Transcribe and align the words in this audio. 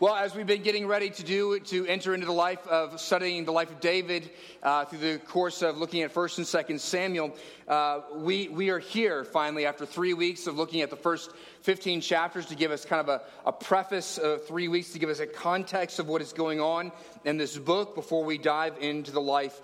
Well, 0.00 0.14
as 0.14 0.34
we've 0.34 0.46
been 0.46 0.62
getting 0.62 0.86
ready 0.86 1.10
to 1.10 1.22
do 1.22 1.60
to 1.60 1.84
enter 1.84 2.14
into 2.14 2.24
the 2.24 2.32
life 2.32 2.66
of 2.66 2.98
studying 2.98 3.44
the 3.44 3.52
life 3.52 3.70
of 3.70 3.80
David 3.80 4.30
uh, 4.62 4.86
through 4.86 4.98
the 5.00 5.18
course 5.18 5.60
of 5.60 5.76
looking 5.76 6.00
at 6.00 6.10
First 6.10 6.38
and 6.38 6.46
Second 6.46 6.80
Samuel, 6.80 7.36
uh, 7.68 8.00
we 8.14 8.48
we 8.48 8.70
are 8.70 8.78
here 8.78 9.24
finally 9.24 9.66
after 9.66 9.84
three 9.84 10.14
weeks 10.14 10.46
of 10.46 10.56
looking 10.56 10.80
at 10.80 10.88
the 10.88 10.96
first 10.96 11.32
15 11.64 12.00
chapters 12.00 12.46
to 12.46 12.54
give 12.54 12.70
us 12.70 12.86
kind 12.86 13.06
of 13.06 13.10
a, 13.10 13.20
a 13.44 13.52
preface 13.52 14.16
of 14.16 14.46
three 14.46 14.68
weeks 14.68 14.90
to 14.94 14.98
give 14.98 15.10
us 15.10 15.20
a 15.20 15.26
context 15.26 15.98
of 15.98 16.08
what 16.08 16.22
is 16.22 16.32
going 16.32 16.62
on 16.62 16.92
in 17.26 17.36
this 17.36 17.58
book 17.58 17.94
before 17.94 18.24
we 18.24 18.38
dive 18.38 18.78
into 18.80 19.12
the 19.12 19.20
life 19.20 19.60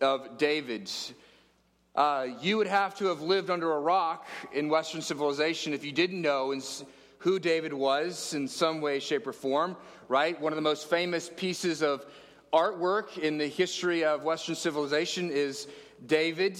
of 0.00 0.38
David. 0.38 0.88
Uh, 1.96 2.28
you 2.40 2.58
would 2.58 2.68
have 2.68 2.94
to 2.94 3.06
have 3.06 3.22
lived 3.22 3.50
under 3.50 3.72
a 3.72 3.80
rock 3.80 4.28
in 4.52 4.68
Western 4.68 5.02
civilization 5.02 5.72
if 5.72 5.84
you 5.84 5.90
didn't 5.90 6.22
know. 6.22 6.52
And, 6.52 6.62
who 7.20 7.38
David 7.38 7.72
was 7.72 8.34
in 8.34 8.48
some 8.48 8.80
way, 8.80 8.98
shape, 8.98 9.26
or 9.26 9.32
form, 9.32 9.76
right? 10.08 10.40
One 10.40 10.52
of 10.52 10.56
the 10.56 10.62
most 10.62 10.88
famous 10.88 11.30
pieces 11.36 11.82
of 11.82 12.06
artwork 12.52 13.18
in 13.18 13.36
the 13.36 13.46
history 13.46 14.04
of 14.04 14.24
Western 14.24 14.54
civilization 14.54 15.30
is 15.30 15.68
David, 16.06 16.58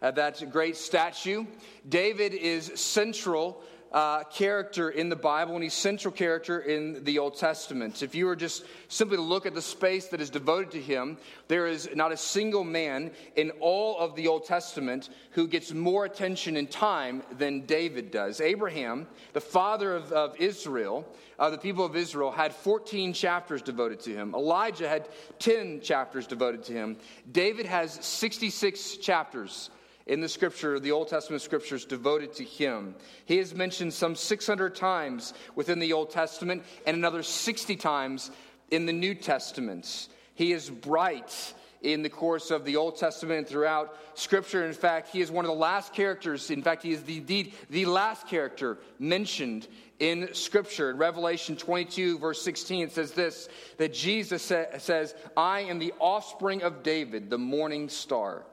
uh, 0.00 0.10
that 0.12 0.50
great 0.50 0.76
statue. 0.76 1.44
David 1.90 2.32
is 2.32 2.72
central 2.74 3.62
uh, 3.92 4.24
character 4.24 4.90
in 4.90 5.08
the 5.08 5.16
Bible, 5.16 5.54
and 5.54 5.62
he's 5.62 5.74
central 5.74 6.12
character 6.12 6.60
in 6.60 7.04
the 7.04 7.18
Old 7.18 7.36
Testament. 7.36 8.02
If 8.02 8.14
you 8.14 8.26
were 8.26 8.36
just 8.36 8.64
simply 8.88 9.16
to 9.16 9.22
look 9.22 9.46
at 9.46 9.54
the 9.54 9.62
space 9.62 10.08
that 10.08 10.20
is 10.20 10.30
devoted 10.30 10.70
to 10.72 10.80
him, 10.80 11.16
there 11.48 11.66
is 11.66 11.88
not 11.94 12.12
a 12.12 12.16
single 12.16 12.64
man 12.64 13.10
in 13.36 13.50
all 13.60 13.98
of 13.98 14.14
the 14.14 14.28
Old 14.28 14.44
Testament 14.44 15.08
who 15.30 15.48
gets 15.48 15.72
more 15.72 16.04
attention 16.04 16.56
and 16.56 16.70
time 16.70 17.22
than 17.38 17.66
David 17.66 18.10
does. 18.10 18.40
Abraham, 18.40 19.06
the 19.32 19.40
father 19.40 19.96
of, 19.96 20.12
of 20.12 20.36
Israel, 20.38 21.06
uh, 21.38 21.48
the 21.50 21.58
people 21.58 21.84
of 21.84 21.96
Israel, 21.96 22.30
had 22.30 22.54
14 22.54 23.12
chapters 23.12 23.62
devoted 23.62 24.00
to 24.00 24.14
him. 24.14 24.34
Elijah 24.34 24.88
had 24.88 25.08
10 25.38 25.80
chapters 25.80 26.26
devoted 26.26 26.62
to 26.64 26.72
him. 26.72 26.96
David 27.30 27.64
has 27.64 27.92
66 28.04 28.98
chapters 28.98 29.70
in 30.08 30.20
the 30.20 30.28
scripture, 30.28 30.80
the 30.80 30.92
Old 30.92 31.08
Testament 31.08 31.42
scriptures 31.42 31.84
devoted 31.84 32.32
to 32.34 32.44
him. 32.44 32.94
He 33.26 33.38
is 33.38 33.54
mentioned 33.54 33.92
some 33.92 34.16
600 34.16 34.74
times 34.74 35.34
within 35.54 35.78
the 35.78 35.92
Old 35.92 36.10
Testament 36.10 36.64
and 36.86 36.96
another 36.96 37.22
60 37.22 37.76
times 37.76 38.30
in 38.70 38.86
the 38.86 38.92
New 38.92 39.14
Testament. 39.14 40.08
He 40.34 40.52
is 40.52 40.70
bright 40.70 41.54
in 41.82 42.02
the 42.02 42.08
course 42.08 42.50
of 42.50 42.64
the 42.64 42.76
Old 42.76 42.96
Testament 42.96 43.38
and 43.38 43.46
throughout 43.46 43.96
Scripture. 44.14 44.66
In 44.66 44.72
fact, 44.72 45.08
he 45.08 45.20
is 45.20 45.30
one 45.30 45.44
of 45.44 45.50
the 45.50 45.56
last 45.56 45.92
characters. 45.92 46.50
In 46.50 46.62
fact, 46.62 46.82
he 46.82 46.92
is 46.92 47.02
the, 47.02 47.20
the, 47.20 47.52
the 47.70 47.86
last 47.86 48.26
character 48.26 48.78
mentioned 48.98 49.68
in 49.98 50.32
Scripture. 50.32 50.90
In 50.90 50.96
Revelation 50.96 51.54
22, 51.54 52.18
verse 52.18 52.42
16, 52.42 52.84
it 52.84 52.92
says 52.92 53.12
this 53.12 53.48
that 53.76 53.92
Jesus 53.92 54.42
sa- 54.42 54.78
says, 54.78 55.14
I 55.36 55.60
am 55.60 55.78
the 55.78 55.92
offspring 55.98 56.62
of 56.62 56.82
David, 56.82 57.30
the 57.30 57.38
morning 57.38 57.88
star. 57.88 58.44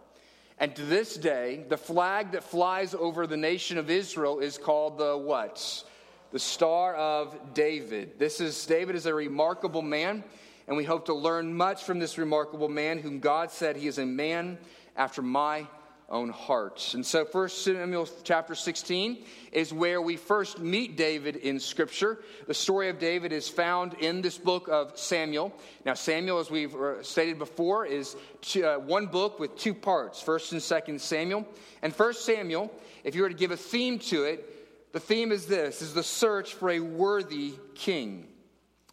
And 0.57 0.73
to 0.75 0.83
this 0.83 1.15
day, 1.15 1.65
the 1.67 1.77
flag 1.77 2.31
that 2.31 2.43
flies 2.43 2.93
over 2.93 3.27
the 3.27 3.35
nation 3.37 3.77
of 3.77 3.89
Israel 3.89 4.39
is 4.39 4.57
called 4.57 4.97
the 4.97 5.17
what? 5.17 5.83
The 6.31 6.39
Star 6.39 6.95
of 6.95 7.53
David. 7.53 8.17
This 8.17 8.39
is 8.39 8.65
David 8.65 8.95
is 8.95 9.05
a 9.05 9.13
remarkable 9.13 9.81
man, 9.81 10.23
and 10.67 10.77
we 10.77 10.85
hope 10.85 11.05
to 11.07 11.13
learn 11.13 11.53
much 11.53 11.83
from 11.83 11.99
this 11.99 12.17
remarkable 12.17 12.69
man 12.69 12.99
whom 12.99 13.19
God 13.19 13.51
said 13.51 13.75
he 13.75 13.87
is 13.87 13.97
a 13.97 14.05
man 14.05 14.57
after 14.95 15.21
my 15.21 15.67
own 16.09 16.29
hearts. 16.29 16.93
And 16.93 17.05
so, 17.05 17.25
First 17.25 17.63
Samuel 17.63 18.07
chapter 18.23 18.53
16 18.53 19.23
is 19.51 19.73
where 19.73 20.01
we 20.01 20.17
first 20.17 20.59
meet 20.59 20.97
David 20.97 21.35
in 21.37 21.59
Scripture. 21.59 22.19
The 22.47 22.53
story 22.53 22.89
of 22.89 22.99
David 22.99 23.31
is 23.31 23.49
found 23.49 23.95
in 23.95 24.21
this 24.21 24.37
book 24.37 24.67
of 24.67 24.97
Samuel. 24.97 25.51
Now, 25.85 25.95
Samuel, 25.95 26.39
as 26.39 26.51
we've 26.51 26.75
uh, 26.75 27.01
stated 27.01 27.39
before, 27.39 27.85
is 27.85 28.15
two, 28.41 28.65
uh, 28.65 28.77
one 28.77 29.07
book 29.07 29.39
with 29.39 29.57
two 29.57 29.73
parts 29.73 30.21
First 30.21 30.51
and 30.51 30.61
Second 30.61 31.01
Samuel. 31.01 31.47
And 31.81 31.95
First 31.95 32.25
Samuel, 32.25 32.71
if 33.03 33.15
you 33.15 33.23
were 33.23 33.29
to 33.29 33.35
give 33.35 33.51
a 33.51 33.57
theme 33.57 33.97
to 33.99 34.25
it, 34.25 34.93
the 34.93 34.99
theme 34.99 35.31
is 35.31 35.47
this: 35.47 35.81
is 35.81 35.93
the 35.93 36.03
search 36.03 36.53
for 36.53 36.69
a 36.69 36.79
worthy 36.79 37.55
king 37.73 38.27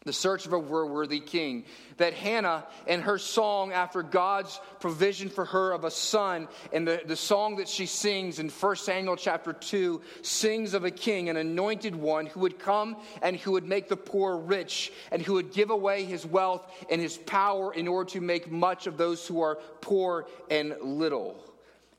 the 0.05 0.13
search 0.13 0.47
of 0.47 0.53
a 0.53 0.59
worthy 0.59 1.21
king. 1.21 1.65
That 1.99 2.15
Hannah 2.15 2.67
and 2.87 3.03
her 3.03 3.19
song 3.19 3.73
after 3.73 4.03
God's 4.03 4.61
provision 4.81 5.29
for 5.29 5.45
her 5.45 5.73
of 5.73 5.85
a 5.85 5.91
son, 5.91 6.49
and 6.73 6.87
the, 6.87 7.03
the 7.07 7.17
song 7.17 7.57
that 7.57 7.69
she 7.69 7.87
sings 7.87 8.39
in 8.39 8.49
1 8.49 8.77
Samuel 8.77 9.17
chapter 9.17 9.53
2 9.53 10.01
sings 10.23 10.75
of 10.75 10.85
a 10.85 10.91
king, 10.91 11.29
an 11.29 11.37
anointed 11.37 11.95
one 11.95 12.27
who 12.27 12.41
would 12.41 12.59
come 12.59 12.97
and 13.21 13.37
who 13.37 13.53
would 13.53 13.67
make 13.67 13.89
the 13.89 13.97
poor 13.97 14.37
rich, 14.37 14.93
and 15.11 15.23
who 15.23 15.35
would 15.35 15.53
give 15.53 15.71
away 15.71 16.05
his 16.05 16.27
wealth 16.27 16.67
and 16.91 17.01
his 17.01 17.17
power 17.17 17.73
in 17.73 17.87
order 17.87 18.11
to 18.11 18.21
make 18.21 18.51
much 18.51 18.87
of 18.87 18.97
those 18.97 19.27
who 19.27 19.41
are 19.41 19.57
poor 19.81 20.27
and 20.51 20.75
little. 20.81 21.52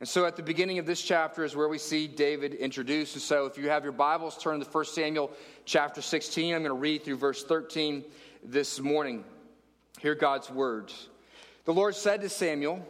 And 0.03 0.09
so 0.09 0.25
at 0.25 0.35
the 0.35 0.43
beginning 0.43 0.79
of 0.79 0.85
this 0.85 1.01
chapter 1.01 1.45
is 1.45 1.55
where 1.55 1.69
we 1.69 1.77
see 1.77 2.07
David 2.07 2.55
introduced. 2.55 3.15
And 3.15 3.21
so 3.21 3.45
if 3.45 3.57
you 3.57 3.69
have 3.69 3.83
your 3.83 3.93
Bibles, 3.93 4.37
turn 4.37 4.59
to 4.59 4.69
1 4.69 4.83
Samuel 4.83 5.31
chapter 5.63 6.01
16. 6.01 6.53
I'm 6.53 6.61
going 6.61 6.71
to 6.71 6.73
read 6.73 7.05
through 7.05 7.15
verse 7.15 7.45
13 7.45 8.03
this 8.43 8.81
morning. 8.81 9.23
Hear 10.01 10.13
God's 10.13 10.49
words. 10.49 11.07
The 11.63 11.73
Lord 11.73 11.95
said 11.95 12.19
to 12.19 12.27
Samuel, 12.27 12.85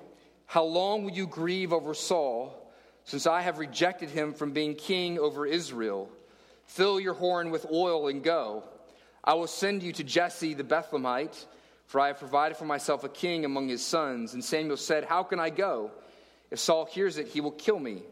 How 0.48 0.64
long 0.64 1.04
will 1.04 1.12
you 1.12 1.28
grieve 1.28 1.72
over 1.72 1.94
Saul, 1.94 2.74
since 3.04 3.28
I 3.28 3.42
have 3.42 3.60
rejected 3.60 4.10
him 4.10 4.34
from 4.34 4.52
being 4.52 4.74
king 4.74 5.20
over 5.20 5.46
Israel? 5.46 6.10
Fill 6.66 7.00
your 7.00 7.14
horn 7.14 7.52
with 7.52 7.68
oil 7.72 8.08
and 8.08 8.24
go. 8.24 8.64
I 9.24 9.36
will 9.36 9.46
send 9.46 9.84
you 9.84 9.92
to 9.94 10.04
Jesse 10.04 10.56
the 10.56 10.64
Bethlehemite, 10.64 11.46
for 11.86 12.02
I 12.02 12.08
have 12.08 12.18
provided 12.18 12.58
for 12.58 12.66
myself 12.66 13.04
a 13.04 13.10
king 13.10 13.46
among 13.46 13.68
his 13.68 13.86
sons. 13.86 14.34
And 14.34 14.44
Samuel 14.44 14.78
said, 14.78 15.04
How 15.04 15.22
can 15.22 15.40
I 15.40 15.52
go? 15.52 15.92
If 16.54 16.60
Saul 16.60 16.86
hears 16.86 17.18
it, 17.18 17.28
he 17.28 17.42
will 17.42 17.52
kill 17.52 17.80
me. 17.80 18.04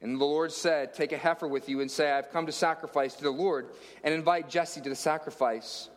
And 0.00 0.20
the 0.20 0.24
Lord 0.24 0.50
said, 0.50 0.94
Take 0.94 1.12
a 1.12 1.16
heifer 1.16 1.46
with 1.46 1.68
you 1.68 1.80
and 1.80 1.88
say, 1.88 2.10
I've 2.10 2.32
come 2.32 2.44
to 2.46 2.52
sacrifice 2.52 3.14
to 3.14 3.22
the 3.22 3.30
Lord, 3.30 3.68
and 4.02 4.12
invite 4.12 4.48
Jesse 4.48 4.80
to 4.80 4.88
the 4.88 4.96
sacrifice. 4.96 5.88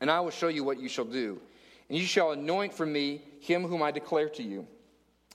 And 0.00 0.10
I 0.10 0.18
will 0.18 0.32
show 0.32 0.48
you 0.48 0.64
what 0.64 0.80
you 0.80 0.88
shall 0.88 1.04
do. 1.04 1.40
And 1.88 1.96
you 1.96 2.04
shall 2.04 2.32
anoint 2.32 2.74
for 2.74 2.84
me 2.84 3.22
him 3.38 3.62
whom 3.62 3.80
I 3.80 3.92
declare 3.92 4.28
to 4.30 4.42
you. 4.42 4.66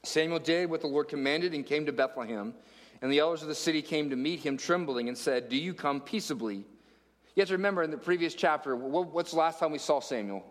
Samuel 0.03 0.39
did 0.39 0.69
what 0.69 0.81
the 0.81 0.87
Lord 0.87 1.07
commanded 1.07 1.53
and 1.53 1.65
came 1.65 1.85
to 1.85 1.93
Bethlehem. 1.93 2.53
And 3.01 3.09
the 3.09 3.19
elders 3.19 3.43
of 3.43 3.47
the 3.47 3.55
city 3.55 3.81
came 3.81 4.09
to 4.09 4.17
meet 4.17 4.41
him, 4.41 4.57
trembling, 4.57 5.07
and 5.07 5.17
said, 5.17 5.47
Do 5.47 5.55
you 5.55 5.73
come 5.73 6.01
peaceably? 6.01 6.57
You 6.57 7.41
have 7.41 7.47
to 7.47 7.53
remember 7.53 7.83
in 7.83 7.91
the 7.91 7.97
previous 7.97 8.33
chapter, 8.35 8.75
what's 8.75 9.31
the 9.31 9.37
last 9.37 9.59
time 9.59 9.71
we 9.71 9.77
saw 9.77 10.01
Samuel? 10.01 10.43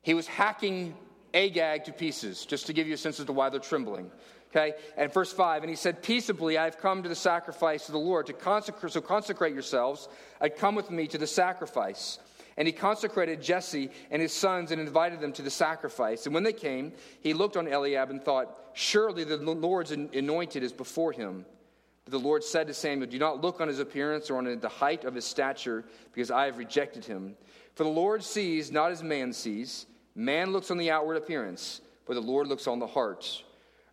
He 0.00 0.14
was 0.14 0.28
hacking 0.28 0.94
Agag 1.38 1.84
to 1.84 1.92
pieces, 1.92 2.44
just 2.44 2.66
to 2.66 2.72
give 2.72 2.88
you 2.88 2.94
a 2.94 2.98
sense 2.98 3.20
as 3.20 3.26
to 3.26 3.32
why 3.32 3.48
they're 3.48 3.60
trembling. 3.60 4.10
Okay? 4.50 4.74
And 4.96 5.12
verse 5.12 5.32
5, 5.32 5.62
and 5.62 5.70
he 5.70 5.76
said, 5.76 6.02
Peaceably 6.02 6.58
I 6.58 6.64
have 6.64 6.78
come 6.78 7.02
to 7.02 7.08
the 7.08 7.14
sacrifice 7.14 7.88
of 7.88 7.92
the 7.92 7.98
Lord, 7.98 8.26
to 8.26 8.32
consecrate, 8.32 8.92
so 8.92 9.00
consecrate 9.00 9.52
yourselves. 9.52 10.08
I 10.40 10.48
come 10.48 10.74
with 10.74 10.90
me 10.90 11.06
to 11.08 11.18
the 11.18 11.26
sacrifice. 11.26 12.18
And 12.56 12.66
he 12.66 12.72
consecrated 12.72 13.40
Jesse 13.40 13.88
and 14.10 14.20
his 14.20 14.32
sons 14.32 14.72
and 14.72 14.80
invited 14.80 15.20
them 15.20 15.32
to 15.34 15.42
the 15.42 15.50
sacrifice. 15.50 16.26
And 16.26 16.34
when 16.34 16.42
they 16.42 16.52
came, 16.52 16.92
he 17.20 17.32
looked 17.32 17.56
on 17.56 17.68
Eliab 17.68 18.10
and 18.10 18.20
thought, 18.20 18.58
Surely 18.72 19.22
the 19.22 19.36
Lord's 19.36 19.92
anointed 19.92 20.64
is 20.64 20.72
before 20.72 21.12
him. 21.12 21.46
But 22.04 22.10
the 22.10 22.18
Lord 22.18 22.42
said 22.42 22.66
to 22.66 22.74
Samuel, 22.74 23.08
Do 23.08 23.18
not 23.18 23.40
look 23.40 23.60
on 23.60 23.68
his 23.68 23.78
appearance 23.78 24.28
or 24.28 24.38
on 24.38 24.58
the 24.58 24.68
height 24.68 25.04
of 25.04 25.14
his 25.14 25.24
stature, 25.24 25.84
because 26.12 26.32
I 26.32 26.46
have 26.46 26.58
rejected 26.58 27.04
him. 27.04 27.36
For 27.76 27.84
the 27.84 27.90
Lord 27.90 28.24
sees 28.24 28.72
not 28.72 28.90
as 28.90 29.04
man 29.04 29.32
sees. 29.32 29.86
Man 30.18 30.52
looks 30.52 30.72
on 30.72 30.78
the 30.78 30.90
outward 30.90 31.16
appearance, 31.16 31.80
but 32.04 32.14
the 32.14 32.20
Lord 32.20 32.48
looks 32.48 32.66
on 32.66 32.80
the 32.80 32.88
heart. 32.88 33.44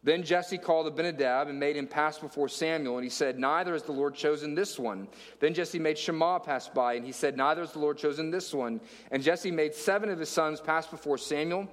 Then 0.02 0.24
Jesse 0.24 0.58
called 0.58 0.88
Abinadab 0.88 1.50
and 1.50 1.60
made 1.60 1.76
him 1.76 1.86
pass 1.86 2.18
before 2.18 2.50
Samuel, 2.50 2.96
and 2.96 3.04
he 3.04 3.12
said, 3.12 3.38
Neither 3.38 3.74
has 3.74 3.84
the 3.84 3.92
Lord 3.92 4.16
chosen 4.16 4.56
this 4.56 4.80
one. 4.80 5.08
Then 5.40 5.54
Jesse 5.54 5.78
made 5.78 6.00
Shammah 6.00 6.40
pass 6.40 6.68
by, 6.68 6.96
and 6.96 7.06
he 7.06 7.12
said, 7.12 7.38
Neither 7.38 7.62
has 7.62 7.74
the 7.74 7.80
Lord 7.80 8.00
chosen 8.00 8.32
this 8.32 8.56
one. 8.56 8.82
And 9.12 9.22
Jesse 9.22 9.52
made 9.52 9.76
seven 9.76 10.10
of 10.10 10.18
his 10.18 10.30
sons 10.30 10.60
pass 10.60 10.88
before 10.88 11.20
Samuel. 11.20 11.68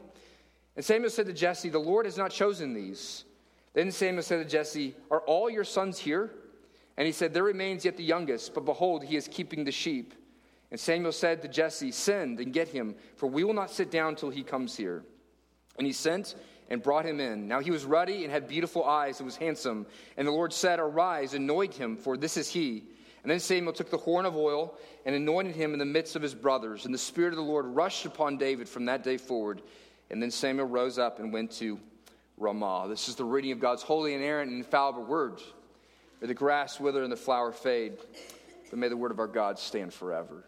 And 0.77 0.85
Samuel 0.85 1.09
said 1.09 1.27
to 1.27 1.33
Jesse, 1.33 1.71
The 1.71 1.79
Lord 1.79 2.05
has 2.05 2.19
not 2.19 2.31
chosen 2.31 2.75
these. 2.75 3.25
Then 3.73 3.91
Samuel 3.91 4.23
said 4.23 4.43
to 4.43 4.51
Jesse, 4.51 4.95
Are 5.11 5.21
all 5.21 5.49
your 5.49 5.65
sons 5.65 5.99
here? 5.99 6.31
And 6.99 7.07
he 7.07 7.13
said, 7.13 7.33
There 7.33 7.43
remains 7.43 7.87
yet 7.87 7.97
the 7.97 8.05
youngest, 8.05 8.53
but 8.53 8.67
behold, 8.67 9.03
he 9.03 9.17
is 9.17 9.29
keeping 9.29 9.65
the 9.65 9.73
sheep. 9.73 10.13
And 10.73 10.81
Samuel 10.81 11.13
said 11.13 11.43
to 11.43 11.49
Jesse, 11.49 11.93
Send 11.93 12.41
and 12.41 12.51
get 12.51 12.67
him, 12.67 12.95
for 13.17 13.27
we 13.27 13.45
will 13.45 13.53
not 13.53 13.71
sit 13.71 13.91
down 13.91 14.17
till 14.17 14.31
he 14.31 14.43
comes 14.43 14.75
here. 14.75 15.05
And 15.77 15.87
he 15.87 15.93
sent 15.93 16.35
and 16.71 16.83
brought 16.83 17.05
him 17.05 17.21
in. 17.21 17.47
Now 17.47 17.61
he 17.61 17.71
was 17.71 17.85
ruddy 17.85 18.25
and 18.25 18.33
had 18.33 18.49
beautiful 18.49 18.83
eyes 18.83 19.21
and 19.21 19.27
was 19.27 19.37
handsome. 19.37 19.87
And 20.17 20.27
the 20.27 20.33
Lord 20.33 20.51
said, 20.51 20.81
Arise, 20.81 21.35
anoint 21.35 21.75
him, 21.75 21.99
for 21.99 22.17
this 22.17 22.39
is 22.39 22.49
he. 22.49 22.85
And 23.23 23.31
then 23.31 23.39
Samuel 23.39 23.75
took 23.75 23.91
the 23.91 23.99
horn 23.99 24.25
of 24.25 24.35
oil 24.35 24.75
and 25.05 25.15
anointed 25.15 25.55
him 25.55 25.75
in 25.75 25.79
the 25.79 25.85
midst 25.85 26.17
of 26.17 26.23
his 26.23 26.35
brothers. 26.35 26.87
And 26.87 26.95
the 26.95 26.99
Spirit 26.99 27.35
of 27.35 27.37
the 27.37 27.43
Lord 27.43 27.67
rushed 27.67 28.07
upon 28.07 28.39
David 28.39 28.67
from 28.67 28.87
that 28.87 29.05
day 29.05 29.19
forward. 29.19 29.61
And 30.11 30.23
then 30.23 30.31
Samuel 30.31 30.69
rose 30.69 30.99
up 30.99 31.19
and 31.19 31.35
went 31.35 31.51
to 31.59 31.79
Ramah. 32.39 32.87
This 32.89 33.11
is 33.11 33.15
the 33.15 33.27
reading 33.27 33.53
of 33.53 33.61
God's 33.61 33.83
holy, 33.83 34.15
inerrant, 34.15 34.51
and 34.51 34.59
infallible 34.59 35.05
words. 35.05 35.45
May 36.23 36.29
the 36.29 36.35
grass 36.35 36.81
wither 36.81 37.03
and 37.03 37.13
the 37.13 37.17
flower 37.17 37.53
fade, 37.53 37.99
but 38.71 38.79
may 38.79 38.89
the 38.89 38.97
word 38.97 39.11
of 39.11 39.19
our 39.19 39.27
God 39.27 39.59
stand 39.59 39.93
forever. 39.93 40.47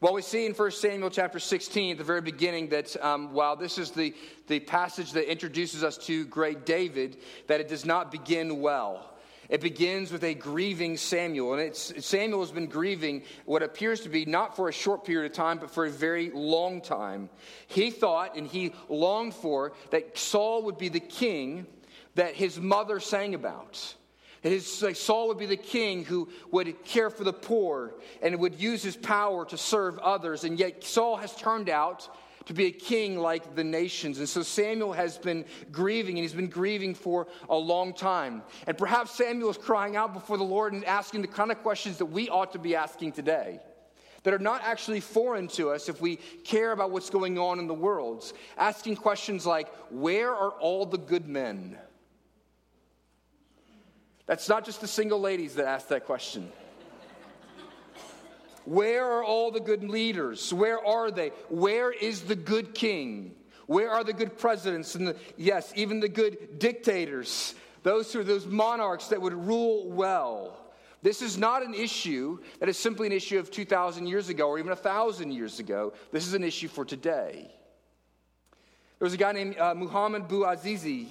Well, 0.00 0.14
we 0.14 0.22
see 0.22 0.46
in 0.46 0.52
1 0.52 0.70
Samuel 0.70 1.10
chapter 1.10 1.40
16 1.40 1.90
at 1.90 1.98
the 1.98 2.04
very 2.04 2.20
beginning 2.20 2.68
that 2.68 2.96
um, 3.04 3.32
while 3.32 3.56
this 3.56 3.78
is 3.78 3.90
the, 3.90 4.14
the 4.46 4.60
passage 4.60 5.10
that 5.12 5.28
introduces 5.28 5.82
us 5.82 5.98
to 6.06 6.24
great 6.26 6.64
David, 6.64 7.16
that 7.48 7.60
it 7.60 7.66
does 7.66 7.84
not 7.84 8.12
begin 8.12 8.60
well. 8.60 9.12
It 9.48 9.60
begins 9.60 10.12
with 10.12 10.22
a 10.22 10.34
grieving 10.34 10.96
Samuel. 10.96 11.54
And 11.54 11.74
Samuel 11.74 12.38
has 12.38 12.52
been 12.52 12.68
grieving 12.68 13.24
what 13.44 13.64
appears 13.64 13.98
to 14.02 14.08
be 14.08 14.24
not 14.24 14.54
for 14.54 14.68
a 14.68 14.72
short 14.72 15.04
period 15.04 15.32
of 15.32 15.36
time, 15.36 15.58
but 15.58 15.72
for 15.72 15.84
a 15.84 15.90
very 15.90 16.30
long 16.30 16.80
time. 16.80 17.28
He 17.66 17.90
thought 17.90 18.36
and 18.36 18.46
he 18.46 18.74
longed 18.88 19.34
for 19.34 19.72
that 19.90 20.16
Saul 20.16 20.62
would 20.62 20.78
be 20.78 20.90
the 20.90 21.00
king 21.00 21.66
that 22.14 22.34
his 22.34 22.60
mother 22.60 23.00
sang 23.00 23.34
about. 23.34 23.96
His, 24.40 24.82
like 24.82 24.96
Saul 24.96 25.28
would 25.28 25.38
be 25.38 25.46
the 25.46 25.56
king 25.56 26.04
who 26.04 26.28
would 26.50 26.84
care 26.84 27.10
for 27.10 27.24
the 27.24 27.32
poor 27.32 27.94
and 28.22 28.38
would 28.38 28.60
use 28.60 28.82
his 28.82 28.96
power 28.96 29.44
to 29.46 29.56
serve 29.58 29.98
others. 29.98 30.44
And 30.44 30.58
yet 30.58 30.84
Saul 30.84 31.16
has 31.16 31.34
turned 31.34 31.68
out 31.68 32.08
to 32.48 32.54
be 32.54 32.66
a 32.66 32.70
king 32.70 33.18
like 33.18 33.54
the 33.54 33.64
nations. 33.64 34.18
And 34.18 34.28
so 34.28 34.42
Samuel 34.42 34.94
has 34.94 35.18
been 35.18 35.44
grieving, 35.70 36.16
and 36.16 36.22
he's 36.22 36.32
been 36.32 36.48
grieving 36.48 36.94
for 36.94 37.26
a 37.50 37.56
long 37.56 37.92
time. 37.92 38.42
And 38.66 38.76
perhaps 38.76 39.12
Samuel 39.12 39.50
is 39.50 39.58
crying 39.58 39.96
out 39.96 40.14
before 40.14 40.38
the 40.38 40.44
Lord 40.44 40.72
and 40.72 40.82
asking 40.86 41.20
the 41.22 41.28
kind 41.28 41.50
of 41.50 41.58
questions 41.62 41.98
that 41.98 42.06
we 42.06 42.30
ought 42.30 42.52
to 42.52 42.58
be 42.58 42.74
asking 42.74 43.12
today. 43.12 43.60
That 44.22 44.32
are 44.34 44.38
not 44.38 44.62
actually 44.64 45.00
foreign 45.00 45.48
to 45.48 45.70
us 45.70 45.88
if 45.88 46.00
we 46.00 46.16
care 46.44 46.72
about 46.72 46.90
what's 46.90 47.10
going 47.10 47.38
on 47.38 47.58
in 47.58 47.66
the 47.66 47.74
world. 47.74 48.32
Asking 48.56 48.96
questions 48.96 49.44
like, 49.44 49.68
Where 49.90 50.34
are 50.34 50.50
all 50.52 50.86
the 50.86 50.98
good 50.98 51.28
men? 51.28 51.78
That's 54.28 54.48
not 54.48 54.64
just 54.66 54.82
the 54.82 54.86
single 54.86 55.20
ladies 55.20 55.54
that 55.54 55.66
ask 55.66 55.88
that 55.88 56.04
question. 56.04 56.52
Where 58.66 59.04
are 59.04 59.24
all 59.24 59.50
the 59.50 59.60
good 59.60 59.82
leaders? 59.82 60.52
Where 60.52 60.84
are 60.84 61.10
they? 61.10 61.30
Where 61.48 61.90
is 61.90 62.20
the 62.20 62.36
good 62.36 62.74
king? 62.74 63.34
Where 63.66 63.90
are 63.90 64.04
the 64.04 64.12
good 64.12 64.36
presidents 64.36 64.94
and 64.94 65.08
the, 65.08 65.16
yes, 65.38 65.72
even 65.74 66.00
the 66.00 66.10
good 66.10 66.58
dictators? 66.58 67.54
Those 67.82 68.12
who 68.12 68.20
are 68.20 68.24
those 68.24 68.46
monarchs 68.46 69.08
that 69.08 69.22
would 69.22 69.32
rule 69.32 69.90
well. 69.90 70.58
This 71.00 71.22
is 71.22 71.38
not 71.38 71.62
an 71.62 71.72
issue 71.72 72.38
that 72.60 72.68
is 72.68 72.76
simply 72.76 73.06
an 73.06 73.12
issue 73.14 73.38
of 73.38 73.50
2,000 73.50 74.06
years 74.06 74.28
ago 74.28 74.48
or 74.48 74.58
even 74.58 74.68
1,000 74.68 75.32
years 75.32 75.58
ago. 75.58 75.94
This 76.12 76.26
is 76.26 76.34
an 76.34 76.44
issue 76.44 76.68
for 76.68 76.84
today. 76.84 77.50
There 78.98 79.06
was 79.06 79.14
a 79.14 79.18
guy 79.18 79.32
named 79.32 79.56
uh, 79.56 79.74
Muhammad 79.74 80.28
Bouazizi 80.28 81.06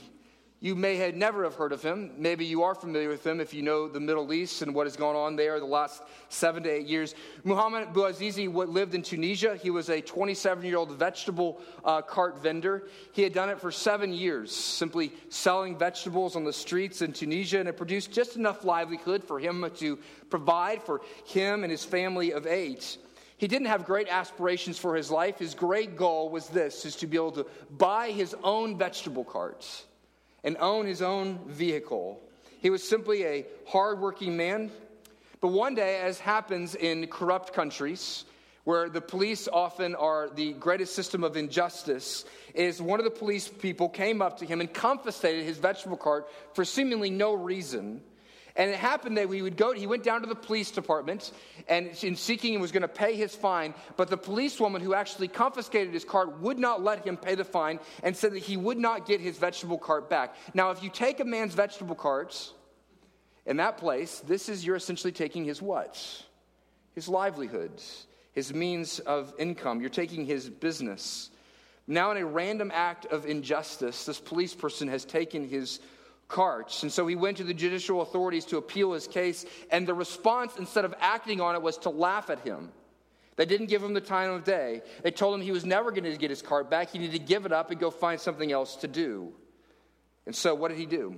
you 0.60 0.74
may 0.74 0.96
have 0.96 1.14
never 1.14 1.44
have 1.44 1.54
heard 1.54 1.72
of 1.72 1.84
him. 1.84 2.12
Maybe 2.18 2.44
you 2.44 2.64
are 2.64 2.74
familiar 2.74 3.10
with 3.10 3.26
him 3.26 3.40
if 3.40 3.54
you 3.54 3.62
know 3.62 3.88
the 3.88 4.00
Middle 4.00 4.34
East 4.34 4.64
and 4.64 4.74
what 4.74 4.88
has 4.88 4.96
gone 4.96 5.16
on 5.16 5.36
there 5.36 5.60
the 5.60 5.66
last 5.66 6.02
seven 6.30 6.64
to 6.64 6.70
eight 6.70 6.88
years. 6.88 7.14
Muhammad 7.44 7.90
Bouazizi 7.90 8.52
lived 8.52 8.96
in 8.96 9.04
Tunisia. 9.04 9.56
He 9.56 9.70
was 9.70 9.90
a 9.90 10.02
27 10.02 10.66
year 10.66 10.78
old 10.78 10.92
vegetable 10.94 11.62
uh, 11.86 12.02
cart 12.02 12.42
vendor. 12.42 12.88
He 13.12 13.22
had 13.22 13.34
done 13.34 13.50
it 13.50 13.62
for 13.62 13.72
seven 13.72 14.12
years, 14.12 14.52
simply 14.52 15.12
selling 15.30 15.78
vegetables 15.78 16.36
on 16.36 16.44
the 16.44 16.54
streets 16.54 17.04
in 17.04 17.14
Tunisia, 17.14 17.60
and 17.60 17.70
it 17.70 17.78
produced 17.78 18.12
just 18.12 18.36
enough 18.36 18.64
livelihood 18.64 19.24
for 19.24 19.40
him 19.40 19.70
to 19.76 20.00
provide 20.32 20.82
for 20.82 21.02
him 21.26 21.64
and 21.64 21.72
his 21.72 21.86
family 21.86 22.32
of 22.34 22.48
eight. 22.48 22.98
He 23.38 23.48
didn't 23.48 23.68
have 23.68 23.86
great 23.86 24.08
aspirations 24.08 24.80
for 24.80 24.96
his 24.96 25.12
life. 25.12 25.38
His 25.38 25.54
great 25.54 25.96
goal 25.96 26.30
was 26.30 26.50
this, 26.50 26.84
is 26.86 26.96
to 26.96 27.06
be 27.06 27.18
able 27.18 27.34
to 27.34 27.46
buy 27.78 28.10
his 28.10 28.36
own 28.44 28.76
vegetable 28.76 29.24
carts 29.24 29.87
and 30.48 30.56
own 30.62 30.86
his 30.86 31.02
own 31.02 31.40
vehicle. 31.46 32.18
He 32.62 32.70
was 32.70 32.82
simply 32.82 33.26
a 33.26 33.46
hardworking 33.68 34.38
man. 34.38 34.72
But 35.42 35.50
one 35.50 35.76
day, 35.76 36.00
as 36.00 36.20
happens 36.20 36.74
in 36.74 37.08
corrupt 37.08 37.52
countries, 37.52 38.24
where 38.64 38.88
the 38.88 39.02
police 39.02 39.50
often 39.52 39.94
are 39.94 40.30
the 40.30 40.54
greatest 40.54 40.96
system 40.96 41.26
of 41.26 41.36
injustice, 41.36 42.24
is 42.54 42.82
one 42.82 42.98
of 42.98 43.04
the 43.04 43.12
police 43.12 43.50
people 43.50 43.90
came 43.90 44.22
up 44.22 44.38
to 44.38 44.46
him 44.46 44.62
and 44.62 44.74
confiscated 44.74 45.44
his 45.44 45.58
vegetable 45.58 45.98
cart 45.98 46.30
for 46.54 46.64
seemingly 46.64 47.10
no 47.10 47.34
reason. 47.34 48.00
And 48.58 48.72
it 48.72 48.78
happened 48.78 49.18
that 49.18 49.30
we 49.30 49.44
would 49.44 49.56
go, 49.56 49.72
he 49.72 49.86
went 49.86 50.04
down 50.04 50.22
to 50.22 50.28
the 50.28 50.36
police 50.36 50.72
department 50.72 51.32
and 51.68 51.92
in 52.04 52.16
seeking 52.16 52.56
and 52.56 52.62
was 52.62 52.72
going 52.72 52.82
to 52.82 52.88
pay 52.88 53.16
his 53.16 53.36
fine. 53.36 53.76
But 53.96 54.10
the 54.10 54.18
policewoman 54.18 54.82
who 54.82 54.96
actually 54.96 55.28
confiscated 55.28 55.94
his 55.94 56.04
cart 56.04 56.40
would 56.40 56.58
not 56.58 56.84
let 56.84 57.06
him 57.06 57.18
pay 57.18 57.36
the 57.36 57.46
fine 57.46 57.80
and 58.02 58.18
said 58.18 58.34
that 58.34 58.40
he 58.40 58.58
would 58.58 58.80
not 58.80 59.06
get 59.06 59.22
his 59.22 59.38
vegetable 59.38 59.78
cart 59.78 60.10
back. 60.10 60.36
Now, 60.56 60.72
if 60.72 60.82
you 60.82 60.90
take 60.90 61.20
a 61.20 61.26
man's 61.26 61.54
vegetable 61.54 61.96
carts 61.96 62.54
in 63.46 63.58
that 63.58 63.78
place, 63.78 64.22
this 64.22 64.50
is 64.50 64.66
you're 64.66 64.76
essentially 64.76 65.14
taking 65.14 65.46
his 65.46 65.62
what? 65.62 66.04
His 66.96 67.08
livelihood, 67.08 67.80
his 68.32 68.56
means 68.56 68.98
of 69.00 69.36
income. 69.38 69.82
You're 69.82 69.92
taking 69.92 70.26
his 70.26 70.50
business. 70.50 71.30
Now, 71.86 72.10
in 72.10 72.18
a 72.18 72.26
random 72.26 72.72
act 72.74 73.06
of 73.06 73.28
injustice, 73.28 74.06
this 74.06 74.20
police 74.20 74.56
person 74.56 74.88
has 74.88 75.06
taken 75.06 75.48
his 75.48 75.80
carts. 76.28 76.84
And 76.84 76.92
so 76.92 77.08
he 77.08 77.16
went 77.16 77.38
to 77.38 77.44
the 77.44 77.54
judicial 77.54 78.02
authorities 78.02 78.46
to 78.46 78.58
appeal 78.58 78.94
his 78.94 79.08
case, 79.08 79.46
and 79.72 79.88
the 79.88 79.94
response, 79.94 80.58
instead 80.58 80.86
of 80.86 80.94
acting 81.00 81.42
on 81.42 81.56
it, 81.56 81.62
was 81.62 81.78
to 81.80 81.90
laugh 81.90 82.30
at 82.30 82.40
him. 82.40 82.72
They 83.36 83.46
didn't 83.46 83.68
give 83.68 83.84
him 83.84 83.94
the 83.94 84.02
time 84.02 84.32
of 84.32 84.44
day. 84.44 84.82
They 85.04 85.12
told 85.12 85.36
him 85.36 85.42
he 85.42 85.52
was 85.52 85.66
never 85.66 85.92
going 85.92 86.04
to 86.04 86.18
get 86.18 86.32
his 86.32 86.42
cart 86.42 86.70
back. 86.70 86.90
He 86.90 86.98
needed 86.98 87.20
to 87.20 87.26
give 87.26 87.46
it 87.46 87.52
up 87.52 87.70
and 87.70 87.80
go 87.80 87.92
find 87.92 88.20
something 88.20 88.52
else 88.52 88.78
to 88.78 88.88
do. 88.88 89.32
And 90.26 90.36
so, 90.36 90.56
what 90.56 90.70
did 90.70 90.80
he 90.80 90.88
do? 90.88 91.18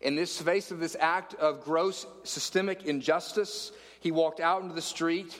In 0.00 0.16
this 0.16 0.40
face 0.40 0.70
of 0.70 0.80
this 0.80 0.96
act 0.98 1.34
of 1.34 1.62
gross 1.62 2.06
systemic 2.24 2.84
injustice, 2.84 3.72
he 4.00 4.10
walked 4.10 4.40
out 4.40 4.62
into 4.62 4.74
the 4.74 4.82
street, 4.82 5.38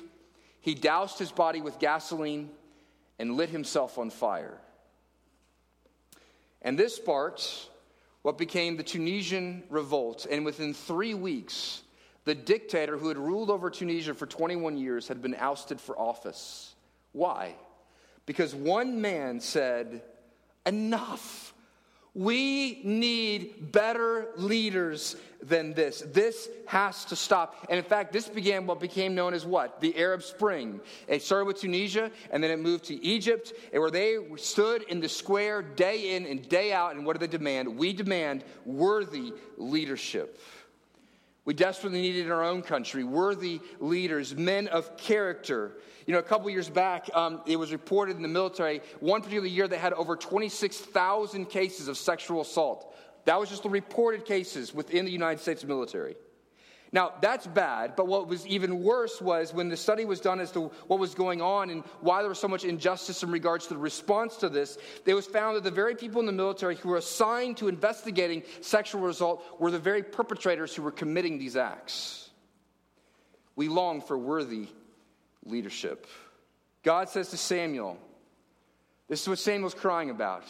he 0.61 0.75
doused 0.75 1.19
his 1.19 1.33
body 1.33 1.61
with 1.61 1.81
gasoline, 1.81 2.51
and 3.19 3.37
lit 3.37 3.49
himself 3.49 3.99
on 3.99 4.11
fire. 4.11 4.59
And 6.61 6.79
this 6.79 6.95
sparked 6.95 7.69
what 8.23 8.39
became 8.39 8.77
the 8.77 8.83
Tunisian 8.83 9.65
revolt. 9.69 10.27
And 10.31 10.45
within 10.45 10.75
three 10.75 11.15
weeks, 11.15 11.83
the 12.25 12.35
dictator 12.35 12.97
who 12.97 13.09
had 13.09 13.19
ruled 13.19 13.51
over 13.51 13.69
Tunisia 13.69 14.15
for 14.15 14.27
21 14.27 14.77
years 14.77 15.09
had 15.09 15.21
been 15.21 15.35
ousted 15.35 15.81
for 15.81 15.99
office. 15.99 16.75
Why? 17.13 17.55
Because 18.27 18.55
one 18.55 19.01
man 19.01 19.41
said, 19.41 20.03
Enough. 20.65 21.53
We 22.15 22.83
need 22.85 23.73
better 23.73 24.29
leaders 24.37 25.17
than 25.43 25.73
this. 25.73 26.03
This 26.13 26.49
has 26.67 27.07
to 27.07 27.17
stop. 27.17 27.67
And 27.71 27.79
in 27.79 27.85
fact, 27.85 28.13
this 28.13 28.29
began 28.29 28.67
what 28.67 28.81
became 28.81 29.15
known 29.15 29.33
as 29.33 29.47
what? 29.47 29.81
The 29.81 29.97
Arab 29.99 30.23
Spring. 30.23 30.81
It 31.09 31.23
started 31.23 31.47
with 31.47 31.59
Tunisia, 31.59 32.11
and 32.31 32.45
then 32.45 32.51
it 32.51 32.61
moved 32.61 32.85
to 32.85 33.03
Egypt, 33.03 33.55
where 33.73 33.91
they 33.91 34.19
stood 34.37 34.83
in 34.85 35.01
the 35.01 35.09
square 35.09 35.63
day 35.63 36.15
in 36.15 36.27
and 36.27 36.47
day 36.49 36.73
out. 36.73 36.95
And 36.95 37.07
what 37.07 37.19
do 37.19 37.27
they 37.27 37.31
demand? 37.31 37.77
We 37.77 37.95
demand 37.95 38.45
worthy 38.67 39.33
leadership. 39.57 40.39
We 41.45 41.55
desperately 41.55 42.01
need 42.01 42.17
it 42.17 42.27
in 42.27 42.33
our 42.33 42.45
own 42.45 42.63
country. 42.63 43.03
Worthy 43.03 43.61
leaders, 43.81 44.35
men 44.35 44.69
of 44.69 44.97
character. 44.97 45.79
You 46.07 46.13
know, 46.13 46.21
a 46.21 46.23
couple 46.23 46.49
years 46.51 46.69
back, 46.69 47.11
um, 47.15 47.41
it 47.47 47.57
was 47.57 47.73
reported 47.73 48.17
in 48.17 48.23
the 48.23 48.29
military, 48.29 48.81
one 49.01 49.23
particular 49.23 49.49
year 49.49 49.67
they 49.67 49.79
had 49.79 49.93
over 49.95 50.15
26,000 50.15 51.47
cases 51.47 51.89
of 51.89 51.97
sexual 51.97 52.43
assault. 52.43 52.95
That 53.25 53.39
was 53.39 53.49
just 53.49 53.65
the 53.65 53.71
reported 53.71 54.25
cases 54.25 54.73
within 54.73 55.05
the 55.05 55.11
United 55.11 55.41
States 55.41 55.65
military. 55.65 56.17
Now, 56.95 57.15
that's 57.23 57.47
bad, 57.47 57.97
but 57.97 58.07
what 58.07 58.29
was 58.29 58.47
even 58.47 58.83
worse 58.83 59.19
was 59.19 59.55
when 59.55 59.71
the 59.71 59.79
study 59.79 60.05
was 60.05 60.21
done 60.21 60.41
as 60.41 60.53
to 60.53 60.71
what 60.89 61.01
was 61.01 61.15
going 61.15 61.41
on 61.41 61.71
and 61.71 61.83
why 62.03 62.21
there 62.21 62.29
was 62.29 62.39
so 62.39 62.49
much 62.49 62.65
injustice 62.65 63.23
in 63.23 63.31
regards 63.31 63.67
to 63.69 63.75
the 63.75 63.81
response 63.81 64.37
to 64.37 64.51
this, 64.51 64.77
it 65.07 65.15
was 65.15 65.27
found 65.27 65.57
that 65.57 65.65
the 65.65 65.71
very 65.71 65.95
people 65.95 66.21
in 66.21 66.27
the 66.27 66.33
military 66.33 66.77
who 66.77 66.91
were 66.91 66.99
assigned 66.99 67.57
to 67.57 67.69
investigating 67.69 68.43
sexual 68.61 69.09
assault 69.09 69.43
were 69.59 69.71
the 69.71 69.79
very 69.79 70.03
perpetrators 70.03 70.75
who 70.75 70.83
were 70.83 70.91
committing 70.91 71.39
these 71.39 71.57
acts. 71.57 72.29
We 73.57 73.69
long 73.69 74.03
for 74.03 74.19
worthy 74.19 74.69
leadership. 75.47 76.07
God 76.83 77.09
says 77.09 77.29
to 77.31 77.39
Samuel, 77.39 77.97
this 79.09 79.23
is 79.23 79.29
what 79.29 79.39
Samuel's 79.39 79.75
crying 79.75 80.11
about, 80.11 80.45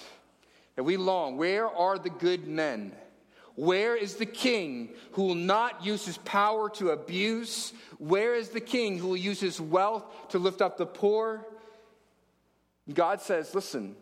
that 0.75 0.83
we 0.83 0.97
long, 0.97 1.37
where 1.37 1.69
are 1.69 1.99
the 1.99 2.11
good 2.11 2.49
men? 2.49 2.93
Where 3.55 3.97
is 3.97 4.15
the 4.15 4.27
king 4.27 4.91
who 5.13 5.25
will 5.25 5.35
not 5.35 5.85
use 5.85 6.05
his 6.05 6.19
power 6.19 6.71
to 6.71 6.91
abuse? 6.91 7.73
Where 7.99 8.35
is 8.35 8.49
the 8.49 8.61
king 8.61 8.99
who 8.99 9.09
will 9.09 9.17
use 9.17 9.41
his 9.41 9.61
wealth 9.61 10.05
to 10.31 10.39
lift 10.39 10.63
up 10.63 10.79
the 10.79 10.87
poor? 10.87 11.47
God 12.93 13.21
says, 13.21 13.55
Listen, 13.55 13.95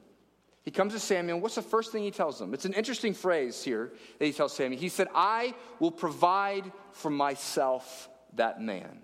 he 0.63 0.71
comes 0.71 0.93
to 0.93 1.01
Samuel. 1.01 1.41
What's 1.41 1.57
the 1.57 1.63
first 1.63 1.91
thing 1.91 2.03
he 2.03 2.11
tells 2.11 2.41
him? 2.41 2.55
It's 2.55 2.65
an 2.65 2.75
interesting 2.75 3.15
phrase 3.15 3.63
here 3.63 3.93
that 4.19 4.27
he 4.27 4.33
tells 4.33 4.55
Samuel. 4.55 4.81
He 4.81 4.89
said, 4.89 5.09
I 5.15 5.55
will 5.79 5.91
provide 5.91 6.71
for 6.93 7.11
myself 7.11 8.09
that 8.35 8.61
man. 8.61 9.01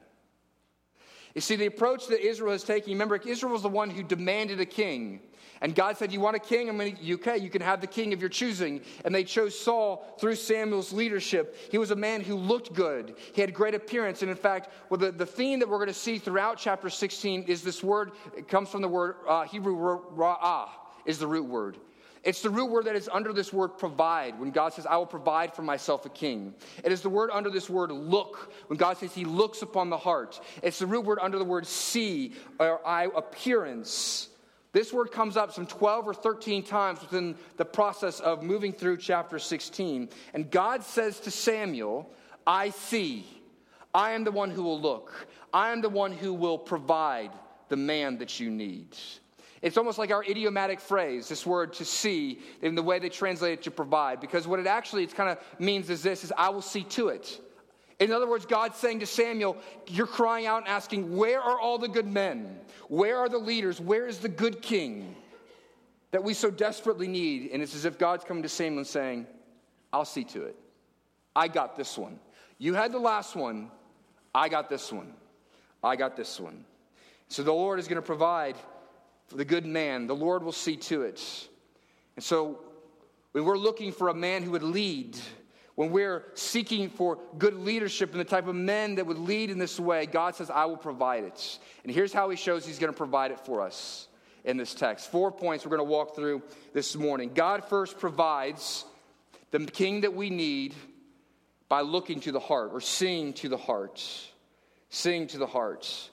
You 1.34 1.40
see, 1.40 1.56
the 1.56 1.66
approach 1.66 2.06
that 2.08 2.26
Israel 2.26 2.52
is 2.52 2.62
taking, 2.62 2.94
remember, 2.94 3.16
Israel 3.16 3.52
was 3.52 3.62
the 3.62 3.68
one 3.68 3.90
who 3.90 4.02
demanded 4.02 4.60
a 4.60 4.66
king. 4.66 5.20
And 5.60 5.75
God 5.75 5.96
said, 5.96 6.12
You 6.12 6.20
want 6.20 6.36
a 6.36 6.40
king? 6.40 6.68
I'm 6.68 6.76
going 6.76 6.96
to, 6.96 7.14
okay, 7.14 7.38
you 7.38 7.50
can 7.50 7.62
have 7.62 7.80
the 7.80 7.86
king 7.86 8.12
of 8.12 8.20
your 8.20 8.28
choosing. 8.28 8.80
And 9.04 9.14
they 9.14 9.25
chose 9.25 9.58
Saul 9.58 10.06
through 10.18 10.36
Samuel's 10.36 10.92
leadership. 10.92 11.56
He 11.70 11.78
was 11.78 11.90
a 11.90 11.96
man 11.96 12.20
who 12.20 12.36
looked 12.36 12.72
good, 12.75 13.16
he 13.32 13.40
had 13.40 13.54
great 13.54 13.75
appearance. 13.75 14.22
And 14.22 14.30
in 14.30 14.36
fact, 14.36 14.70
well, 14.90 14.98
the, 14.98 15.12
the 15.12 15.26
theme 15.26 15.58
that 15.60 15.68
we're 15.68 15.78
going 15.78 15.88
to 15.88 15.94
see 15.94 16.18
throughout 16.18 16.58
chapter 16.58 16.90
16 16.90 17.44
is 17.44 17.62
this 17.62 17.82
word, 17.82 18.12
it 18.36 18.48
comes 18.48 18.68
from 18.68 18.82
the 18.82 18.88
word 18.88 19.16
uh, 19.28 19.44
Hebrew, 19.44 19.76
ra'ah, 20.16 20.68
is 21.04 21.18
the 21.18 21.26
root 21.26 21.46
word. 21.46 21.78
It's 22.26 22.42
the 22.42 22.50
root 22.50 22.66
word 22.66 22.86
that 22.86 22.96
is 22.96 23.08
under 23.12 23.32
this 23.32 23.52
word 23.52 23.78
provide 23.78 24.40
when 24.40 24.50
God 24.50 24.72
says, 24.72 24.84
I 24.84 24.96
will 24.96 25.06
provide 25.06 25.54
for 25.54 25.62
myself 25.62 26.06
a 26.06 26.08
king. 26.08 26.54
It 26.82 26.90
is 26.90 27.00
the 27.00 27.08
word 27.08 27.30
under 27.32 27.50
this 27.50 27.70
word 27.70 27.92
look 27.92 28.52
when 28.66 28.76
God 28.76 28.96
says 28.98 29.14
he 29.14 29.25
looks 29.25 29.62
upon 29.62 29.90
the 29.90 29.96
heart. 29.96 30.40
It's 30.60 30.80
the 30.80 30.88
root 30.88 31.04
word 31.04 31.20
under 31.22 31.38
the 31.38 31.44
word 31.44 31.68
see 31.68 32.34
or 32.58 32.84
eye 32.84 33.08
appearance. 33.14 34.28
This 34.76 34.92
word 34.92 35.11
comes 35.11 35.38
up 35.38 35.52
some 35.52 35.66
12 35.66 36.06
or 36.06 36.12
13 36.12 36.62
times 36.62 37.00
within 37.00 37.37
the 37.56 37.64
process 37.64 38.21
of 38.21 38.42
moving 38.42 38.75
through 38.75 38.99
chapter 38.99 39.38
16. 39.38 40.11
And 40.35 40.50
God 40.50 40.85
says 40.85 41.18
to 41.21 41.30
Samuel, 41.30 42.12
I 42.47 42.68
see. 42.68 43.25
I 43.95 44.11
am 44.11 44.25
the 44.25 44.30
one 44.30 44.50
who 44.50 44.62
will 44.62 44.78
look. 44.78 45.28
I 45.50 45.73
am 45.73 45.80
the 45.80 45.88
one 45.88 46.12
who 46.12 46.35
will 46.35 46.59
provide 46.59 47.30
the 47.71 47.78
man 47.78 48.18
that 48.18 48.38
you 48.38 48.50
need. 48.50 48.95
It's 49.62 49.78
almost 49.78 49.97
like 49.97 50.11
our 50.11 50.23
idiomatic 50.23 50.80
phrase, 50.80 51.26
this 51.26 51.47
word 51.47 51.73
to 51.73 51.87
see, 51.87 52.40
in 52.61 52.75
the 52.75 52.83
way 52.83 52.99
they 52.99 53.09
translate 53.09 53.54
it 53.54 53.62
to 53.62 53.71
provide, 53.71 54.21
because 54.21 54.47
what 54.47 54.61
it 54.61 54.66
actually 54.66 55.06
kind 55.06 55.30
of 55.30 55.38
means 55.59 55.88
is 55.88 56.02
this 56.02 56.23
is 56.23 56.35
I 56.37 56.50
will 56.50 56.61
see 56.61 56.83
to 56.83 57.09
it. 57.09 57.40
In 57.98 58.12
other 58.12 58.28
words, 58.28 58.44
God's 58.44 58.76
saying 58.76 59.00
to 59.00 59.06
Samuel, 59.06 59.56
You're 59.86 60.06
crying 60.06 60.46
out 60.46 60.58
and 60.58 60.68
asking, 60.68 61.16
Where 61.16 61.40
are 61.40 61.58
all 61.58 61.78
the 61.78 61.88
good 61.88 62.06
men? 62.06 62.60
Where 62.88 63.18
are 63.18 63.28
the 63.28 63.38
leaders? 63.38 63.80
Where 63.80 64.06
is 64.06 64.18
the 64.18 64.28
good 64.28 64.60
king 64.60 65.16
that 66.10 66.22
we 66.22 66.34
so 66.34 66.50
desperately 66.50 67.08
need? 67.08 67.50
And 67.52 67.62
it's 67.62 67.74
as 67.74 67.84
if 67.84 67.98
God's 67.98 68.24
coming 68.24 68.42
to 68.42 68.48
Samuel 68.48 68.78
and 68.78 68.86
saying, 68.86 69.26
I'll 69.92 70.04
see 70.04 70.24
to 70.24 70.42
it. 70.44 70.56
I 71.34 71.48
got 71.48 71.76
this 71.76 71.96
one. 71.96 72.18
You 72.58 72.74
had 72.74 72.92
the 72.92 72.98
last 72.98 73.34
one. 73.34 73.70
I 74.34 74.48
got 74.48 74.68
this 74.68 74.92
one. 74.92 75.14
I 75.82 75.96
got 75.96 76.16
this 76.16 76.38
one. 76.38 76.64
So 77.28 77.42
the 77.42 77.52
Lord 77.52 77.78
is 77.78 77.88
going 77.88 77.96
to 77.96 78.02
provide 78.02 78.56
for 79.26 79.36
the 79.36 79.44
good 79.44 79.66
man. 79.66 80.06
The 80.06 80.14
Lord 80.14 80.42
will 80.42 80.52
see 80.52 80.76
to 80.76 81.02
it. 81.02 81.48
And 82.16 82.24
so 82.24 82.60
when 83.32 83.44
we're 83.44 83.58
looking 83.58 83.92
for 83.92 84.08
a 84.08 84.14
man 84.14 84.42
who 84.42 84.52
would 84.52 84.62
lead, 84.62 85.18
when 85.76 85.90
we're 85.90 86.25
seeking 86.35 86.88
for 86.88 87.18
good 87.38 87.54
leadership 87.54 88.11
and 88.11 88.18
the 88.18 88.25
type 88.25 88.49
of 88.49 88.54
men 88.54 88.97
that 88.97 89.06
would 89.06 89.18
lead 89.18 89.50
in 89.50 89.59
this 89.59 89.78
way, 89.78 90.06
God 90.06 90.35
says, 90.35 90.50
I 90.50 90.64
will 90.64 90.78
provide 90.78 91.25
it. 91.25 91.59
And 91.85 91.92
here's 91.92 92.12
how 92.12 92.28
He 92.30 92.37
shows 92.37 92.66
He's 92.66 92.78
going 92.78 92.92
to 92.92 92.97
provide 92.97 93.30
it 93.30 93.38
for 93.40 93.61
us 93.61 94.09
in 94.45 94.56
this 94.56 94.75
text. 94.75 95.11
Four 95.11 95.30
points 95.30 95.64
we're 95.64 95.76
going 95.76 95.87
to 95.87 95.92
walk 95.92 96.16
through 96.16 96.42
this 96.73 96.97
morning. 96.97 97.30
God 97.35 97.62
first 97.64 97.99
provides 97.99 98.87
the 99.50 99.61
king 99.61 100.00
that 100.00 100.14
we 100.14 100.30
need 100.30 100.75
by 101.68 101.83
looking 101.83 102.21
to 102.21 102.33
the 102.33 102.40
heart 102.40 102.71
or 102.73 102.80
seeing 102.80 103.35
to 103.35 103.49
the 103.50 103.56
heart. 103.59 104.02
Seeing 104.88 105.26
to 105.28 105.38
the 105.38 105.47
heart. 105.47 106.11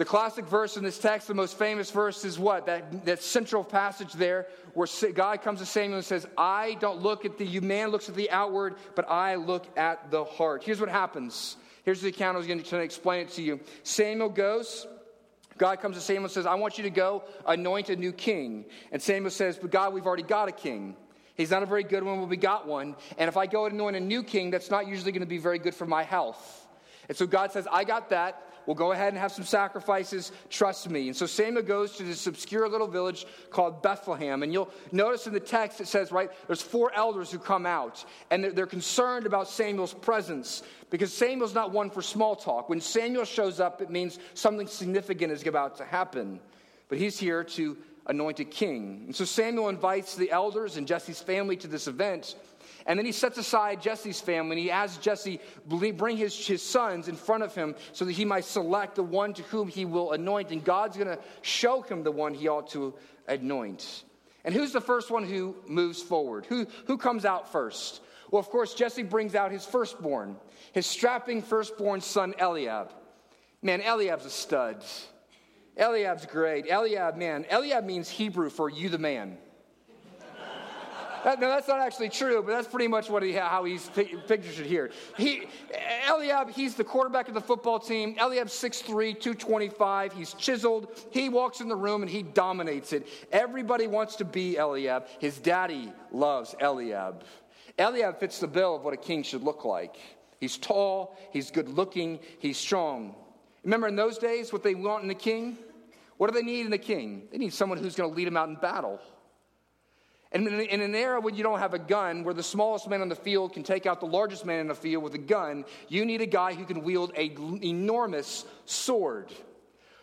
The 0.00 0.06
classic 0.06 0.46
verse 0.46 0.78
in 0.78 0.82
this 0.82 0.96
text, 0.96 1.28
the 1.28 1.34
most 1.34 1.58
famous 1.58 1.90
verse, 1.90 2.24
is 2.24 2.38
what? 2.38 2.64
That, 2.64 3.04
that 3.04 3.22
central 3.22 3.62
passage 3.62 4.14
there 4.14 4.46
where 4.72 4.88
God 5.12 5.42
comes 5.42 5.60
to 5.60 5.66
Samuel 5.66 5.98
and 5.98 6.04
says, 6.06 6.26
I 6.38 6.78
don't 6.80 7.02
look 7.02 7.26
at 7.26 7.36
the, 7.36 7.60
man 7.60 7.88
looks 7.88 8.08
at 8.08 8.14
the 8.14 8.30
outward, 8.30 8.76
but 8.94 9.10
I 9.10 9.34
look 9.34 9.66
at 9.76 10.10
the 10.10 10.24
heart. 10.24 10.64
Here's 10.64 10.80
what 10.80 10.88
happens. 10.88 11.58
Here's 11.84 12.00
the 12.00 12.08
account 12.08 12.36
I 12.36 12.38
was 12.38 12.46
going 12.46 12.62
to 12.62 12.78
explain 12.78 13.26
it 13.26 13.32
to 13.32 13.42
you. 13.42 13.60
Samuel 13.82 14.30
goes, 14.30 14.86
God 15.58 15.82
comes 15.82 15.96
to 15.96 16.02
Samuel 16.02 16.24
and 16.24 16.32
says, 16.32 16.46
I 16.46 16.54
want 16.54 16.78
you 16.78 16.84
to 16.84 16.90
go 16.90 17.24
anoint 17.44 17.90
a 17.90 17.96
new 17.96 18.14
king. 18.14 18.64
And 18.92 19.02
Samuel 19.02 19.30
says, 19.30 19.58
But 19.58 19.70
God, 19.70 19.92
we've 19.92 20.06
already 20.06 20.22
got 20.22 20.48
a 20.48 20.52
king. 20.52 20.96
He's 21.34 21.50
not 21.50 21.62
a 21.62 21.66
very 21.66 21.84
good 21.84 22.04
one, 22.04 22.20
but 22.20 22.30
we 22.30 22.38
got 22.38 22.66
one. 22.66 22.96
And 23.18 23.28
if 23.28 23.36
I 23.36 23.44
go 23.46 23.66
and 23.66 23.74
anoint 23.74 23.96
a 23.96 24.00
new 24.00 24.22
king, 24.22 24.50
that's 24.50 24.70
not 24.70 24.88
usually 24.88 25.12
going 25.12 25.20
to 25.20 25.26
be 25.26 25.36
very 25.36 25.58
good 25.58 25.74
for 25.74 25.84
my 25.84 26.04
health. 26.04 26.68
And 27.10 27.18
so 27.18 27.26
God 27.26 27.52
says, 27.52 27.68
I 27.70 27.84
got 27.84 28.08
that. 28.08 28.46
We'll 28.70 28.76
go 28.76 28.92
ahead 28.92 29.08
and 29.08 29.18
have 29.18 29.32
some 29.32 29.44
sacrifices. 29.44 30.30
Trust 30.48 30.88
me. 30.88 31.08
And 31.08 31.16
so 31.16 31.26
Samuel 31.26 31.64
goes 31.64 31.96
to 31.96 32.04
this 32.04 32.28
obscure 32.28 32.68
little 32.68 32.86
village 32.86 33.26
called 33.50 33.82
Bethlehem. 33.82 34.44
And 34.44 34.52
you'll 34.52 34.70
notice 34.92 35.26
in 35.26 35.32
the 35.32 35.40
text 35.40 35.80
it 35.80 35.88
says, 35.88 36.12
right, 36.12 36.30
there's 36.46 36.62
four 36.62 36.94
elders 36.94 37.32
who 37.32 37.40
come 37.40 37.66
out. 37.66 38.04
And 38.30 38.44
they're, 38.44 38.52
they're 38.52 38.66
concerned 38.66 39.26
about 39.26 39.48
Samuel's 39.48 39.92
presence 39.92 40.62
because 40.88 41.12
Samuel's 41.12 41.52
not 41.52 41.72
one 41.72 41.90
for 41.90 42.00
small 42.00 42.36
talk. 42.36 42.68
When 42.68 42.80
Samuel 42.80 43.24
shows 43.24 43.58
up, 43.58 43.82
it 43.82 43.90
means 43.90 44.20
something 44.34 44.68
significant 44.68 45.32
is 45.32 45.44
about 45.44 45.78
to 45.78 45.84
happen. 45.84 46.38
But 46.88 46.98
he's 46.98 47.18
here 47.18 47.42
to 47.42 47.76
anoint 48.06 48.38
a 48.38 48.44
king. 48.44 49.02
And 49.06 49.16
so 49.16 49.24
Samuel 49.24 49.68
invites 49.68 50.14
the 50.14 50.30
elders 50.30 50.76
and 50.76 50.86
Jesse's 50.86 51.20
family 51.20 51.56
to 51.56 51.66
this 51.66 51.88
event. 51.88 52.36
And 52.86 52.98
then 52.98 53.06
he 53.06 53.12
sets 53.12 53.38
aside 53.38 53.82
Jesse's 53.82 54.20
family 54.20 54.56
and 54.56 54.60
he 54.60 54.70
asks 54.70 54.98
Jesse 54.98 55.40
bring 55.66 56.16
his, 56.16 56.46
his 56.46 56.62
sons 56.62 57.08
in 57.08 57.16
front 57.16 57.42
of 57.42 57.54
him 57.54 57.74
so 57.92 58.04
that 58.04 58.12
he 58.12 58.24
might 58.24 58.44
select 58.44 58.96
the 58.96 59.02
one 59.02 59.34
to 59.34 59.42
whom 59.44 59.68
he 59.68 59.84
will 59.84 60.12
anoint. 60.12 60.50
And 60.50 60.64
God's 60.64 60.96
going 60.96 61.08
to 61.08 61.18
show 61.42 61.82
him 61.82 62.02
the 62.02 62.10
one 62.10 62.34
he 62.34 62.48
ought 62.48 62.70
to 62.70 62.94
anoint. 63.28 64.04
And 64.44 64.54
who's 64.54 64.72
the 64.72 64.80
first 64.80 65.10
one 65.10 65.24
who 65.24 65.56
moves 65.66 66.02
forward? 66.02 66.46
Who, 66.46 66.66
who 66.86 66.96
comes 66.96 67.24
out 67.24 67.52
first? 67.52 68.00
Well, 68.30 68.40
of 68.40 68.48
course, 68.48 68.74
Jesse 68.74 69.02
brings 69.02 69.34
out 69.34 69.50
his 69.50 69.66
firstborn, 69.66 70.36
his 70.72 70.86
strapping 70.86 71.42
firstborn 71.42 72.00
son, 72.00 72.34
Eliab. 72.38 72.92
Man, 73.60 73.82
Eliab's 73.82 74.24
a 74.24 74.30
stud. 74.30 74.84
Eliab's 75.76 76.26
great. 76.26 76.70
Eliab, 76.70 77.16
man, 77.16 77.44
Eliab 77.50 77.84
means 77.84 78.08
Hebrew 78.08 78.50
for 78.50 78.68
you 78.70 78.88
the 78.88 78.98
man. 78.98 79.36
That, 81.24 81.38
no, 81.40 81.48
that's 81.48 81.68
not 81.68 81.80
actually 81.80 82.08
true, 82.08 82.42
but 82.42 82.52
that's 82.52 82.68
pretty 82.68 82.88
much 82.88 83.10
what 83.10 83.22
he, 83.22 83.32
how 83.32 83.64
he's 83.64 83.90
pictured 83.90 84.66
here. 84.66 84.90
He, 85.16 85.42
Eliab, 86.08 86.50
he's 86.50 86.74
the 86.74 86.84
quarterback 86.84 87.28
of 87.28 87.34
the 87.34 87.40
football 87.40 87.78
team. 87.78 88.16
Eliab's 88.18 88.52
6'3, 88.52 88.86
225. 88.86 90.12
He's 90.12 90.32
chiseled. 90.34 90.98
He 91.10 91.28
walks 91.28 91.60
in 91.60 91.68
the 91.68 91.76
room 91.76 92.02
and 92.02 92.10
he 92.10 92.22
dominates 92.22 92.92
it. 92.92 93.06
Everybody 93.32 93.86
wants 93.86 94.16
to 94.16 94.24
be 94.24 94.56
Eliab. 94.56 95.06
His 95.18 95.38
daddy 95.38 95.92
loves 96.10 96.54
Eliab. 96.60 97.24
Eliab 97.78 98.18
fits 98.18 98.38
the 98.38 98.48
bill 98.48 98.76
of 98.76 98.82
what 98.82 98.94
a 98.94 98.98
king 98.98 99.22
should 99.22 99.42
look 99.42 99.64
like. 99.64 99.96
He's 100.38 100.56
tall, 100.56 101.18
he's 101.32 101.50
good 101.50 101.68
looking, 101.68 102.18
he's 102.38 102.56
strong. 102.56 103.14
Remember 103.62 103.88
in 103.88 103.96
those 103.96 104.16
days 104.16 104.52
what 104.52 104.62
they 104.62 104.74
want 104.74 105.04
in 105.04 105.10
a 105.10 105.14
king? 105.14 105.58
What 106.16 106.30
do 106.30 106.38
they 106.38 106.44
need 106.44 106.66
in 106.66 106.72
a 106.72 106.78
king? 106.78 107.28
They 107.30 107.38
need 107.38 107.52
someone 107.52 107.78
who's 107.78 107.94
going 107.94 108.10
to 108.10 108.16
lead 108.16 108.26
them 108.26 108.36
out 108.36 108.48
in 108.48 108.56
battle. 108.56 109.00
And 110.32 110.46
in 110.46 110.80
an 110.80 110.94
era 110.94 111.20
when 111.20 111.34
you 111.34 111.42
don't 111.42 111.58
have 111.58 111.74
a 111.74 111.78
gun, 111.78 112.22
where 112.22 112.34
the 112.34 112.42
smallest 112.42 112.88
man 112.88 113.00
on 113.00 113.08
the 113.08 113.16
field 113.16 113.52
can 113.52 113.64
take 113.64 113.84
out 113.84 113.98
the 113.98 114.06
largest 114.06 114.46
man 114.46 114.60
in 114.60 114.68
the 114.68 114.74
field 114.76 115.02
with 115.02 115.14
a 115.14 115.18
gun, 115.18 115.64
you 115.88 116.04
need 116.04 116.20
a 116.20 116.26
guy 116.26 116.54
who 116.54 116.64
can 116.64 116.82
wield 116.84 117.12
an 117.16 117.58
enormous 117.64 118.44
sword. 118.64 119.32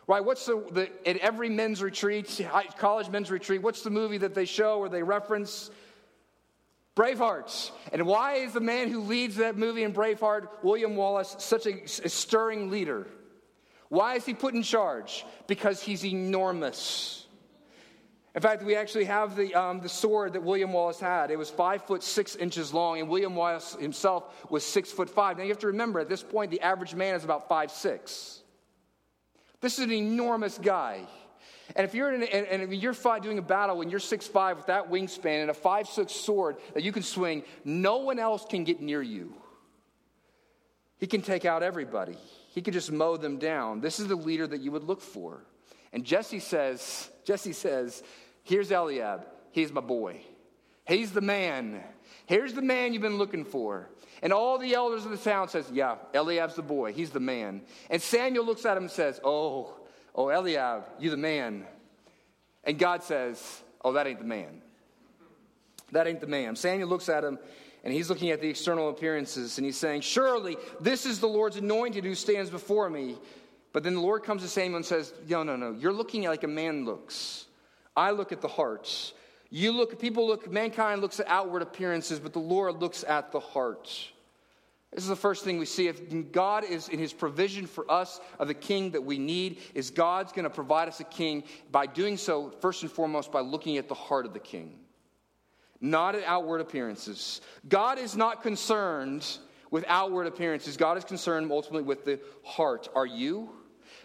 Right? 0.06 0.24
What's 0.24 0.46
the, 0.46 0.66
the 0.72 1.10
at 1.10 1.18
every 1.18 1.50
men's 1.50 1.82
retreat, 1.82 2.42
college 2.78 3.10
men's 3.10 3.32
retreat, 3.32 3.62
what's 3.62 3.84
the 3.84 3.90
movie 3.90 4.18
that 4.18 4.36
they 4.36 4.46
show 4.46 4.80
or 4.80 4.90
they 4.90 5.04
reference? 5.04 5.70
Braveheart. 6.98 7.72
And 7.94 8.08
why 8.08 8.36
is 8.36 8.54
the 8.54 8.60
man 8.60 8.90
who 8.90 9.02
leads 9.02 9.36
that 9.36 9.56
movie 9.56 9.84
in 9.84 9.94
Braveheart, 9.94 10.64
William 10.64 10.96
Wallace, 10.96 11.36
such 11.38 11.68
a, 11.68 11.84
a 11.84 12.10
stirring 12.10 12.72
leader? 12.72 13.06
Why 13.90 14.16
is 14.16 14.26
he 14.26 14.34
put 14.34 14.56
in 14.56 14.64
charge? 14.64 15.24
Because 15.46 15.82
he's 15.82 16.04
enormous. 16.04 17.27
In 18.36 18.42
fact, 18.42 18.62
we 18.62 18.76
actually 18.76 19.06
have 19.06 19.36
the, 19.36 19.56
um, 19.56 19.80
the 19.80 19.90
sword 19.90 20.34
that 20.34 20.44
William 20.44 20.72
Wallace 20.72 21.00
had. 21.00 21.32
It 21.32 21.40
was 21.40 21.50
five 21.50 21.84
foot 21.84 22.04
six 22.04 22.36
inches 22.36 22.74
long, 22.74 23.00
and 23.00 23.10
William 23.10 23.36
Wallace 23.36 23.76
himself 23.80 24.52
was 24.52 24.64
six 24.64 24.92
foot 24.92 25.10
five. 25.10 25.38
Now 25.38 25.44
you 25.44 25.50
have 25.50 25.60
to 25.60 25.68
remember, 25.68 26.00
at 26.00 26.10
this 26.10 26.22
point, 26.22 26.52
the 26.52 26.62
average 26.62 26.94
man 26.94 27.16
is 27.16 27.24
about 27.24 27.48
five 27.50 27.72
six. 27.72 28.42
This 29.60 29.80
is 29.80 29.86
an 29.86 29.92
enormous 29.92 30.58
guy. 30.60 31.02
And 31.76 31.84
if 31.84 31.94
you're 31.94 32.14
in, 32.14 32.24
and, 32.24 32.62
and 32.62 32.74
you're 32.74 32.94
doing 33.22 33.40
a 33.40 33.42
battle 33.42 33.82
and 33.82 33.90
you're 33.92 34.00
six 34.00 34.28
five 34.28 34.58
with 34.58 34.68
that 34.68 34.90
wingspan 34.90 35.42
and 35.42 35.50
a 35.50 35.54
five 35.54 35.88
six 35.88 36.14
sword 36.14 36.58
that 36.74 36.84
you 36.84 36.92
can 36.92 37.04
swing, 37.04 37.44
no 37.66 37.98
one 37.98 38.20
else 38.20 38.46
can 38.48 38.64
get 38.64 38.82
near 38.82 39.02
you. 39.02 39.34
He 41.00 41.08
can 41.08 41.22
take 41.22 41.44
out 41.44 41.64
everybody. 41.64 42.18
He 42.50 42.62
can 42.62 42.74
just 42.74 42.92
mow 42.92 43.18
them 43.18 43.38
down. 43.38 43.82
This 43.82 44.00
is 44.00 44.08
the 44.08 44.16
leader 44.16 44.48
that 44.48 44.62
you 44.62 44.72
would 44.72 44.84
look 44.84 45.02
for. 45.02 45.44
And 45.94 46.04
Jesse 46.04 46.40
says, 46.40 47.10
Jesse 47.24 47.54
says, 47.54 48.04
Here's 48.44 48.72
Eliab. 48.72 49.26
He's 49.52 49.72
my 49.72 49.82
boy. 49.82 50.22
He's 50.86 51.12
the 51.12 51.22
man. 51.22 51.84
Here's 52.26 52.54
the 52.54 52.62
man 52.62 52.94
you've 52.94 53.02
been 53.02 53.18
looking 53.18 53.44
for. 53.44 53.90
And 54.22 54.34
all 54.34 54.58
the 54.58 54.74
elders 54.74 55.06
of 55.06 55.12
the 55.12 55.18
town 55.18 55.50
says, 55.50 55.70
Yeah, 55.72 55.96
Eliab's 56.14 56.56
the 56.56 56.62
boy. 56.62 56.94
He's 56.94 57.12
the 57.12 57.20
man. 57.20 57.62
And 57.90 58.02
Samuel 58.02 58.46
looks 58.46 58.66
at 58.66 58.78
him 58.78 58.84
and 58.84 58.92
says, 58.92 59.20
Oh, 59.24 59.76
oh, 60.16 60.30
Eliab, 60.30 60.86
you 61.00 61.10
the 61.10 61.18
man. 61.18 61.66
And 62.64 62.80
God 62.80 63.04
says, 63.04 63.64
Oh, 63.84 63.94
that 63.94 64.08
ain't 64.08 64.20
the 64.20 64.26
man. 64.26 64.62
That 65.92 66.08
ain't 66.08 66.22
the 66.22 66.28
man. 66.28 66.56
Samuel 66.56 66.90
looks 66.90 67.10
at 67.10 67.24
him 67.24 67.40
and 67.84 67.94
he's 67.94 68.10
looking 68.10 68.32
at 68.32 68.42
the 68.42 68.50
external 68.50 68.90
appearances 68.90 69.58
and 69.58 69.66
he's 69.66 69.78
saying, 69.78 70.02
Surely 70.02 70.58
this 70.82 71.06
is 71.06 71.20
the 71.20 71.28
Lord's 71.28 71.58
anointed 71.58 72.04
who 72.04 72.16
stands 72.16 72.50
before 72.50 72.90
me. 72.90 73.18
But 73.74 73.84
then 73.84 73.96
the 73.96 74.02
Lord 74.02 74.24
comes 74.24 74.42
to 74.42 74.48
Samuel 74.48 74.78
and 74.78 74.86
says, 74.86 75.14
No, 75.28 75.44
no, 75.44 75.56
no. 75.56 75.72
You're 75.72 75.94
looking 75.94 76.24
like 76.24 76.44
a 76.44 76.48
man 76.48 76.86
looks. 76.86 77.46
I 77.96 78.12
look 78.12 78.32
at 78.32 78.42
the 78.42 78.48
hearts. 78.48 79.14
You 79.50 79.72
look, 79.72 80.00
people 80.00 80.28
look, 80.28 80.52
mankind 80.52 81.02
looks 81.02 81.20
at 81.20 81.28
outward 81.28 81.62
appearances, 81.62 82.20
but 82.20 82.34
the 82.34 82.40
Lord 82.40 82.82
looks 82.82 83.04
at 83.04 83.32
the 83.32 83.40
heart. 83.40 83.90
This 84.92 85.04
is 85.04 85.10
the 85.10 85.16
first 85.16 85.44
thing 85.44 85.58
we 85.58 85.66
see. 85.66 85.88
If 85.88 86.32
God 86.32 86.64
is 86.64 86.90
in 86.90 87.00
his 87.00 87.14
provision 87.14 87.66
for 87.66 87.90
us 87.92 88.20
of 88.40 88.48
the 88.48 88.54
king 88.54 88.92
that 88.92 89.04
we 89.04 89.18
need, 89.18 89.60
is 89.74 89.92
God's 89.92 90.32
going 90.32 90.44
to 90.44 90.50
provide 90.50 90.88
us 90.88 91.00
a 91.00 91.06
king 91.06 91.44
by 91.72 91.86
doing 91.86 92.18
so, 92.18 92.52
first 92.62 92.84
and 92.84 92.92
foremost, 92.92 93.32
by 93.32 93.42
looking 93.42 93.78
at 93.78 93.88
the 93.88 93.96
heart 93.96 94.26
of 94.26 94.34
the 94.34 94.40
king, 94.40 94.76
not 95.82 96.16
at 96.16 96.24
outward 96.24 96.62
appearances. 96.62 97.42
God 97.68 98.00
is 98.00 98.16
not 98.16 98.44
concerned 98.44 99.26
with 99.72 99.86
outward 99.88 100.28
appearances, 100.28 100.78
God 100.78 100.98
is 100.98 101.04
concerned 101.04 101.52
ultimately 101.52 101.84
with 101.84 102.06
the 102.06 102.20
heart. 102.44 102.90
Are 102.96 103.06
you? 103.06 103.50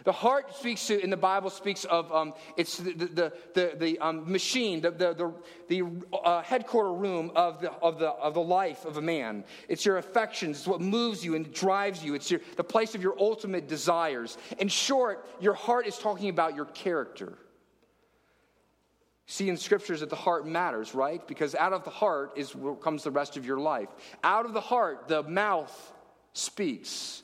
The 0.03 0.11
heart 0.11 0.53
speaks 0.55 0.85
to, 0.87 1.01
in 1.01 1.09
the 1.09 1.17
Bible, 1.17 1.49
speaks 1.49 1.85
of 1.85 2.11
um, 2.11 2.33
it's 2.57 2.77
the, 2.77 2.93
the, 2.93 3.33
the, 3.53 3.75
the 3.77 3.99
um, 3.99 4.29
machine, 4.29 4.81
the, 4.81 4.91
the, 4.91 5.13
the, 5.13 5.81
the 5.81 6.05
uh, 6.13 6.41
headquarter 6.41 6.93
room 6.93 7.31
of 7.35 7.61
the, 7.61 7.71
of, 7.71 7.99
the, 7.99 8.09
of 8.09 8.33
the 8.33 8.41
life 8.41 8.85
of 8.85 8.97
a 8.97 9.01
man. 9.01 9.45
It's 9.69 9.85
your 9.85 9.97
affections, 9.97 10.59
it's 10.59 10.67
what 10.67 10.81
moves 10.81 11.23
you 11.23 11.35
and 11.35 11.53
drives 11.53 12.03
you, 12.03 12.15
it's 12.15 12.29
your, 12.29 12.41
the 12.57 12.63
place 12.63 12.95
of 12.95 13.01
your 13.01 13.15
ultimate 13.17 13.67
desires. 13.67 14.37
In 14.59 14.67
short, 14.67 15.25
your 15.39 15.53
heart 15.53 15.87
is 15.87 15.97
talking 15.97 16.29
about 16.29 16.55
your 16.55 16.65
character. 16.65 17.37
See 19.25 19.49
in 19.49 19.57
scriptures 19.57 20.01
that 20.01 20.09
the 20.09 20.15
heart 20.15 20.45
matters, 20.45 20.93
right? 20.93 21.25
Because 21.27 21.55
out 21.55 21.73
of 21.73 21.83
the 21.83 21.89
heart 21.89 22.33
is 22.35 22.55
where 22.55 22.75
comes 22.75 23.03
the 23.03 23.11
rest 23.11 23.37
of 23.37 23.45
your 23.45 23.57
life. 23.57 23.89
Out 24.23 24.45
of 24.45 24.53
the 24.53 24.61
heart, 24.61 25.07
the 25.07 25.23
mouth 25.23 25.93
speaks. 26.33 27.23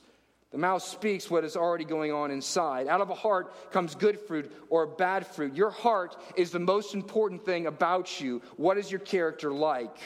The 0.50 0.58
mouth 0.58 0.82
speaks 0.82 1.30
what 1.30 1.44
is 1.44 1.56
already 1.56 1.84
going 1.84 2.10
on 2.10 2.30
inside. 2.30 2.88
Out 2.88 3.00
of 3.00 3.10
a 3.10 3.14
heart 3.14 3.70
comes 3.70 3.94
good 3.94 4.18
fruit 4.18 4.50
or 4.68 4.86
bad 4.86 5.26
fruit. 5.26 5.54
Your 5.54 5.70
heart 5.70 6.16
is 6.36 6.50
the 6.50 6.58
most 6.58 6.94
important 6.94 7.44
thing 7.44 7.66
about 7.66 8.20
you. 8.20 8.42
What 8.56 8.76
is 8.76 8.90
your 8.90 9.00
character 9.00 9.52
like? 9.52 9.96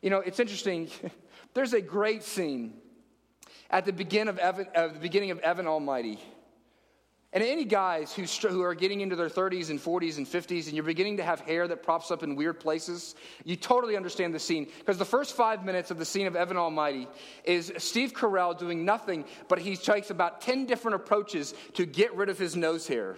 You 0.00 0.10
know, 0.10 0.20
it's 0.20 0.40
interesting. 0.40 0.88
There's 1.54 1.74
a 1.74 1.80
great 1.80 2.22
scene 2.22 2.74
at 3.70 3.84
the 3.84 3.92
beginning 3.92 4.28
of 4.28 4.38
Evan, 4.38 4.68
uh, 4.74 4.88
the 4.88 4.98
beginning 4.98 5.30
of 5.30 5.40
Evan 5.40 5.66
Almighty. 5.66 6.20
And 7.34 7.42
any 7.42 7.64
guys 7.64 8.14
who, 8.14 8.22
who 8.48 8.62
are 8.62 8.76
getting 8.76 9.00
into 9.00 9.16
their 9.16 9.28
30s 9.28 9.70
and 9.70 9.80
40s 9.80 10.18
and 10.18 10.26
50s, 10.26 10.66
and 10.66 10.74
you're 10.74 10.84
beginning 10.84 11.16
to 11.16 11.24
have 11.24 11.40
hair 11.40 11.66
that 11.66 11.82
props 11.82 12.12
up 12.12 12.22
in 12.22 12.36
weird 12.36 12.60
places, 12.60 13.16
you 13.44 13.56
totally 13.56 13.96
understand 13.96 14.32
the 14.32 14.38
scene. 14.38 14.68
Because 14.78 14.98
the 14.98 15.04
first 15.04 15.34
five 15.34 15.64
minutes 15.64 15.90
of 15.90 15.98
the 15.98 16.04
scene 16.04 16.28
of 16.28 16.36
Evan 16.36 16.56
Almighty 16.56 17.08
is 17.42 17.72
Steve 17.78 18.14
Carell 18.14 18.56
doing 18.56 18.84
nothing, 18.84 19.24
but 19.48 19.58
he 19.58 19.76
takes 19.76 20.10
about 20.10 20.42
10 20.42 20.66
different 20.66 20.94
approaches 20.94 21.54
to 21.72 21.84
get 21.84 22.14
rid 22.14 22.28
of 22.28 22.38
his 22.38 22.54
nose 22.54 22.86
hair. 22.86 23.16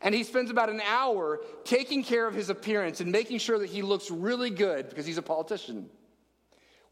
And 0.00 0.14
he 0.14 0.24
spends 0.24 0.50
about 0.50 0.70
an 0.70 0.80
hour 0.80 1.40
taking 1.64 2.02
care 2.02 2.26
of 2.26 2.34
his 2.34 2.48
appearance 2.48 3.02
and 3.02 3.12
making 3.12 3.38
sure 3.38 3.58
that 3.58 3.68
he 3.68 3.82
looks 3.82 4.10
really 4.10 4.50
good 4.50 4.88
because 4.88 5.04
he's 5.04 5.18
a 5.18 5.22
politician. 5.22 5.90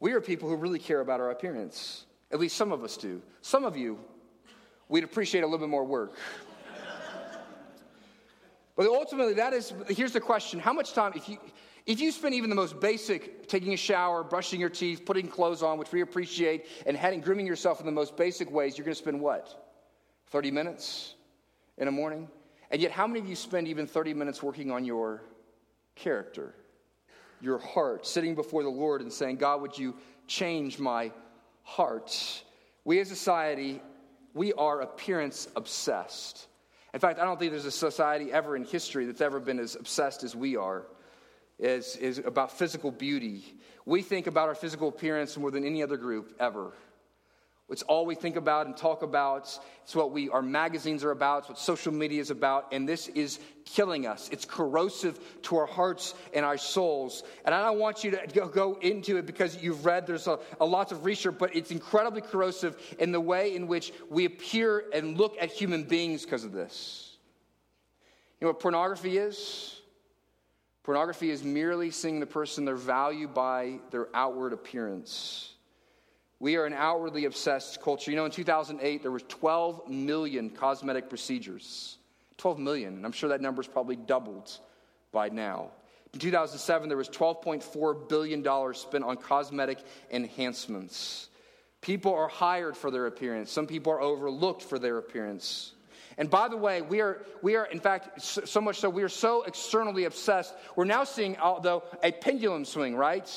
We 0.01 0.13
are 0.13 0.21
people 0.21 0.51
who 0.51 0.57
really 0.57 0.79
care 0.79 1.01
about 1.01 1.21
our 1.21 1.31
appearance. 1.31 2.05
At 2.31 2.41
least 2.41 2.59
some 2.59 2.73
of 2.73 2.85
us 2.85 2.99
do. 2.99 3.23
Some 3.41 3.65
of 3.65 3.75
you 3.75 3.99
we'd 4.91 5.05
appreciate 5.05 5.43
a 5.43 5.47
little 5.47 5.61
bit 5.61 5.71
more 5.71 5.85
work. 5.85 6.13
but 8.77 8.87
ultimately, 8.87 9.35
that 9.35 9.55
is 9.55 9.73
here's 9.89 10.13
the 10.13 10.21
question 10.21 10.61
how 10.61 10.75
much 10.75 10.93
time, 10.93 11.13
if 11.15 11.29
you, 11.29 11.39
if 11.87 12.01
you 12.01 12.13
spend 12.13 12.35
even 12.35 12.51
the 12.51 12.57
most 12.57 12.79
basic, 12.81 13.49
taking 13.49 13.73
a 13.73 13.77
shower, 13.77 14.23
brushing 14.23 14.61
your 14.61 14.69
teeth, 14.69 15.07
putting 15.07 15.29
clothes 15.29 15.63
on, 15.63 15.79
which 15.79 15.93
we 15.93 16.03
appreciate, 16.03 16.67
and 16.85 16.97
heading, 16.97 17.21
grooming 17.21 17.47
yourself 17.47 17.81
in 17.81 17.87
the 17.87 17.93
most 17.93 18.17
basic 18.17 18.51
ways, 18.51 18.77
you're 18.77 18.85
going 18.85 18.95
to 18.95 19.01
spend 19.01 19.19
what? 19.19 19.73
30 20.29 20.51
minutes 20.51 21.15
in 21.79 21.89
a 21.89 21.91
morning? 21.91 22.29
And 22.71 22.83
yet, 22.83 22.91
how 22.91 23.07
many 23.07 23.21
of 23.21 23.29
you 23.29 23.37
spend 23.37 23.69
even 23.69 23.87
30 23.87 24.13
minutes 24.15 24.43
working 24.43 24.71
on 24.71 24.85
your 24.85 25.23
character, 25.95 26.55
your 27.41 27.59
heart, 27.59 28.07
sitting 28.07 28.35
before 28.35 28.63
the 28.63 28.69
Lord 28.69 29.01
and 29.01 29.13
saying, 29.13 29.37
God, 29.37 29.63
would 29.63 29.79
you 29.79 29.97
change 30.27 30.79
my 30.79 31.11
heart? 31.63 32.43
We 32.85 33.01
as 33.01 33.11
a 33.11 33.17
society 33.17 33.81
we 34.35 34.53
are 34.55 34.81
appearance 34.81 35.49
obsessed. 35.57 36.47
In 36.93 37.01
fact, 37.01 37.19
I 37.19 37.25
don't 37.25 37.39
think 37.39 37.53
there's 37.53 37.65
a 37.65 37.71
society 37.71 38.33
ever 38.33 38.57
in 38.57 38.65
history 38.65 39.07
that's 39.07 39.21
ever 39.21 39.41
been 39.41 39.59
as 39.59 39.77
obsessed 39.77 40.25
as 40.25 40.35
we 40.35 40.57
are, 40.57 40.87
is, 41.59 41.97
is 41.97 42.19
about 42.19 42.51
physical 42.51 42.91
beauty. 42.91 43.55
We 43.87 44.03
think 44.03 44.27
about 44.27 44.49
our 44.49 44.55
physical 44.55 44.89
appearance 44.89 45.37
more 45.37 45.51
than 45.51 45.65
any 45.65 45.83
other 45.83 45.97
group 45.97 46.35
ever. 46.41 46.73
It's 47.71 47.83
all 47.83 48.05
we 48.05 48.15
think 48.15 48.37
about 48.37 48.67
and 48.67 48.77
talk 48.77 49.03
about. 49.03 49.59
It's 49.85 49.95
what 49.95 50.11
we, 50.11 50.29
our 50.29 50.43
magazines 50.43 51.05
are 51.05 51.13
about. 51.13 51.41
It's 51.41 51.49
what 51.51 51.59
social 51.59 51.93
media 51.93 52.21
is 52.21 52.31
about. 52.31 52.73
And 52.73 52.89
this 52.89 53.09
is 53.09 53.39
killing 53.65 54.07
us. 54.07 54.29
It's 54.33 54.45
corrosive 54.45 55.21
to 55.43 55.57
our 55.57 55.67
hearts 55.67 56.15
and 56.35 56.45
our 56.45 56.59
souls. 56.59 57.23
And 57.45 57.55
I 57.55 57.65
don't 57.65 57.79
want 57.79 58.03
you 58.03 58.11
to 58.11 58.51
go, 58.53 58.79
into 58.81 59.17
it 59.19 59.27
because 59.27 59.63
you've 59.63 59.85
read, 59.85 60.07
there's 60.07 60.27
a, 60.27 60.39
a 60.61 60.65
lots 60.65 60.91
of 60.91 61.05
research, 61.05 61.37
but 61.39 61.55
it's 61.55 61.71
incredibly 61.71 62.23
corrosive 62.23 62.77
in 62.99 63.13
the 63.13 63.21
way 63.21 63.55
in 63.55 63.67
which 63.67 63.93
we 64.09 64.25
appear 64.25 64.85
and 64.93 65.17
look 65.17 65.37
at 65.41 65.51
human 65.51 65.85
beings 65.85 66.25
because 66.25 66.45
of 66.45 66.53
this. 66.53 67.19
You 68.41 68.47
know 68.47 68.53
what 68.53 68.61
pornography 68.61 69.19
is? 69.19 69.81
Pornography 70.83 71.31
is 71.31 71.45
merely 71.45 71.91
seeing 71.91 72.21
the 72.21 72.27
person 72.27 72.65
their 72.65 72.75
value 72.75 73.29
by 73.29 73.79
their 73.91 74.09
outward 74.15 74.53
appearance. 74.53 75.55
We 76.41 76.57
are 76.57 76.65
an 76.65 76.73
outwardly 76.73 77.27
obsessed 77.27 77.83
culture. 77.83 78.11
You 78.11 78.17
know, 78.17 78.25
in 78.25 78.31
2008, 78.31 79.03
there 79.03 79.11
was 79.11 79.23
12 79.29 79.89
million 79.89 80.49
cosmetic 80.51 81.11
procedures. 81.11 81.99
12 82.39 82.59
million, 82.59 82.95
and 82.95 83.05
I'm 83.05 83.13
sure 83.13 83.29
that 83.29 83.43
number's 83.43 83.69
probably 83.69 83.97
doubled 83.97 84.51
by 85.13 85.29
now. 85.29 85.71
In 86.15 86.21
2007, 86.21 86.89
there 86.89 86.97
was 86.97 87.11
$12.4 87.11 88.09
billion 88.09 88.75
spent 88.75 89.05
on 89.05 89.17
cosmetic 89.17 89.79
enhancements. 90.11 91.29
People 91.83 92.15
are 92.15 92.29
hired 92.29 92.77
for 92.77 92.91
their 92.91 93.07
appearance. 93.07 93.53
Some 93.53 93.67
people 93.67 93.93
are 93.93 94.01
overlooked 94.01 94.63
for 94.63 94.79
their 94.79 94.97
appearance. 94.97 95.75
And 96.17 96.29
by 96.29 96.49
the 96.49 96.57
way, 96.57 96.83
we 96.83 97.01
are, 97.01 97.25
we 97.43 97.57
are 97.57 97.67
in 97.67 97.81
fact, 97.81 98.21
so 98.23 98.61
much 98.61 98.81
so, 98.81 98.91
we 98.91 99.03
are 99.03 99.09
so 99.09 99.43
externally 99.43 100.05
obsessed. 100.05 100.55
We're 100.77 100.85
now 100.85 101.05
seeing, 101.05 101.37
although, 101.39 101.85
a 102.03 102.13
pendulum 102.13 102.65
swing, 102.65 102.97
right? 102.97 103.31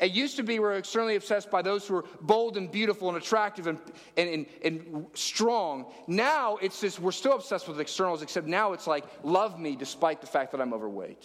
It 0.00 0.12
used 0.12 0.36
to 0.36 0.42
be 0.42 0.54
we 0.54 0.60
were 0.60 0.74
externally 0.74 1.16
obsessed 1.16 1.50
by 1.50 1.60
those 1.60 1.86
who 1.86 1.94
were 1.94 2.04
bold 2.22 2.56
and 2.56 2.70
beautiful 2.70 3.08
and 3.08 3.18
attractive 3.18 3.66
and, 3.66 3.78
and, 4.16 4.28
and, 4.30 4.46
and 4.64 5.06
strong. 5.12 5.92
Now 6.06 6.56
it's 6.56 6.80
just, 6.80 7.00
we're 7.00 7.12
still 7.12 7.34
obsessed 7.34 7.68
with 7.68 7.78
externals, 7.80 8.22
except 8.22 8.46
now 8.46 8.72
it's 8.72 8.86
like, 8.86 9.04
love 9.22 9.60
me 9.60 9.76
despite 9.76 10.22
the 10.22 10.26
fact 10.26 10.52
that 10.52 10.60
I'm 10.60 10.72
overweight. 10.72 11.22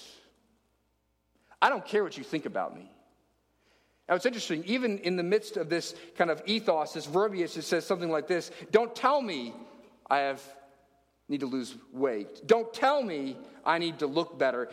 I 1.62 1.70
don't 1.70 1.86
care 1.86 2.04
what 2.04 2.18
you 2.18 2.24
think 2.24 2.46
about 2.46 2.76
me. 2.76 2.92
Now 4.10 4.16
it's 4.16 4.26
interesting, 4.26 4.64
even 4.66 5.00
in 5.00 5.16
the 5.16 5.24
midst 5.24 5.56
of 5.58 5.70
this 5.70 5.96
kind 6.18 6.30
of 6.30 6.42
ethos, 6.46 6.94
this 6.94 7.06
verbiage, 7.06 7.58
it 7.58 7.64
says 7.64 7.86
something 7.86 8.12
like 8.12 8.28
this 8.28 8.52
Don't 8.72 8.94
tell 8.94 9.22
me 9.22 9.54
I 10.10 10.18
have 10.18 10.42
need 11.28 11.40
to 11.40 11.48
lose 11.48 11.76
weight. 11.92 12.46
Don't 12.48 12.74
tell 12.74 13.02
me 13.02 13.38
I 13.66 13.80
need 13.80 14.00
to 14.00 14.08
look 14.08 14.38
better. 14.38 14.70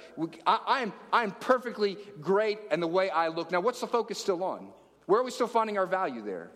I, 0.47 0.55
am 0.55 0.61
I'm, 0.67 0.93
I'm 1.13 1.31
perfectly 1.33 1.97
great 2.21 2.59
in 2.71 2.81
the 2.81 2.87
way 2.87 3.09
I 3.11 3.29
look. 3.29 3.51
Now, 3.51 3.61
what's 3.61 3.81
the 3.81 3.87
focus 3.87 4.19
still 4.19 4.45
on? 4.45 4.69
Where 5.07 5.21
are 5.21 5.25
we 5.25 5.31
still 5.31 5.47
finding 5.47 5.79
our 5.79 5.87
value 5.87 6.23
there? 6.23 6.51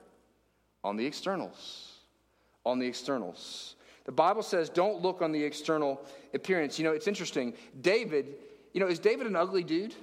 On 0.85 0.97
the 0.97 1.07
externals. 1.07 1.95
On 2.65 2.79
the 2.79 2.87
externals. 2.87 3.77
The 4.05 4.13
Bible 4.13 4.43
says 4.43 4.69
don't 4.69 5.03
look 5.03 5.23
on 5.23 5.33
the 5.33 5.43
external 5.43 6.01
appearance. 6.35 6.79
You 6.79 6.85
know, 6.85 6.93
it's 6.93 7.09
interesting. 7.09 7.55
David, 7.81 8.35
you 8.73 8.81
know, 8.81 8.87
is 8.87 8.99
David 8.99 9.27
an 9.27 9.35
ugly 9.35 9.65
dude? 9.65 9.95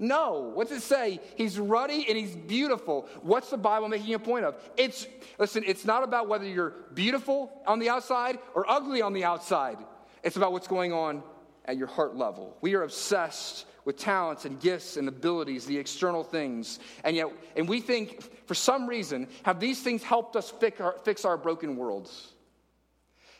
No. 0.00 0.50
What's 0.54 0.72
it 0.72 0.80
say? 0.80 1.20
He's 1.36 1.58
ruddy 1.58 2.06
and 2.08 2.16
he's 2.16 2.34
beautiful. 2.34 3.06
What's 3.22 3.50
the 3.50 3.58
Bible 3.58 3.88
making 3.88 4.14
a 4.14 4.18
point 4.18 4.46
of? 4.46 4.56
It's, 4.76 5.06
listen, 5.38 5.62
it's 5.66 5.84
not 5.84 6.02
about 6.02 6.26
whether 6.26 6.46
you're 6.46 6.74
beautiful 6.94 7.52
on 7.66 7.78
the 7.78 7.90
outside 7.90 8.38
or 8.54 8.68
ugly 8.68 9.02
on 9.02 9.12
the 9.12 9.24
outside. 9.24 9.76
It's 10.24 10.36
about 10.36 10.52
what's 10.52 10.66
going 10.66 10.94
on 10.94 11.22
at 11.66 11.76
your 11.76 11.86
heart 11.86 12.16
level. 12.16 12.56
We 12.62 12.74
are 12.74 12.82
obsessed 12.82 13.66
with 13.84 13.98
talents 13.98 14.46
and 14.46 14.58
gifts 14.58 14.96
and 14.96 15.06
abilities, 15.06 15.66
the 15.66 15.76
external 15.76 16.24
things. 16.24 16.78
And 17.04 17.14
yet, 17.14 17.26
and 17.54 17.68
we 17.68 17.80
think, 17.80 18.46
for 18.46 18.54
some 18.54 18.86
reason, 18.86 19.28
have 19.42 19.60
these 19.60 19.82
things 19.82 20.02
helped 20.02 20.34
us 20.34 20.50
fix 20.50 20.80
our, 20.80 20.96
fix 21.04 21.26
our 21.26 21.36
broken 21.36 21.76
worlds? 21.76 22.32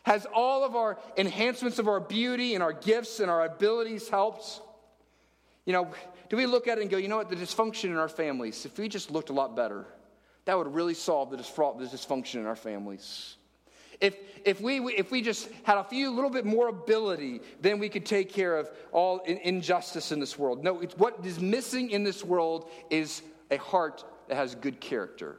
Has 0.03 0.27
all 0.33 0.63
of 0.63 0.75
our 0.75 0.99
enhancements 1.17 1.79
of 1.79 1.87
our 1.87 1.99
beauty 1.99 2.53
and 2.53 2.63
our 2.63 2.73
gifts 2.73 3.19
and 3.19 3.31
our 3.31 3.45
abilities 3.45 4.09
helped? 4.09 4.61
You 5.65 5.73
know, 5.73 5.91
do 6.31 6.37
we 6.37 6.45
look 6.45 6.69
at 6.69 6.77
it 6.77 6.81
and 6.81 6.89
go, 6.89 6.95
you 6.95 7.09
know 7.09 7.17
what, 7.17 7.29
the 7.29 7.35
dysfunction 7.35 7.89
in 7.89 7.97
our 7.97 8.07
families, 8.07 8.65
if 8.65 8.77
we 8.77 8.87
just 8.87 9.11
looked 9.11 9.29
a 9.31 9.33
lot 9.33 9.53
better, 9.53 9.85
that 10.45 10.57
would 10.57 10.73
really 10.73 10.93
solve 10.93 11.29
the, 11.29 11.35
dysfunction 11.35 12.35
in 12.35 12.45
our 12.45 12.55
families. 12.55 13.35
If, 13.99 14.15
if, 14.45 14.61
we, 14.61 14.79
if 14.93 15.11
we 15.11 15.21
just 15.21 15.49
had 15.63 15.77
a 15.77 15.83
few 15.83 16.09
little 16.09 16.29
bit 16.29 16.45
more 16.45 16.69
ability, 16.69 17.41
then 17.59 17.79
we 17.79 17.89
could 17.89 18.05
take 18.05 18.31
care 18.31 18.55
of 18.55 18.69
all 18.93 19.19
injustice 19.19 20.13
in 20.13 20.21
this 20.21 20.39
world. 20.39 20.63
No, 20.63 20.75
what 20.95 21.19
is 21.25 21.41
missing 21.41 21.91
in 21.91 22.05
this 22.05 22.23
world 22.23 22.71
is 22.89 23.23
a 23.51 23.57
heart 23.57 24.05
that 24.29 24.35
has 24.35 24.55
good 24.55 24.79
character. 24.79 25.35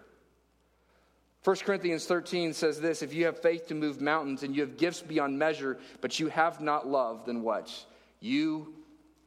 1 1.45 1.57
Corinthians 1.57 2.05
13 2.05 2.53
says 2.53 2.79
this 2.79 3.01
If 3.01 3.15
you 3.15 3.25
have 3.25 3.41
faith 3.41 3.67
to 3.69 3.75
move 3.75 4.03
mountains 4.03 4.43
and 4.43 4.55
you 4.55 4.61
have 4.61 4.77
gifts 4.77 5.01
beyond 5.01 5.39
measure, 5.39 5.79
but 6.03 6.21
you 6.21 6.29
have 6.29 6.61
not 6.61 6.87
love, 6.87 7.25
then 7.25 7.41
what? 7.41 7.73
You 8.21 8.75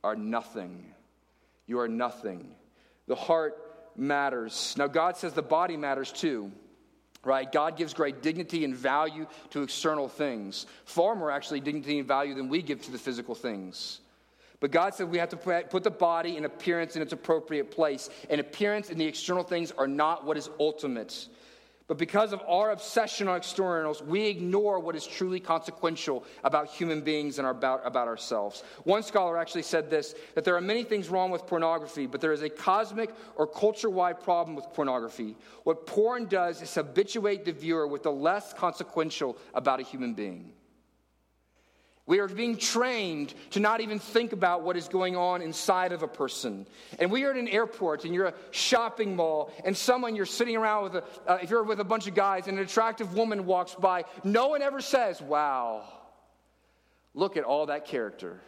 are 0.03 0.15
nothing. 0.15 0.91
You 1.67 1.79
are 1.79 1.87
nothing. 1.87 2.55
The 3.07 3.15
heart 3.15 3.55
matters. 3.95 4.75
Now, 4.77 4.87
God 4.87 5.17
says 5.17 5.33
the 5.33 5.41
body 5.41 5.77
matters 5.77 6.11
too, 6.11 6.51
right? 7.23 7.51
God 7.51 7.77
gives 7.77 7.93
great 7.93 8.21
dignity 8.21 8.63
and 8.65 8.75
value 8.75 9.25
to 9.51 9.63
external 9.63 10.07
things, 10.07 10.65
far 10.85 11.15
more 11.15 11.31
actually 11.31 11.59
dignity 11.59 11.99
and 11.99 12.07
value 12.07 12.33
than 12.33 12.49
we 12.49 12.61
give 12.61 12.81
to 12.83 12.91
the 12.91 12.97
physical 12.97 13.35
things. 13.35 14.01
But 14.59 14.71
God 14.71 14.95
said 14.95 15.09
we 15.09 15.17
have 15.17 15.29
to 15.29 15.63
put 15.69 15.83
the 15.83 15.91
body 15.91 16.37
and 16.37 16.45
appearance 16.45 16.95
in 16.95 17.01
its 17.01 17.13
appropriate 17.13 17.71
place. 17.71 18.09
And 18.29 18.39
appearance 18.39 18.89
and 18.89 18.99
the 18.99 19.05
external 19.05 19.43
things 19.43 19.71
are 19.71 19.87
not 19.87 20.25
what 20.25 20.37
is 20.37 20.49
ultimate. 20.59 21.27
But 21.87 21.99
because 21.99 22.33
of 22.33 22.41
our 22.47 22.71
obsession 22.71 23.27
on 23.27 23.37
externals, 23.37 24.01
we 24.01 24.25
ignore 24.25 24.79
what 24.79 24.95
is 24.95 25.05
truly 25.05 25.39
consequential 25.39 26.23
about 26.43 26.67
human 26.67 27.01
beings 27.01 27.37
and 27.37 27.47
about, 27.47 27.81
about 27.85 28.07
ourselves. 28.07 28.63
One 28.85 29.03
scholar 29.03 29.37
actually 29.37 29.61
said 29.61 29.91
this 29.91 30.15
that 30.33 30.43
there 30.43 30.55
are 30.55 30.61
many 30.61 30.83
things 30.83 31.09
wrong 31.09 31.29
with 31.29 31.45
pornography, 31.45 32.07
but 32.07 32.21
there 32.21 32.33
is 32.33 32.41
a 32.41 32.49
cosmic 32.49 33.11
or 33.35 33.45
culture 33.45 33.89
wide 33.89 34.19
problem 34.19 34.55
with 34.55 34.65
pornography. 34.73 35.35
What 35.63 35.85
porn 35.85 36.25
does 36.25 36.61
is 36.63 36.73
habituate 36.73 37.45
the 37.45 37.51
viewer 37.51 37.87
with 37.87 38.01
the 38.01 38.11
less 38.11 38.51
consequential 38.51 39.37
about 39.53 39.79
a 39.79 39.83
human 39.83 40.15
being. 40.15 40.53
We 42.07 42.19
are 42.19 42.27
being 42.27 42.57
trained 42.57 43.33
to 43.51 43.59
not 43.59 43.81
even 43.81 43.97
think 43.97 44.31
about 44.31 44.61
what 44.61 44.77
is 44.77 44.87
going 44.87 45.15
on 45.15 45.41
inside 45.41 45.91
of 45.91 46.03
a 46.03 46.07
person. 46.07 46.67
And 46.99 47.11
we 47.11 47.23
are 47.23 47.31
at 47.31 47.37
an 47.37 47.47
airport 47.47 48.05
and 48.05 48.13
you're 48.13 48.27
a 48.27 48.33
shopping 48.51 49.15
mall 49.15 49.51
and 49.63 49.75
someone 49.75 50.15
you're 50.15 50.27
sitting 50.27 50.55
around 50.55 50.83
with, 50.83 50.95
a, 50.95 51.03
uh, 51.27 51.39
if 51.41 51.49
you're 51.49 51.63
with 51.63 51.79
a 51.79 51.83
bunch 51.83 52.05
of 52.07 52.13
guys 52.13 52.47
and 52.47 52.59
an 52.59 52.63
attractive 52.63 53.15
woman 53.15 53.47
walks 53.47 53.73
by, 53.73 54.03
no 54.23 54.49
one 54.49 54.61
ever 54.61 54.81
says, 54.81 55.19
wow, 55.19 55.83
look 57.15 57.37
at 57.37 57.43
all 57.43 57.65
that 57.65 57.85
character. 57.85 58.39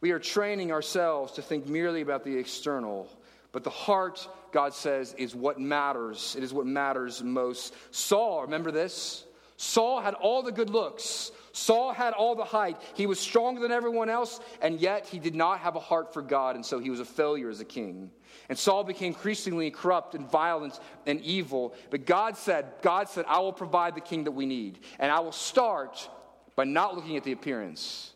We 0.00 0.12
are 0.12 0.20
training 0.20 0.70
ourselves 0.70 1.32
to 1.32 1.42
think 1.42 1.66
merely 1.66 2.00
about 2.00 2.22
the 2.22 2.36
external, 2.36 3.08
but 3.50 3.64
the 3.64 3.70
heart, 3.70 4.28
God 4.52 4.72
says, 4.72 5.14
is 5.18 5.34
what 5.34 5.58
matters. 5.58 6.36
It 6.36 6.44
is 6.44 6.52
what 6.52 6.66
matters 6.66 7.24
most. 7.24 7.74
Saul, 7.90 8.42
remember 8.42 8.70
this? 8.70 9.24
Saul 9.56 10.00
had 10.00 10.14
all 10.14 10.42
the 10.42 10.52
good 10.52 10.70
looks. 10.70 11.30
Saul 11.52 11.92
had 11.92 12.14
all 12.14 12.34
the 12.34 12.44
height. 12.44 12.76
He 12.94 13.06
was 13.06 13.20
stronger 13.20 13.60
than 13.60 13.70
everyone 13.70 14.08
else, 14.08 14.40
and 14.60 14.80
yet 14.80 15.06
he 15.06 15.20
did 15.20 15.36
not 15.36 15.60
have 15.60 15.76
a 15.76 15.80
heart 15.80 16.12
for 16.12 16.20
God, 16.20 16.56
and 16.56 16.66
so 16.66 16.80
he 16.80 16.90
was 16.90 16.98
a 16.98 17.04
failure 17.04 17.48
as 17.48 17.60
a 17.60 17.64
king. 17.64 18.10
And 18.48 18.58
Saul 18.58 18.82
became 18.82 19.12
increasingly 19.12 19.70
corrupt 19.70 20.16
and 20.16 20.28
violent 20.28 20.80
and 21.06 21.20
evil. 21.20 21.74
But 21.90 22.04
God 22.04 22.36
said, 22.36 22.72
God 22.82 23.08
said, 23.08 23.24
I 23.28 23.38
will 23.38 23.52
provide 23.52 23.94
the 23.94 24.00
king 24.00 24.24
that 24.24 24.32
we 24.32 24.46
need. 24.46 24.80
And 24.98 25.12
I 25.12 25.20
will 25.20 25.32
start 25.32 26.08
by 26.56 26.64
not 26.64 26.96
looking 26.96 27.16
at 27.16 27.24
the 27.24 27.32
appearance, 27.32 28.12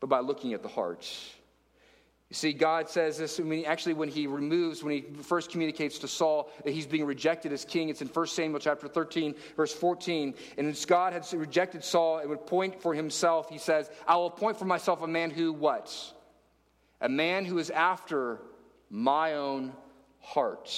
but 0.00 0.08
by 0.08 0.20
looking 0.20 0.52
at 0.52 0.62
the 0.62 0.68
heart. 0.68 1.10
You 2.34 2.36
see, 2.36 2.52
God 2.52 2.90
says 2.90 3.16
this 3.16 3.38
I 3.38 3.44
mean, 3.44 3.64
actually 3.64 3.92
when 3.94 4.08
he 4.08 4.26
removes, 4.26 4.82
when 4.82 4.92
he 4.92 5.02
first 5.22 5.52
communicates 5.52 6.00
to 6.00 6.08
Saul 6.08 6.50
that 6.64 6.72
he's 6.72 6.84
being 6.84 7.04
rejected 7.04 7.52
as 7.52 7.64
king. 7.64 7.90
It's 7.90 8.02
in 8.02 8.08
1 8.08 8.26
Samuel 8.26 8.58
chapter 8.58 8.88
13, 8.88 9.36
verse 9.56 9.72
14. 9.72 10.34
And 10.58 10.66
as 10.66 10.84
God 10.84 11.12
had 11.12 11.24
rejected 11.32 11.84
Saul, 11.84 12.18
it 12.18 12.28
would 12.28 12.44
point 12.44 12.82
for 12.82 12.92
himself. 12.92 13.50
He 13.50 13.58
says, 13.58 13.88
I 14.04 14.16
will 14.16 14.26
appoint 14.26 14.58
for 14.58 14.64
myself 14.64 15.00
a 15.02 15.06
man 15.06 15.30
who 15.30 15.52
what? 15.52 15.96
A 17.00 17.08
man 17.08 17.44
who 17.44 17.58
is 17.58 17.70
after 17.70 18.40
my 18.90 19.34
own 19.34 19.72
heart. 20.18 20.76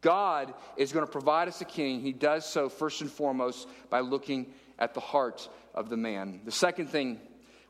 God 0.00 0.54
is 0.78 0.90
going 0.90 1.04
to 1.04 1.12
provide 1.12 1.48
us 1.48 1.60
a 1.60 1.66
king. 1.66 2.00
He 2.00 2.14
does 2.14 2.46
so 2.46 2.70
first 2.70 3.02
and 3.02 3.10
foremost 3.10 3.68
by 3.90 4.00
looking 4.00 4.54
at 4.78 4.94
the 4.94 5.00
heart 5.00 5.50
of 5.74 5.90
the 5.90 5.98
man. 5.98 6.40
The 6.46 6.50
second 6.50 6.86
thing 6.88 7.20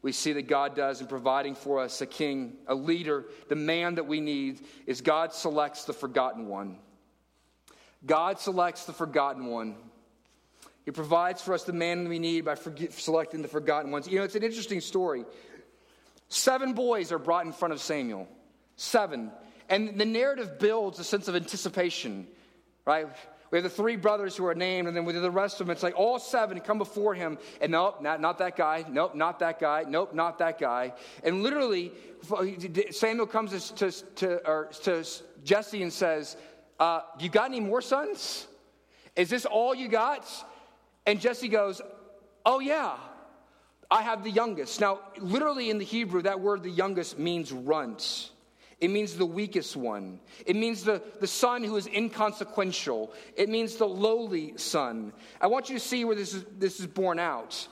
we 0.03 0.11
see 0.11 0.33
that 0.33 0.49
God 0.49 0.75
does 0.75 1.01
in 1.01 1.07
providing 1.07 1.55
for 1.55 1.81
us 1.81 2.01
a 2.01 2.07
king, 2.07 2.55
a 2.67 2.75
leader, 2.75 3.27
the 3.49 3.55
man 3.55 3.95
that 3.95 4.07
we 4.07 4.21
need, 4.21 4.61
is 4.87 5.01
God 5.01 5.33
selects 5.33 5.85
the 5.85 5.93
forgotten 5.93 6.49
one. 6.49 6.79
God 8.05 8.41
selects 8.41 8.85
the 8.85 8.93
forgotten 8.93 9.47
one. 9.47 9.77
He 10.85 10.91
provides 10.91 11.41
for 11.41 11.55
us 11.55 11.63
the 11.63 11.73
man 11.73 12.09
we 12.09 12.19
need 12.19 12.45
by 12.45 12.57
selecting 12.57 13.43
the 13.43 13.49
forgotten 13.49 13.93
ones. 13.93 14.09
You 14.09 14.19
know, 14.19 14.25
it's 14.25 14.35
an 14.35 14.43
interesting 14.43 14.81
story. 14.81 15.25
Seven 16.29 16.73
boys 16.73 17.13
are 17.13 17.19
brought 17.19 17.47
in 17.47 17.53
front 17.53 17.73
of 17.73 17.81
Samuel. 17.81 18.27
Seven. 18.75 19.31
And 19.69 20.01
the 20.01 20.05
narrative 20.05 20.59
builds 20.59 20.99
a 20.99 21.05
sense 21.05 21.29
of 21.29 21.37
anticipation, 21.37 22.27
right? 22.85 23.07
We 23.53 23.59
have 23.59 23.65
the 23.65 23.71
three 23.71 23.97
brothers 23.97 24.35
who 24.35 24.47
are 24.47 24.55
named, 24.55 24.89
and 24.89 24.97
then 24.97 25.05
with 25.05 25.21
the 25.21 25.31
rest 25.31 25.61
of 25.61 25.67
them, 25.67 25.73
it's 25.73 25.83
like 25.83 25.95
all 25.95 26.19
seven 26.19 26.59
come 26.61 26.79
before 26.79 27.15
him, 27.15 27.37
and 27.61 27.73
nope, 27.73 28.01
not, 28.01 28.19
not 28.19 28.39
that 28.39 28.57
guy, 28.57 28.83
nope, 28.89 29.15
not 29.15 29.39
that 29.41 29.61
guy, 29.61 29.85
nope, 29.87 30.15
not 30.15 30.39
that 30.39 30.59
guy. 30.59 30.95
And 31.23 31.43
literally, 31.43 31.93
Samuel 32.91 33.27
comes 33.27 33.71
to, 33.73 33.93
to, 34.17 34.67
to 34.83 35.05
Jesse 35.45 35.83
and 35.83 35.93
says, 35.93 36.39
uh, 36.81 37.03
You 37.21 37.29
got 37.29 37.45
any 37.45 37.61
more 37.61 37.83
sons? 37.83 38.47
Is 39.17 39.29
this 39.29 39.45
all 39.45 39.75
you 39.75 39.89
got? 39.89 40.27
And 41.07 41.21
Jesse 41.21 41.49
goes, 41.49 41.83
Oh, 42.47 42.61
yeah, 42.61 42.97
I 43.91 44.01
have 44.01 44.25
the 44.25 44.31
youngest. 44.31 44.81
Now, 44.81 45.01
literally 45.19 45.69
in 45.69 45.77
the 45.77 45.85
Hebrew, 45.85 46.23
that 46.23 46.41
word, 46.41 46.63
the 46.63 46.71
youngest, 46.71 47.19
means 47.19 47.53
runt. 47.53 48.31
It 48.83 48.91
means 48.91 49.15
the 49.15 49.25
weakest 49.25 49.77
one. 49.77 50.19
It 50.45 50.57
means 50.57 50.83
the, 50.83 51.01
the 51.21 51.29
son 51.29 51.63
who 51.63 51.77
is 51.77 51.87
inconsequential. 51.87 53.13
It 53.37 53.49
means 53.49 53.77
the 53.77 53.87
lowly 53.87 54.59
son. 54.59 55.13
I 55.41 55.47
want 55.47 55.69
you 55.69 55.77
to 55.77 55.81
see 55.81 56.05
where 56.05 56.17
this 56.17 56.35
is, 56.35 56.45
this 56.59 56.81
is 56.81 56.89
borne 56.89 57.21
out. 57.21 57.69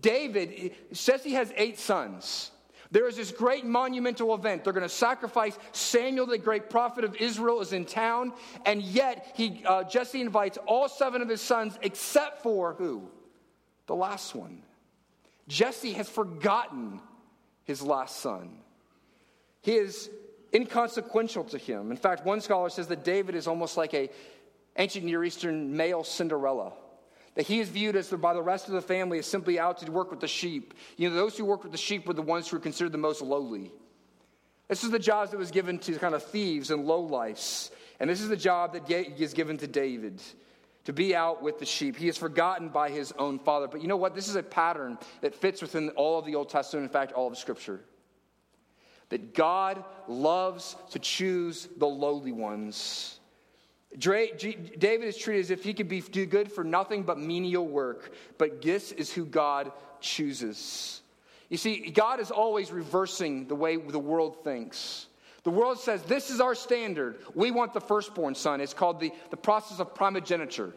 David 0.00 0.74
says 0.90 1.22
he 1.22 1.34
has 1.34 1.52
eight 1.56 1.78
sons. 1.78 2.50
There 2.90 3.06
is 3.06 3.14
this 3.14 3.30
great 3.30 3.64
monumental 3.64 4.34
event. 4.34 4.64
They're 4.64 4.72
going 4.72 4.82
to 4.82 4.88
sacrifice 4.88 5.56
Samuel, 5.70 6.26
the 6.26 6.36
great 6.36 6.68
prophet 6.68 7.04
of 7.04 7.14
Israel, 7.14 7.60
is 7.60 7.72
in 7.72 7.84
town, 7.84 8.32
and 8.66 8.82
yet 8.82 9.32
he, 9.36 9.62
uh, 9.64 9.84
Jesse 9.84 10.20
invites 10.20 10.58
all 10.66 10.88
seven 10.88 11.22
of 11.22 11.28
his 11.28 11.40
sons 11.40 11.78
except 11.80 12.42
for 12.42 12.74
who? 12.74 13.08
The 13.86 13.94
last 13.94 14.34
one. 14.34 14.64
Jesse 15.46 15.92
has 15.92 16.08
forgotten 16.08 17.00
his 17.62 17.82
last 17.82 18.16
son. 18.16 18.58
He 19.62 19.76
is 19.76 20.10
inconsequential 20.54 21.44
to 21.44 21.58
him. 21.58 21.90
In 21.90 21.96
fact, 21.96 22.24
one 22.24 22.40
scholar 22.40 22.68
says 22.68 22.88
that 22.88 23.04
David 23.04 23.34
is 23.34 23.46
almost 23.46 23.76
like 23.76 23.94
a 23.94 24.10
ancient 24.76 25.04
Near 25.04 25.24
Eastern 25.24 25.76
male 25.76 26.04
Cinderella. 26.04 26.72
That 27.36 27.46
he 27.46 27.60
is 27.60 27.68
viewed 27.68 27.94
as 27.94 28.08
the, 28.08 28.16
by 28.16 28.34
the 28.34 28.42
rest 28.42 28.66
of 28.66 28.74
the 28.74 28.82
family 28.82 29.18
as 29.18 29.26
simply 29.26 29.58
out 29.58 29.78
to 29.78 29.90
work 29.92 30.10
with 30.10 30.20
the 30.20 30.28
sheep. 30.28 30.74
You 30.96 31.08
know, 31.08 31.14
those 31.14 31.36
who 31.36 31.44
work 31.44 31.62
with 31.62 31.72
the 31.72 31.78
sheep 31.78 32.06
were 32.06 32.14
the 32.14 32.22
ones 32.22 32.48
who 32.48 32.56
were 32.56 32.60
considered 32.60 32.92
the 32.92 32.98
most 32.98 33.22
lowly. 33.22 33.70
This 34.68 34.82
is 34.84 34.90
the 34.90 34.98
job 34.98 35.30
that 35.30 35.36
was 35.36 35.50
given 35.50 35.78
to 35.80 35.98
kind 35.98 36.14
of 36.14 36.24
thieves 36.24 36.70
and 36.70 36.86
lowlifes. 36.86 37.70
And 38.00 38.10
this 38.10 38.20
is 38.20 38.28
the 38.28 38.36
job 38.36 38.72
that 38.72 38.90
is 38.90 39.32
given 39.32 39.58
to 39.58 39.66
David 39.66 40.20
to 40.84 40.92
be 40.92 41.14
out 41.14 41.42
with 41.42 41.58
the 41.58 41.66
sheep. 41.66 41.96
He 41.96 42.08
is 42.08 42.16
forgotten 42.16 42.68
by 42.68 42.90
his 42.90 43.12
own 43.18 43.38
father. 43.38 43.68
But 43.68 43.82
you 43.82 43.88
know 43.88 43.96
what? 43.96 44.14
This 44.14 44.28
is 44.28 44.36
a 44.36 44.42
pattern 44.42 44.98
that 45.20 45.34
fits 45.34 45.60
within 45.60 45.90
all 45.90 46.18
of 46.18 46.24
the 46.24 46.34
Old 46.34 46.48
Testament, 46.48 46.84
in 46.84 46.92
fact, 46.92 47.12
all 47.12 47.28
of 47.28 47.36
Scripture 47.36 47.80
that 49.10 49.34
God 49.34 49.84
loves 50.08 50.76
to 50.90 50.98
choose 50.98 51.68
the 51.76 51.86
lowly 51.86 52.32
ones. 52.32 53.20
David 53.98 55.04
is 55.04 55.16
treated 55.16 55.40
as 55.40 55.50
if 55.50 55.64
he 55.64 55.74
could 55.74 55.88
be 55.88 56.00
do 56.00 56.24
good 56.24 56.50
for 56.50 56.64
nothing 56.64 57.02
but 57.02 57.18
menial 57.18 57.66
work, 57.66 58.12
but 58.38 58.62
this 58.62 58.92
is 58.92 59.12
who 59.12 59.26
God 59.26 59.72
chooses. 60.00 61.02
You 61.48 61.56
see, 61.56 61.90
God 61.90 62.20
is 62.20 62.30
always 62.30 62.70
reversing 62.70 63.48
the 63.48 63.56
way 63.56 63.76
the 63.76 63.98
world 63.98 64.44
thinks. 64.44 65.08
The 65.42 65.50
world 65.50 65.80
says, 65.80 66.02
This 66.02 66.30
is 66.30 66.40
our 66.40 66.54
standard. 66.54 67.18
We 67.34 67.50
want 67.50 67.72
the 67.72 67.80
firstborn 67.80 68.36
son. 68.36 68.60
It's 68.60 68.74
called 68.74 69.00
the, 69.00 69.12
the 69.30 69.36
process 69.36 69.80
of 69.80 69.94
primogeniture. 69.94 70.72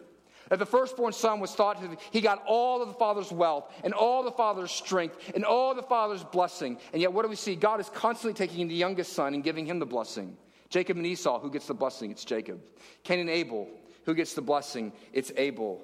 That 0.54 0.60
the 0.60 0.68
firstborn 0.68 1.14
son 1.14 1.40
was 1.40 1.56
thought 1.56 1.82
to, 1.82 1.98
he 2.12 2.22
got 2.22 2.44
all 2.46 2.84
of 2.84 2.88
the 2.88 2.94
father's 2.94 3.32
wealth 3.32 3.74
and 3.84 3.92
all 3.92 4.22
the 4.22 4.32
father's 4.32 4.70
strength 4.70 5.32
and 5.34 5.44
all 5.44 5.74
the 5.74 5.82
father's 5.82 6.24
blessing. 6.24 6.78
And 6.92 7.02
yet, 7.02 7.12
what 7.12 7.24
do 7.24 7.28
we 7.28 7.36
see? 7.36 7.56
God 7.56 7.80
is 7.80 7.90
constantly 7.90 8.36
taking 8.36 8.68
the 8.68 8.76
youngest 8.76 9.14
son 9.14 9.34
and 9.34 9.44
giving 9.44 9.66
him 9.66 9.80
the 9.80 9.88
blessing. 9.88 10.38
Jacob 10.70 10.98
and 10.98 11.08
Esau, 11.08 11.40
who 11.40 11.50
gets 11.50 11.66
the 11.66 11.74
blessing? 11.74 12.12
It's 12.12 12.24
Jacob. 12.24 12.62
Cain 13.02 13.20
and 13.20 13.32
Abel, 13.32 13.68
who 14.06 14.14
gets 14.14 14.36
the 14.36 14.44
blessing? 14.44 14.94
It's 15.12 15.32
Abel. 15.38 15.82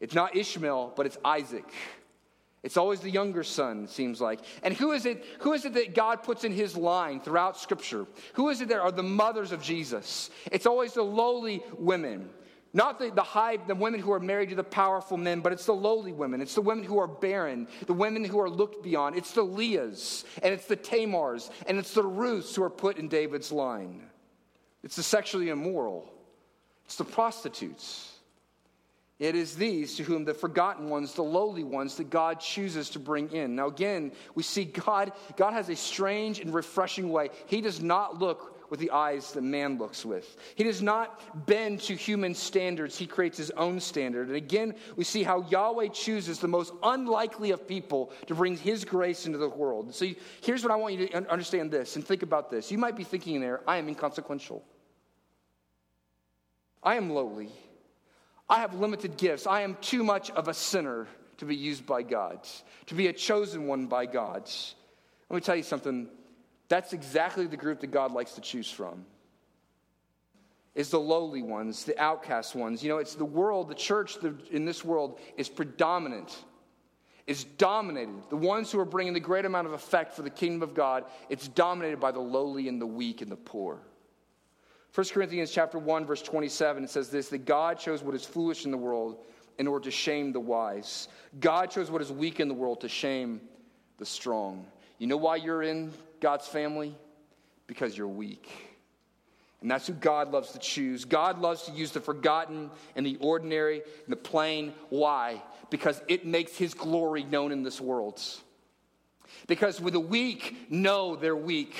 It's 0.00 0.14
not 0.14 0.34
Ishmael, 0.34 0.94
but 0.96 1.04
it's 1.04 1.18
Isaac. 1.22 1.70
It's 2.62 2.78
always 2.78 3.00
the 3.00 3.10
younger 3.10 3.42
son, 3.42 3.86
seems 3.88 4.22
like. 4.22 4.40
And 4.62 4.72
who 4.72 4.92
is 4.92 5.04
it, 5.04 5.22
who 5.40 5.52
is 5.52 5.66
it 5.66 5.74
that 5.74 5.94
God 5.94 6.22
puts 6.22 6.44
in 6.44 6.52
his 6.52 6.78
line 6.78 7.20
throughout 7.20 7.58
Scripture? 7.58 8.06
Who 8.32 8.48
is 8.48 8.62
it 8.62 8.68
that 8.70 8.80
are 8.80 8.90
the 8.90 9.02
mothers 9.02 9.52
of 9.52 9.62
Jesus? 9.62 10.30
It's 10.50 10.64
always 10.64 10.94
the 10.94 11.02
lowly 11.02 11.62
women. 11.76 12.30
Not 12.72 12.98
the, 12.98 13.10
the 13.10 13.22
high, 13.22 13.56
the 13.56 13.74
women 13.74 14.00
who 14.00 14.12
are 14.12 14.20
married 14.20 14.50
to 14.50 14.54
the 14.54 14.62
powerful 14.62 15.16
men, 15.16 15.40
but 15.40 15.52
it's 15.52 15.66
the 15.66 15.74
lowly 15.74 16.12
women. 16.12 16.42
It's 16.42 16.54
the 16.54 16.60
women 16.60 16.84
who 16.84 16.98
are 16.98 17.06
barren, 17.06 17.66
the 17.86 17.94
women 17.94 18.24
who 18.24 18.40
are 18.40 18.50
looked 18.50 18.82
beyond. 18.82 19.16
It's 19.16 19.32
the 19.32 19.44
Leahs, 19.44 20.24
and 20.42 20.52
it's 20.52 20.66
the 20.66 20.76
Tamars, 20.76 21.50
and 21.66 21.78
it's 21.78 21.94
the 21.94 22.02
Ruths 22.04 22.54
who 22.54 22.62
are 22.62 22.70
put 22.70 22.98
in 22.98 23.08
David's 23.08 23.50
line. 23.50 24.02
It's 24.82 24.96
the 24.96 25.02
sexually 25.02 25.48
immoral. 25.48 26.12
It's 26.84 26.96
the 26.96 27.04
prostitutes. 27.04 28.12
It 29.18 29.34
is 29.34 29.56
these 29.56 29.96
to 29.96 30.04
whom 30.04 30.24
the 30.24 30.34
forgotten 30.34 30.90
ones, 30.90 31.14
the 31.14 31.22
lowly 31.22 31.64
ones, 31.64 31.96
that 31.96 32.08
God 32.08 32.38
chooses 32.38 32.90
to 32.90 33.00
bring 33.00 33.32
in. 33.32 33.56
Now, 33.56 33.66
again, 33.66 34.12
we 34.34 34.44
see 34.44 34.64
God, 34.64 35.12
God 35.36 35.54
has 35.54 35.68
a 35.68 35.76
strange 35.76 36.38
and 36.38 36.54
refreshing 36.54 37.10
way. 37.10 37.30
He 37.46 37.60
does 37.60 37.82
not 37.82 38.18
look 38.18 38.57
with 38.70 38.80
the 38.80 38.90
eyes 38.90 39.32
that 39.32 39.42
man 39.42 39.78
looks 39.78 40.04
with. 40.04 40.36
He 40.54 40.64
does 40.64 40.82
not 40.82 41.46
bend 41.46 41.80
to 41.82 41.94
human 41.94 42.34
standards, 42.34 42.96
he 42.96 43.06
creates 43.06 43.38
his 43.38 43.50
own 43.52 43.80
standard. 43.80 44.28
And 44.28 44.36
again, 44.36 44.74
we 44.96 45.04
see 45.04 45.22
how 45.22 45.42
Yahweh 45.42 45.88
chooses 45.88 46.38
the 46.38 46.48
most 46.48 46.72
unlikely 46.82 47.50
of 47.50 47.66
people 47.66 48.12
to 48.26 48.34
bring 48.34 48.56
his 48.56 48.84
grace 48.84 49.26
into 49.26 49.38
the 49.38 49.48
world. 49.48 49.94
So 49.94 50.06
here's 50.42 50.62
what 50.62 50.72
I 50.72 50.76
want 50.76 50.94
you 50.94 51.06
to 51.06 51.30
understand 51.30 51.70
this 51.70 51.96
and 51.96 52.06
think 52.06 52.22
about 52.22 52.50
this. 52.50 52.70
You 52.70 52.78
might 52.78 52.96
be 52.96 53.04
thinking 53.04 53.40
there, 53.40 53.60
I 53.66 53.76
am 53.78 53.88
inconsequential. 53.88 54.64
I 56.82 56.96
am 56.96 57.10
lowly. 57.10 57.50
I 58.48 58.60
have 58.60 58.74
limited 58.74 59.16
gifts. 59.16 59.46
I 59.46 59.62
am 59.62 59.76
too 59.80 60.02
much 60.02 60.30
of 60.30 60.48
a 60.48 60.54
sinner 60.54 61.06
to 61.38 61.44
be 61.44 61.54
used 61.54 61.86
by 61.86 62.02
God, 62.02 62.46
to 62.86 62.94
be 62.94 63.08
a 63.08 63.12
chosen 63.12 63.66
one 63.66 63.86
by 63.86 64.06
God. 64.06 64.48
Let 65.28 65.34
me 65.36 65.40
tell 65.40 65.56
you 65.56 65.62
something. 65.62 66.08
That's 66.68 66.92
exactly 66.92 67.46
the 67.46 67.56
group 67.56 67.80
that 67.80 67.90
God 67.90 68.12
likes 68.12 68.32
to 68.32 68.40
choose 68.40 68.70
from. 68.70 69.04
Is 70.74 70.90
the 70.90 71.00
lowly 71.00 71.42
ones, 71.42 71.84
the 71.84 72.00
outcast 72.00 72.54
ones. 72.54 72.82
You 72.82 72.90
know, 72.90 72.98
it's 72.98 73.14
the 73.14 73.24
world, 73.24 73.68
the 73.68 73.74
church 73.74 74.16
in 74.50 74.64
this 74.64 74.84
world 74.84 75.18
is 75.36 75.48
predominant, 75.48 76.44
is 77.26 77.42
dominated. 77.42 78.14
The 78.30 78.36
ones 78.36 78.70
who 78.70 78.78
are 78.78 78.84
bringing 78.84 79.12
the 79.12 79.20
great 79.20 79.44
amount 79.44 79.66
of 79.66 79.72
effect 79.72 80.12
for 80.12 80.22
the 80.22 80.30
kingdom 80.30 80.62
of 80.62 80.74
God, 80.74 81.04
it's 81.28 81.48
dominated 81.48 81.98
by 81.98 82.12
the 82.12 82.20
lowly 82.20 82.68
and 82.68 82.80
the 82.80 82.86
weak 82.86 83.22
and 83.22 83.30
the 83.30 83.36
poor. 83.36 83.80
1 84.94 85.06
Corinthians 85.12 85.50
chapter 85.50 85.78
1 85.78 86.06
verse 86.06 86.22
27 86.22 86.84
it 86.84 86.90
says 86.90 87.10
this 87.10 87.28
that 87.28 87.44
God 87.44 87.78
chose 87.78 88.02
what 88.02 88.14
is 88.14 88.24
foolish 88.24 88.64
in 88.64 88.70
the 88.70 88.78
world 88.78 89.18
in 89.58 89.66
order 89.66 89.84
to 89.84 89.90
shame 89.90 90.32
the 90.32 90.40
wise. 90.40 91.08
God 91.40 91.70
chose 91.70 91.90
what 91.90 92.00
is 92.00 92.12
weak 92.12 92.40
in 92.40 92.48
the 92.48 92.54
world 92.54 92.80
to 92.82 92.88
shame 92.88 93.40
the 93.98 94.06
strong. 94.06 94.66
You 94.98 95.06
know 95.06 95.16
why 95.16 95.36
you're 95.36 95.62
in 95.62 95.92
God's 96.20 96.46
family? 96.46 96.94
Because 97.66 97.96
you're 97.96 98.08
weak. 98.08 98.48
And 99.60 99.70
that's 99.70 99.86
who 99.86 99.92
God 99.92 100.30
loves 100.30 100.52
to 100.52 100.58
choose. 100.58 101.04
God 101.04 101.40
loves 101.40 101.64
to 101.64 101.72
use 101.72 101.90
the 101.90 102.00
forgotten 102.00 102.70
and 102.94 103.04
the 103.04 103.16
ordinary 103.20 103.82
and 104.04 104.12
the 104.12 104.16
plain. 104.16 104.72
Why? 104.88 105.42
Because 105.70 106.00
it 106.06 106.24
makes 106.24 106.56
his 106.56 106.74
glory 106.74 107.24
known 107.24 107.50
in 107.50 107.62
this 107.64 107.80
world. 107.80 108.22
Because 109.46 109.80
when 109.80 109.92
the 109.92 110.00
weak 110.00 110.70
know 110.70 111.16
they're 111.16 111.36
weak, 111.36 111.74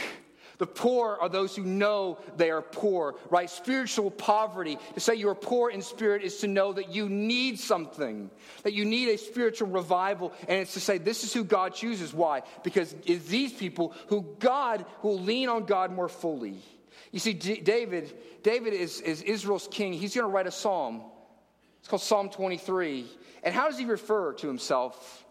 the 0.58 0.66
poor 0.66 1.16
are 1.20 1.28
those 1.28 1.54
who 1.54 1.62
know 1.62 2.18
they 2.36 2.50
are 2.50 2.62
poor, 2.62 3.14
right? 3.30 3.48
Spiritual 3.48 4.10
poverty, 4.10 4.76
to 4.94 5.00
say 5.00 5.14
you 5.14 5.28
are 5.28 5.34
poor 5.34 5.70
in 5.70 5.82
spirit 5.82 6.22
is 6.22 6.38
to 6.38 6.48
know 6.48 6.72
that 6.72 6.92
you 6.92 7.08
need 7.08 7.60
something, 7.60 8.28
that 8.64 8.72
you 8.72 8.84
need 8.84 9.08
a 9.08 9.18
spiritual 9.18 9.68
revival. 9.68 10.32
And 10.48 10.58
it's 10.58 10.74
to 10.74 10.80
say 10.80 10.98
this 10.98 11.22
is 11.22 11.32
who 11.32 11.44
God 11.44 11.74
chooses. 11.74 12.12
Why? 12.12 12.42
Because 12.64 12.94
it's 13.06 13.26
these 13.26 13.52
people 13.52 13.94
who 14.08 14.34
God 14.40 14.84
will 15.02 15.20
lean 15.20 15.48
on 15.48 15.64
God 15.64 15.92
more 15.92 16.08
fully. 16.08 16.58
You 17.12 17.20
see, 17.20 17.34
D- 17.34 17.60
David, 17.60 18.12
David 18.42 18.74
is, 18.74 19.00
is 19.00 19.22
Israel's 19.22 19.68
king. 19.70 19.92
He's 19.92 20.14
going 20.14 20.26
to 20.26 20.32
write 20.32 20.48
a 20.48 20.52
psalm. 20.52 21.02
It's 21.78 21.88
called 21.88 22.02
Psalm 22.02 22.30
23. 22.30 23.06
And 23.44 23.54
how 23.54 23.68
does 23.68 23.78
he 23.78 23.84
refer 23.84 24.32
to 24.34 24.48
himself 24.48 25.24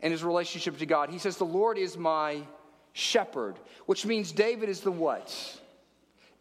and 0.00 0.10
his 0.10 0.24
relationship 0.24 0.78
to 0.78 0.86
God? 0.86 1.10
He 1.10 1.18
says, 1.18 1.36
The 1.36 1.44
Lord 1.44 1.76
is 1.76 1.98
my 1.98 2.42
shepherd, 2.92 3.56
which 3.86 4.04
means 4.06 4.32
David 4.32 4.68
is 4.68 4.80
the 4.80 4.92
what? 4.92 5.60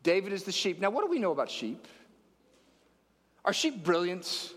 David 0.04 0.34
is 0.34 0.44
the 0.44 0.52
sheep. 0.52 0.80
Now, 0.80 0.90
what 0.90 1.06
do 1.06 1.10
we 1.10 1.20
know 1.20 1.32
about 1.32 1.50
sheep? 1.50 1.88
Are 3.46 3.54
sheep 3.54 3.84
brilliant? 3.84 4.54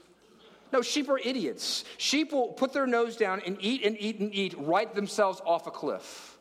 No, 0.73 0.83
sheep 0.83 1.09
are 1.09 1.19
idiots. 1.19 1.85
Sheep 1.99 2.33
will 2.33 2.49
put 2.49 2.73
their 2.73 2.87
nose 2.87 3.17
down 3.17 3.41
and 3.47 3.57
eat 3.61 3.85
and 3.85 3.97
eat 4.01 4.19
and 4.19 4.35
eat, 4.35 4.55
right 4.59 4.93
themselves 4.95 5.41
off 5.45 5.67
a 5.67 5.71
cliff. 5.71 6.34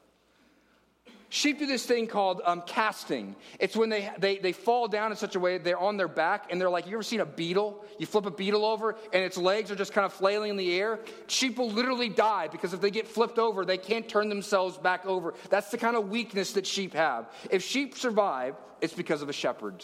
Sheep 1.33 1.57
do 1.57 1.65
this 1.65 1.83
thing 1.83 2.05
called 2.05 2.43
um, 2.45 2.61
casting. 2.67 3.35
It's 3.57 3.75
when 3.75 3.89
they, 3.89 4.07
they, 4.19 4.37
they 4.37 4.51
fall 4.51 4.87
down 4.87 5.09
in 5.09 5.17
such 5.17 5.35
a 5.35 5.39
way 5.39 5.57
they're 5.57 5.79
on 5.79 5.97
their 5.97 6.07
back 6.07 6.51
and 6.51 6.61
they're 6.61 6.69
like, 6.69 6.85
you 6.85 6.93
ever 6.93 7.01
seen 7.01 7.21
a 7.21 7.25
beetle? 7.25 7.83
You 7.97 8.05
flip 8.05 8.27
a 8.27 8.31
beetle 8.31 8.63
over 8.63 8.95
and 9.11 9.23
its 9.23 9.35
legs 9.35 9.71
are 9.71 9.75
just 9.75 9.93
kind 9.93 10.05
of 10.05 10.13
flailing 10.13 10.51
in 10.51 10.57
the 10.57 10.79
air. 10.79 10.99
Sheep 11.25 11.57
will 11.57 11.71
literally 11.71 12.07
die 12.07 12.49
because 12.49 12.75
if 12.75 12.81
they 12.81 12.91
get 12.91 13.07
flipped 13.07 13.39
over, 13.39 13.65
they 13.65 13.79
can't 13.79 14.07
turn 14.07 14.29
themselves 14.29 14.77
back 14.77 15.07
over. 15.07 15.33
That's 15.49 15.71
the 15.71 15.77
kind 15.79 15.95
of 15.95 16.09
weakness 16.09 16.51
that 16.51 16.67
sheep 16.67 16.93
have. 16.93 17.31
If 17.49 17.63
sheep 17.63 17.97
survive, 17.97 18.53
it's 18.79 18.93
because 18.93 19.23
of 19.23 19.29
a 19.29 19.33
shepherd. 19.33 19.83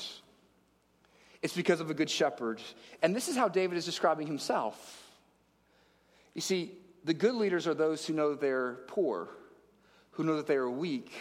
It's 1.42 1.56
because 1.56 1.80
of 1.80 1.90
a 1.90 1.96
good 1.96 2.12
shepherd. 2.12 2.62
And 3.02 3.16
this 3.16 3.28
is 3.28 3.36
how 3.36 3.48
David 3.48 3.76
is 3.76 3.86
describing 3.86 4.28
himself. 4.28 5.04
You 6.36 6.42
see, 6.42 6.74
the 7.06 7.16
good 7.16 7.34
leaders 7.34 7.66
are 7.66 7.74
those 7.74 8.06
who 8.06 8.14
know 8.14 8.36
they're 8.36 8.74
poor, 8.86 9.30
who 10.12 10.24
know 10.24 10.36
that 10.36 10.46
they 10.46 10.56
are 10.56 10.70
weak 10.70 11.12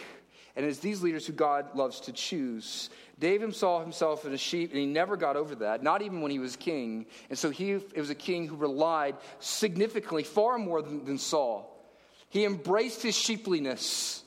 and 0.55 0.65
it's 0.65 0.79
these 0.79 1.01
leaders 1.01 1.25
who 1.25 1.33
God 1.33 1.75
loves 1.75 2.01
to 2.01 2.11
choose. 2.11 2.89
David 3.19 3.53
saw 3.55 3.81
himself 3.81 4.25
as 4.25 4.33
a 4.33 4.37
sheep, 4.37 4.71
and 4.71 4.79
he 4.79 4.85
never 4.85 5.17
got 5.17 5.35
over 5.35 5.55
that, 5.55 5.83
not 5.83 6.01
even 6.01 6.21
when 6.21 6.31
he 6.31 6.39
was 6.39 6.55
king. 6.55 7.05
And 7.29 7.37
so 7.37 7.49
he 7.49 7.71
it 7.71 7.97
was 7.97 8.09
a 8.09 8.15
king 8.15 8.47
who 8.47 8.55
relied 8.55 9.15
significantly, 9.39 10.23
far 10.23 10.57
more 10.57 10.81
than, 10.81 11.05
than 11.05 11.17
Saul. 11.17 11.75
He 12.29 12.45
embraced 12.45 13.01
his 13.01 13.15
sheepliness, 13.15 14.23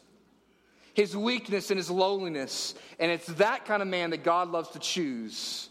his 0.93 1.17
weakness, 1.17 1.71
and 1.71 1.79
his 1.79 1.91
lowliness. 1.91 2.75
And 2.99 3.11
it's 3.11 3.27
that 3.35 3.65
kind 3.65 3.81
of 3.81 3.89
man 3.89 4.11
that 4.11 4.25
God 4.25 4.51
loves 4.51 4.71
to 4.71 4.79
choose. 4.79 5.69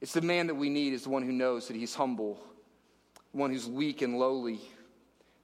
It's 0.00 0.12
the 0.12 0.22
man 0.22 0.46
that 0.46 0.54
we 0.54 0.70
need, 0.70 0.92
is 0.92 1.02
the 1.02 1.10
one 1.10 1.22
who 1.22 1.32
knows 1.32 1.68
that 1.68 1.76
he's 1.76 1.94
humble, 1.94 2.38
one 3.32 3.50
who's 3.50 3.66
weak 3.66 4.00
and 4.00 4.18
lowly. 4.18 4.60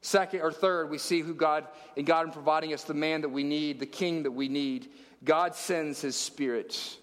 Second 0.04 0.42
or 0.42 0.52
third, 0.52 0.90
we 0.90 0.98
see 0.98 1.22
who 1.22 1.32
God 1.32 1.66
and 1.96 2.04
God 2.06 2.26
in 2.26 2.32
providing 2.32 2.74
us 2.74 2.84
the 2.84 2.92
man 2.92 3.22
that 3.22 3.30
we 3.30 3.42
need, 3.42 3.80
the 3.80 3.86
king 3.86 4.24
that 4.24 4.32
we 4.32 4.48
need. 4.48 4.90
God 5.24 5.54
sends 5.54 6.02
his 6.02 6.14
spirit. 6.14 6.98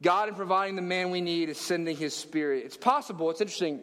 God 0.00 0.28
in 0.28 0.36
providing 0.36 0.76
the 0.76 0.82
man 0.82 1.10
we 1.10 1.20
need 1.20 1.48
is 1.48 1.58
sending 1.58 1.96
his 1.96 2.14
spirit. 2.14 2.62
It's 2.64 2.76
possible, 2.76 3.28
it's 3.28 3.40
interesting. 3.40 3.82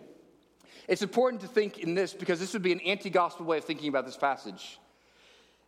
It's 0.88 1.02
important 1.02 1.42
to 1.42 1.50
think 1.50 1.80
in 1.80 1.96
this 1.96 2.14
because 2.14 2.40
this 2.40 2.54
would 2.54 2.62
be 2.62 2.72
an 2.72 2.80
anti-gospel 2.80 3.46
way 3.46 3.58
of 3.58 3.66
thinking 3.66 3.90
about 3.90 4.06
this 4.06 4.16
passage. 4.16 4.80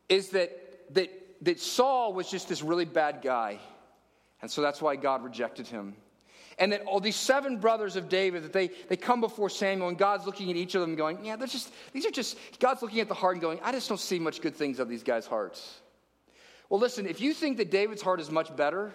Is 0.07 0.29
that 0.29 0.93
that 0.93 1.11
that 1.41 1.59
Saul 1.59 2.13
was 2.13 2.31
just 2.31 2.47
this 2.47 2.61
really 2.61 2.85
bad 2.85 3.19
guy. 3.21 3.59
And 4.41 4.49
so 4.49 4.61
that's 4.61 4.81
why 4.81 4.95
God 4.95 5.25
rejected 5.25 5.67
him. 5.67 5.97
And 6.57 6.71
then 6.71 6.81
all 6.81 6.99
these 6.99 7.15
seven 7.15 7.57
brothers 7.57 7.95
of 7.95 8.07
David, 8.07 8.43
that 8.43 8.53
they, 8.53 8.69
they 8.87 8.95
come 8.95 9.19
before 9.19 9.49
Samuel, 9.49 9.89
and 9.89 9.97
God's 9.97 10.25
looking 10.25 10.49
at 10.49 10.55
each 10.55 10.73
of 10.75 10.81
them 10.81 10.95
going, 10.95 11.23
Yeah, 11.23 11.35
they're 11.35 11.47
just, 11.47 11.71
these 11.91 12.05
are 12.05 12.11
just, 12.11 12.37
God's 12.59 12.81
looking 12.81 13.01
at 13.01 13.07
the 13.07 13.13
heart 13.13 13.35
and 13.35 13.41
going, 13.41 13.59
I 13.61 13.71
just 13.71 13.89
don't 13.89 13.99
see 13.99 14.19
much 14.19 14.41
good 14.41 14.55
things 14.55 14.79
of 14.79 14.87
these 14.87 15.03
guys' 15.03 15.25
hearts. 15.25 15.81
Well, 16.69 16.79
listen, 16.79 17.05
if 17.05 17.21
you 17.21 17.33
think 17.33 17.57
that 17.57 17.71
David's 17.71 18.01
heart 18.01 18.19
is 18.19 18.31
much 18.31 18.55
better, 18.55 18.93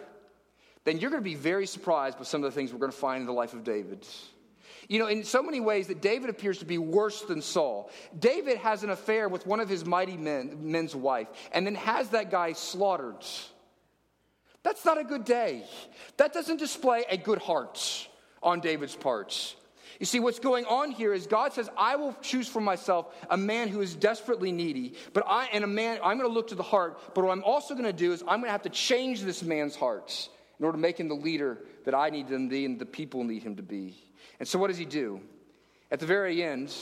then 0.85 0.99
you're 0.99 1.11
going 1.11 1.23
to 1.23 1.29
be 1.29 1.35
very 1.35 1.67
surprised 1.67 2.19
by 2.19 2.25
some 2.25 2.43
of 2.43 2.51
the 2.51 2.55
things 2.55 2.73
we're 2.73 2.79
going 2.79 2.93
to 2.93 2.97
find 2.97 3.21
in 3.21 3.27
the 3.27 3.33
life 3.33 3.53
of 3.53 3.63
David. 3.63 4.07
You 4.89 4.99
know, 4.99 5.07
in 5.07 5.23
so 5.23 5.43
many 5.43 5.61
ways 5.61 5.87
that 5.87 6.01
David 6.01 6.31
appears 6.31 6.59
to 6.59 6.65
be 6.65 6.79
worse 6.79 7.23
than 7.23 7.43
Saul. 7.43 7.91
David 8.19 8.57
has 8.59 8.83
an 8.83 8.91
affair 8.91 9.29
with 9.29 9.47
one 9.47 9.61
of 9.61 9.69
his 9.69 9.85
mighty 9.85 10.17
men, 10.17 10.59
men's 10.73 10.97
wife, 10.97 11.29
and 11.53 11.65
then 11.65 11.77
has 11.77 12.09
that 12.09 12.31
guy 12.31 12.55
slaughtered. 12.55 13.25
That's 14.63 14.85
not 14.85 14.99
a 14.99 15.05
good 15.05 15.25
day. 15.25 15.65
That 16.17 16.33
doesn't 16.33 16.59
display 16.59 17.05
a 17.09 17.17
good 17.17 17.39
heart 17.39 18.09
on 18.43 18.61
David's 18.61 18.97
part. 18.97 19.57
You 19.99 20.07
see, 20.07 20.19
what's 20.19 20.39
going 20.39 20.65
on 20.65 20.91
here 20.91 21.13
is 21.13 21.27
God 21.27 21.53
says, 21.53 21.69
I 21.77 21.97
will 21.97 22.15
choose 22.23 22.49
for 22.49 22.61
myself 22.61 23.15
a 23.29 23.37
man 23.37 23.69
who 23.69 23.83
is 23.83 23.95
desperately 23.95 24.51
needy, 24.51 24.95
but 25.13 25.25
I, 25.27 25.47
and 25.53 25.63
a 25.63 25.67
man, 25.67 25.99
I'm 26.03 26.19
to 26.29 26.35
look 26.35 26.49
to 26.49 26.55
the 26.55 26.63
heart, 26.63 26.99
but 27.15 27.23
what 27.23 27.31
I'm 27.31 27.45
also 27.45 27.75
to 27.85 27.93
do 27.93 28.13
is 28.13 28.25
I'm 28.27 28.43
to 28.43 28.51
have 28.51 28.63
to 28.63 28.71
change 28.71 29.23
this 29.23 29.43
man's 29.43 29.77
heart 29.77 30.29
in 30.59 30.65
order 30.65 30.77
to 30.77 30.81
make 30.81 30.99
him 30.99 31.09
the 31.09 31.15
leader 31.15 31.59
that 31.85 31.95
I 31.95 32.09
need 32.11 32.29
him 32.29 32.49
to 32.49 32.51
be 32.51 32.65
and 32.65 32.79
the 32.79 32.87
people 32.87 33.25
need 33.25 33.43
him 33.43 33.57
to 33.57 33.63
be. 33.63 33.95
And 34.39 34.49
so 34.49 34.59
what 34.59 34.69
does 34.69 34.79
he 34.79 34.87
do? 34.87 35.21
At 35.91 36.01
the 36.01 36.07
very 36.07 36.43
end, 36.43 36.75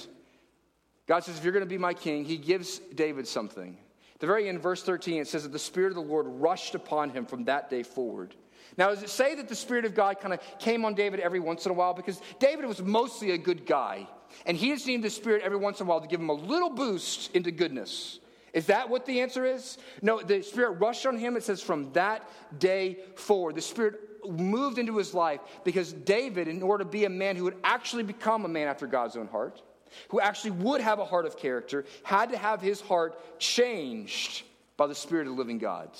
God 1.06 1.24
says, 1.24 1.38
if 1.38 1.44
you're 1.44 1.52
to 1.58 1.66
be 1.66 1.78
my 1.78 1.94
king, 1.94 2.24
he 2.24 2.36
gives 2.36 2.78
David 2.94 3.26
something 3.26 3.78
the 4.18 4.26
very 4.26 4.48
end, 4.48 4.60
verse 4.60 4.82
13, 4.82 5.20
it 5.20 5.28
says 5.28 5.44
that 5.44 5.52
the 5.52 5.58
Spirit 5.58 5.88
of 5.88 5.94
the 5.94 6.00
Lord 6.00 6.26
rushed 6.26 6.74
upon 6.74 7.10
him 7.10 7.26
from 7.26 7.44
that 7.44 7.70
day 7.70 7.82
forward. 7.82 8.34
Now, 8.76 8.90
does 8.90 9.02
it 9.02 9.10
say 9.10 9.34
that 9.36 9.48
the 9.48 9.54
Spirit 9.54 9.84
of 9.84 9.94
God 9.94 10.20
kind 10.20 10.34
of 10.34 10.40
came 10.58 10.84
on 10.84 10.94
David 10.94 11.20
every 11.20 11.40
once 11.40 11.64
in 11.66 11.70
a 11.70 11.74
while? 11.74 11.94
Because 11.94 12.20
David 12.38 12.64
was 12.64 12.82
mostly 12.82 13.30
a 13.30 13.38
good 13.38 13.64
guy, 13.66 14.06
and 14.44 14.56
he 14.56 14.70
just 14.70 14.86
needed 14.86 15.04
the 15.04 15.10
Spirit 15.10 15.42
every 15.42 15.58
once 15.58 15.80
in 15.80 15.86
a 15.86 15.88
while 15.88 16.00
to 16.00 16.08
give 16.08 16.20
him 16.20 16.28
a 16.28 16.34
little 16.34 16.70
boost 16.70 17.34
into 17.34 17.50
goodness. 17.50 18.18
Is 18.52 18.66
that 18.66 18.88
what 18.88 19.06
the 19.06 19.20
answer 19.20 19.44
is? 19.44 19.78
No, 20.02 20.20
the 20.20 20.42
Spirit 20.42 20.80
rushed 20.80 21.06
on 21.06 21.16
him. 21.16 21.36
It 21.36 21.44
says 21.44 21.62
from 21.62 21.92
that 21.92 22.28
day 22.58 22.98
forward. 23.14 23.54
The 23.54 23.62
Spirit 23.62 24.00
moved 24.28 24.78
into 24.78 24.96
his 24.96 25.14
life 25.14 25.40
because 25.64 25.92
David, 25.92 26.48
in 26.48 26.62
order 26.62 26.84
to 26.84 26.90
be 26.90 27.04
a 27.04 27.10
man 27.10 27.36
who 27.36 27.44
would 27.44 27.56
actually 27.62 28.02
become 28.02 28.44
a 28.44 28.48
man 28.48 28.68
after 28.68 28.86
God's 28.86 29.16
own 29.16 29.28
heart, 29.28 29.62
who 30.08 30.20
actually 30.20 30.52
would 30.52 30.80
have 30.80 30.98
a 30.98 31.04
heart 31.04 31.26
of 31.26 31.36
character, 31.36 31.84
had 32.02 32.30
to 32.30 32.38
have 32.38 32.60
his 32.60 32.80
heart 32.80 33.38
changed 33.38 34.44
by 34.76 34.86
the 34.86 34.94
Spirit 34.94 35.26
of 35.26 35.34
the 35.34 35.38
living 35.38 35.58
God. 35.58 35.90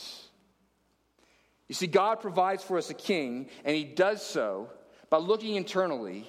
You 1.69 1.75
see, 1.75 1.87
God 1.87 2.21
provides 2.21 2.63
for 2.63 2.79
us 2.79 2.91
a 2.91 2.95
king, 2.95 3.49
and 3.65 3.77
he 3.77 3.85
does 3.85 4.25
so 4.25 4.71
by 5.11 5.19
looking 5.19 5.57
internally 5.57 6.27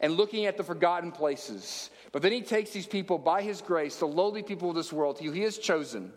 and 0.00 0.14
looking 0.14 0.46
at 0.46 0.56
the 0.56 0.64
forgotten 0.64 1.12
places. 1.12 1.90
But 2.12 2.22
then 2.22 2.32
he 2.32 2.42
takes 2.42 2.70
these 2.70 2.86
people 2.86 3.16
by 3.18 3.42
his 3.42 3.60
grace, 3.60 3.96
the 3.96 4.06
lowly 4.06 4.42
people 4.42 4.70
of 4.70 4.76
this 4.76 4.92
world, 4.92 5.18
who 5.18 5.30
he 5.30 5.42
has 5.42 5.58
chosen, 5.58 6.12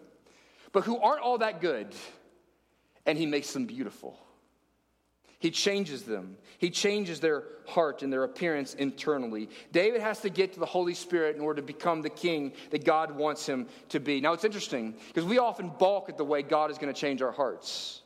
but 0.71 0.83
who 0.83 0.97
aren't 0.97 1.21
all 1.21 1.37
that 1.37 1.61
good, 1.61 1.95
and 3.05 3.17
he 3.17 3.25
makes 3.25 3.53
them 3.53 3.65
beautiful. 3.65 4.19
He 5.39 5.51
changes 5.51 6.03
them. 6.03 6.37
He 6.57 6.71
changes 6.71 7.19
their 7.19 7.43
heart 7.67 8.01
and 8.01 8.11
their 8.11 8.23
appearance 8.23 8.73
internally. 8.73 9.49
David 9.71 10.01
has 10.01 10.21
to 10.21 10.29
get 10.29 10.53
to 10.53 10.59
the 10.59 10.65
Holy 10.65 10.95
Spirit 10.95 11.35
in 11.35 11.41
order 11.41 11.61
to 11.61 11.67
become 11.67 12.01
the 12.01 12.09
king 12.09 12.53
that 12.71 12.83
God 12.83 13.15
wants 13.15 13.45
him 13.45 13.67
to 13.89 13.99
be. 13.99 14.19
Now, 14.19 14.33
it's 14.33 14.45
interesting 14.45 14.95
because 15.07 15.25
we 15.25 15.37
often 15.37 15.69
balk 15.77 16.09
at 16.09 16.17
the 16.17 16.23
way 16.23 16.41
God 16.41 16.71
is 16.71 16.79
going 16.79 16.91
to 16.91 16.99
change 16.99 17.21
our 17.21 17.31
hearts. 17.31 18.01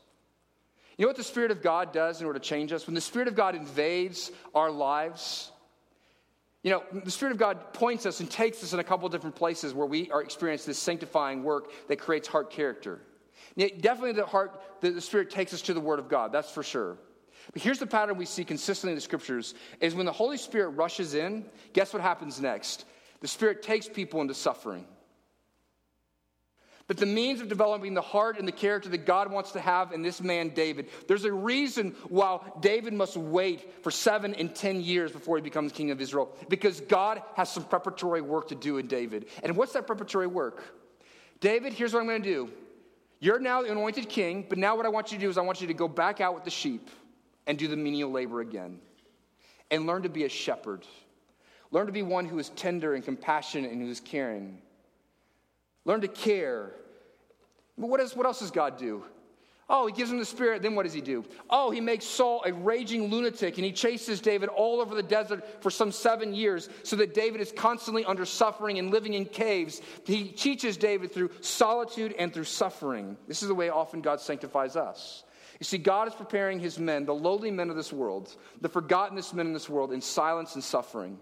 You 0.97 1.05
know 1.05 1.09
what 1.09 1.17
the 1.17 1.23
Spirit 1.23 1.51
of 1.51 1.61
God 1.61 1.93
does 1.93 2.19
in 2.19 2.27
order 2.27 2.37
to 2.37 2.45
change 2.45 2.73
us? 2.73 2.85
When 2.85 2.95
the 2.95 3.01
Spirit 3.01 3.29
of 3.29 3.35
God 3.35 3.55
invades 3.55 4.29
our 4.53 4.69
lives, 4.69 5.51
you 6.63 6.71
know, 6.71 6.83
the 6.91 7.11
Spirit 7.11 7.31
of 7.31 7.37
God 7.37 7.73
points 7.73 8.05
us 8.05 8.19
and 8.19 8.29
takes 8.29 8.61
us 8.61 8.73
in 8.73 8.79
a 8.79 8.83
couple 8.83 9.07
different 9.07 9.37
places 9.37 9.73
where 9.73 9.87
we 9.87 10.11
are 10.11 10.21
experiencing 10.21 10.69
this 10.69 10.79
sanctifying 10.79 11.43
work 11.43 11.71
that 11.87 11.97
creates 11.97 12.27
heart 12.27 12.51
character. 12.51 12.99
definitely, 13.57 14.11
the 14.11 14.25
heart, 14.25 14.61
the 14.81 14.99
Spirit 14.99 15.29
takes 15.29 15.53
us 15.53 15.61
to 15.63 15.73
the 15.73 15.79
Word 15.79 15.99
of 15.99 16.09
God, 16.09 16.33
that's 16.33 16.51
for 16.51 16.61
sure. 16.61 16.97
But 17.53 17.61
here's 17.61 17.79
the 17.79 17.87
pattern 17.87 18.17
we 18.17 18.25
see 18.25 18.45
consistently 18.45 18.91
in 18.91 18.95
the 18.95 19.01
scriptures 19.01 19.53
is 19.79 19.93
when 19.93 20.05
the 20.05 20.11
Holy 20.11 20.37
Spirit 20.37 20.69
rushes 20.69 21.13
in, 21.13 21.45
guess 21.73 21.93
what 21.93 22.01
happens 22.01 22.39
next? 22.39 22.85
The 23.19 23.27
Spirit 23.27 23.61
takes 23.61 23.87
people 23.87 24.21
into 24.21 24.33
suffering. 24.33 24.85
But 26.87 26.97
the 26.97 27.05
means 27.05 27.39
of 27.39 27.47
developing 27.47 27.93
the 27.93 28.01
heart 28.01 28.37
and 28.37 28.45
the 28.45 28.51
character 28.51 28.89
that 28.89 29.05
God 29.05 29.31
wants 29.31 29.51
to 29.53 29.61
have 29.61 29.93
in 29.93 30.01
this 30.01 30.21
man, 30.21 30.49
David, 30.49 30.89
there's 31.07 31.23
a 31.23 31.31
reason 31.31 31.95
why 32.09 32.39
David 32.59 32.93
must 32.93 33.15
wait 33.15 33.81
for 33.83 33.91
seven 33.91 34.33
and 34.33 34.53
ten 34.53 34.81
years 34.81 35.11
before 35.11 35.37
he 35.37 35.41
becomes 35.41 35.71
king 35.71 35.91
of 35.91 36.01
Israel. 36.01 36.35
Because 36.49 36.81
God 36.81 37.21
has 37.35 37.49
some 37.49 37.63
preparatory 37.63 38.19
work 38.19 38.49
to 38.49 38.55
do 38.55 38.77
in 38.77 38.87
David. 38.87 39.27
And 39.43 39.55
what's 39.55 39.73
that 39.73 39.87
preparatory 39.87 40.27
work? 40.27 40.63
David, 41.39 41.71
here's 41.71 41.93
what 41.93 42.01
I'm 42.01 42.07
going 42.07 42.23
to 42.23 42.29
do. 42.29 42.49
You're 43.19 43.39
now 43.39 43.61
the 43.61 43.71
anointed 43.71 44.09
king, 44.09 44.45
but 44.49 44.57
now 44.57 44.75
what 44.75 44.85
I 44.85 44.89
want 44.89 45.11
you 45.11 45.17
to 45.17 45.23
do 45.23 45.29
is 45.29 45.37
I 45.37 45.41
want 45.41 45.61
you 45.61 45.67
to 45.67 45.73
go 45.73 45.87
back 45.87 46.19
out 46.19 46.33
with 46.33 46.43
the 46.43 46.49
sheep 46.49 46.89
and 47.47 47.57
do 47.57 47.67
the 47.67 47.77
menial 47.77 48.11
labor 48.11 48.41
again. 48.41 48.79
And 49.69 49.87
learn 49.87 50.03
to 50.03 50.09
be 50.09 50.25
a 50.25 50.29
shepherd. 50.29 50.85
Learn 51.71 51.85
to 51.85 51.91
be 51.91 52.03
one 52.03 52.25
who 52.25 52.37
is 52.39 52.49
tender 52.49 52.93
and 52.93 53.03
compassionate 53.03 53.71
and 53.71 53.81
who 53.81 53.89
is 53.89 53.99
caring. 53.99 54.61
Learn 55.85 56.01
to 56.01 56.07
care. 56.07 56.71
But 57.77 57.87
what, 57.87 57.99
is, 57.99 58.15
what 58.15 58.25
else 58.25 58.39
does 58.39 58.51
God 58.51 58.77
do? 58.77 59.03
Oh, 59.73 59.87
he 59.87 59.93
gives 59.93 60.11
him 60.11 60.19
the 60.19 60.25
Spirit. 60.25 60.61
Then 60.61 60.75
what 60.75 60.83
does 60.83 60.91
he 60.91 60.99
do? 60.99 61.23
Oh, 61.49 61.71
he 61.71 61.79
makes 61.79 62.03
Saul 62.03 62.43
a 62.45 62.51
raging 62.51 63.09
lunatic 63.09 63.55
and 63.55 63.63
he 63.63 63.71
chases 63.71 64.19
David 64.19 64.49
all 64.49 64.81
over 64.81 64.93
the 64.93 65.01
desert 65.01 65.63
for 65.63 65.71
some 65.71 65.93
seven 65.93 66.33
years 66.33 66.67
so 66.83 66.97
that 66.97 67.13
David 67.13 67.39
is 67.39 67.53
constantly 67.53 68.03
under 68.03 68.25
suffering 68.25 68.79
and 68.79 68.91
living 68.91 69.13
in 69.13 69.23
caves. 69.23 69.81
He 70.03 70.25
teaches 70.25 70.75
David 70.75 71.13
through 71.13 71.31
solitude 71.39 72.13
and 72.19 72.33
through 72.33 72.43
suffering. 72.43 73.15
This 73.29 73.41
is 73.41 73.47
the 73.47 73.55
way 73.55 73.69
often 73.69 74.01
God 74.01 74.19
sanctifies 74.19 74.75
us. 74.75 75.23
You 75.61 75.65
see, 75.65 75.77
God 75.77 76.07
is 76.07 76.15
preparing 76.15 76.59
his 76.59 76.79
men, 76.79 77.05
the 77.05 77.13
lowly 77.13 77.51
men 77.51 77.69
of 77.69 77.75
this 77.75 77.93
world, 77.93 78.35
the 78.61 78.67
forgottenest 78.67 79.35
men 79.35 79.45
in 79.45 79.53
this 79.53 79.69
world, 79.69 79.93
in 79.93 80.01
silence 80.01 80.55
and 80.55 80.63
suffering. 80.63 81.19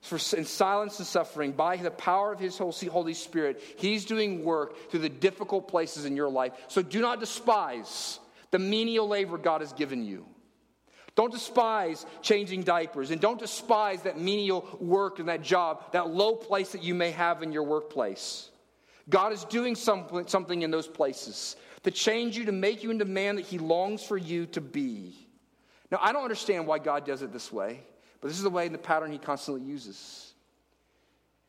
For 0.00 0.16
in 0.34 0.46
silence 0.46 0.98
and 0.98 1.06
suffering, 1.06 1.52
by 1.52 1.76
the 1.76 1.90
power 1.90 2.32
of 2.32 2.40
his 2.40 2.56
Holy 2.56 3.12
Spirit, 3.12 3.62
he's 3.76 4.06
doing 4.06 4.42
work 4.42 4.90
through 4.90 5.00
the 5.00 5.10
difficult 5.10 5.68
places 5.68 6.06
in 6.06 6.16
your 6.16 6.30
life. 6.30 6.54
So 6.68 6.80
do 6.80 7.02
not 7.02 7.20
despise 7.20 8.18
the 8.50 8.58
menial 8.58 9.06
labor 9.06 9.36
God 9.36 9.60
has 9.60 9.74
given 9.74 10.06
you. 10.06 10.24
Don't 11.14 11.30
despise 11.30 12.06
changing 12.22 12.62
diapers, 12.62 13.10
and 13.10 13.20
don't 13.20 13.38
despise 13.38 14.00
that 14.04 14.18
menial 14.18 14.66
work 14.80 15.18
and 15.18 15.28
that 15.28 15.42
job, 15.42 15.92
that 15.92 16.08
low 16.08 16.34
place 16.34 16.72
that 16.72 16.82
you 16.82 16.94
may 16.94 17.10
have 17.10 17.42
in 17.42 17.52
your 17.52 17.64
workplace. 17.64 18.48
God 19.10 19.34
is 19.34 19.44
doing 19.44 19.74
something 19.74 20.62
in 20.62 20.70
those 20.70 20.88
places 20.88 21.56
to 21.82 21.90
change 21.90 22.36
you, 22.36 22.44
to 22.46 22.52
make 22.52 22.82
you 22.82 22.90
into 22.90 23.04
man 23.04 23.36
that 23.36 23.44
he 23.44 23.58
longs 23.58 24.04
for 24.04 24.16
you 24.16 24.46
to 24.46 24.60
be. 24.60 25.14
Now, 25.90 25.98
I 26.00 26.12
don't 26.12 26.22
understand 26.22 26.66
why 26.66 26.78
God 26.78 27.04
does 27.04 27.22
it 27.22 27.32
this 27.32 27.52
way, 27.52 27.82
but 28.20 28.28
this 28.28 28.36
is 28.36 28.42
the 28.44 28.50
way 28.50 28.66
and 28.66 28.74
the 28.74 28.78
pattern 28.78 29.12
he 29.12 29.18
constantly 29.18 29.62
uses. 29.62 30.32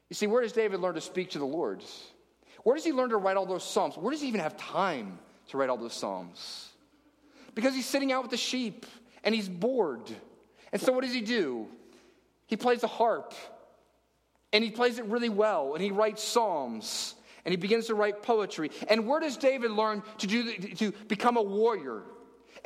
You 0.09 0.15
see, 0.15 0.27
where 0.27 0.41
does 0.41 0.51
David 0.51 0.79
learn 0.79 0.95
to 0.95 1.01
speak 1.01 1.31
to 1.31 1.39
the 1.39 1.45
Lord? 1.45 1.83
Where 2.63 2.75
does 2.75 2.85
he 2.85 2.91
learn 2.91 3.09
to 3.09 3.17
write 3.17 3.37
all 3.37 3.45
those 3.45 3.63
Psalms? 3.63 3.95
Where 3.95 4.11
does 4.11 4.21
he 4.21 4.27
even 4.27 4.41
have 4.41 4.57
time 4.57 5.19
to 5.49 5.57
write 5.57 5.69
all 5.69 5.77
those 5.77 5.93
Psalms? 5.93 6.69
Because 7.55 7.73
he's 7.75 7.85
sitting 7.85 8.11
out 8.11 8.23
with 8.23 8.31
the 8.31 8.37
sheep 8.37 8.85
and 9.23 9.33
he's 9.33 9.49
bored. 9.49 10.11
And 10.71 10.81
so, 10.81 10.91
what 10.91 11.03
does 11.03 11.13
he 11.13 11.21
do? 11.21 11.67
He 12.47 12.57
plays 12.57 12.81
the 12.81 12.87
harp 12.87 13.33
and 14.51 14.63
he 14.63 14.71
plays 14.71 14.99
it 14.99 15.05
really 15.05 15.29
well 15.29 15.73
and 15.73 15.83
he 15.83 15.91
writes 15.91 16.23
Psalms 16.23 17.15
and 17.45 17.51
he 17.51 17.57
begins 17.57 17.87
to 17.87 17.95
write 17.95 18.23
poetry. 18.23 18.71
And 18.87 19.07
where 19.07 19.19
does 19.19 19.37
David 19.37 19.71
learn 19.71 20.03
to, 20.19 20.27
do, 20.27 20.53
to 20.75 20.91
become 21.07 21.37
a 21.37 21.41
warrior? 21.41 22.03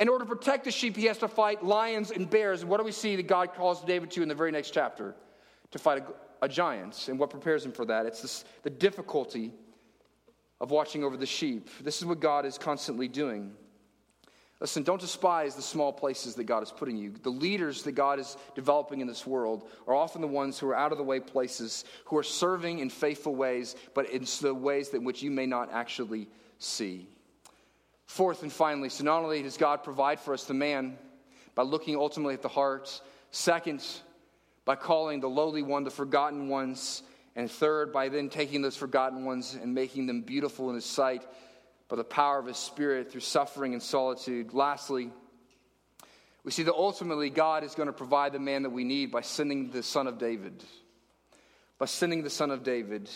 In 0.00 0.08
order 0.08 0.24
to 0.24 0.28
protect 0.28 0.64
the 0.64 0.70
sheep, 0.70 0.96
he 0.96 1.06
has 1.06 1.18
to 1.18 1.28
fight 1.28 1.64
lions 1.64 2.10
and 2.10 2.30
bears. 2.30 2.62
And 2.62 2.70
what 2.70 2.78
do 2.78 2.84
we 2.84 2.92
see 2.92 3.16
that 3.16 3.26
God 3.26 3.54
calls 3.54 3.82
David 3.84 4.10
to 4.12 4.22
in 4.22 4.28
the 4.28 4.34
very 4.34 4.52
next 4.52 4.70
chapter? 4.70 5.16
To 5.72 5.78
fight 5.78 6.04
a, 6.40 6.44
a 6.44 6.48
giant. 6.48 7.08
And 7.08 7.18
what 7.18 7.30
prepares 7.30 7.64
him 7.64 7.72
for 7.72 7.84
that? 7.86 8.06
It's 8.06 8.22
this, 8.22 8.44
the 8.62 8.70
difficulty 8.70 9.52
of 10.60 10.70
watching 10.70 11.02
over 11.02 11.16
the 11.16 11.26
sheep. 11.26 11.68
This 11.82 11.98
is 11.98 12.06
what 12.06 12.20
God 12.20 12.46
is 12.46 12.58
constantly 12.58 13.08
doing. 13.08 13.52
Listen, 14.60 14.82
don't 14.82 15.00
despise 15.00 15.54
the 15.54 15.62
small 15.62 15.92
places 15.92 16.34
that 16.34 16.44
God 16.44 16.64
is 16.64 16.72
putting 16.72 16.96
you. 16.96 17.12
The 17.22 17.30
leaders 17.30 17.84
that 17.84 17.92
God 17.92 18.18
is 18.18 18.36
developing 18.56 19.00
in 19.00 19.06
this 19.06 19.24
world 19.24 19.68
are 19.86 19.94
often 19.94 20.20
the 20.20 20.26
ones 20.26 20.58
who 20.58 20.68
are 20.68 20.74
out 20.74 20.90
of 20.90 20.98
the 20.98 21.04
way 21.04 21.20
places, 21.20 21.84
who 22.06 22.18
are 22.18 22.24
serving 22.24 22.80
in 22.80 22.90
faithful 22.90 23.36
ways, 23.36 23.76
but 23.94 24.10
in 24.10 24.26
the 24.40 24.52
ways 24.52 24.88
that 24.90 25.02
which 25.02 25.22
you 25.22 25.30
may 25.30 25.46
not 25.46 25.72
actually 25.72 26.28
see. 26.58 27.06
Fourth 28.06 28.42
and 28.42 28.52
finally, 28.52 28.88
so 28.88 29.04
not 29.04 29.22
only 29.22 29.42
does 29.42 29.56
God 29.56 29.84
provide 29.84 30.18
for 30.18 30.34
us 30.34 30.44
the 30.44 30.54
man 30.54 30.98
by 31.54 31.62
looking 31.62 31.94
ultimately 31.94 32.34
at 32.34 32.42
the 32.42 32.48
heart, 32.48 33.00
second, 33.30 33.84
by 34.64 34.74
calling 34.74 35.20
the 35.20 35.28
lowly 35.28 35.62
one 35.62 35.84
the 35.84 35.90
forgotten 35.90 36.48
ones, 36.48 37.04
and 37.36 37.48
third, 37.48 37.92
by 37.92 38.08
then 38.08 38.28
taking 38.28 38.60
those 38.60 38.76
forgotten 38.76 39.24
ones 39.24 39.54
and 39.54 39.72
making 39.72 40.06
them 40.06 40.22
beautiful 40.22 40.68
in 40.68 40.74
his 40.74 40.84
sight 40.84 41.24
by 41.88 41.96
the 41.96 42.04
power 42.04 42.38
of 42.38 42.46
his 42.46 42.56
spirit 42.56 43.10
through 43.10 43.22
suffering 43.22 43.72
and 43.72 43.82
solitude. 43.82 44.52
Lastly, 44.52 45.10
we 46.44 46.52
see 46.52 46.62
that 46.64 46.74
ultimately 46.74 47.30
God 47.30 47.64
is 47.64 47.74
going 47.74 47.88
to 47.88 47.92
provide 47.92 48.32
the 48.32 48.38
man 48.38 48.62
that 48.62 48.70
we 48.70 48.84
need 48.84 49.10
by 49.10 49.22
sending 49.22 49.70
the 49.70 49.82
son 49.82 50.06
of 50.06 50.18
David. 50.18 50.62
By 51.78 51.86
sending 51.86 52.22
the 52.22 52.30
son 52.30 52.50
of 52.50 52.62
David. 52.62 53.10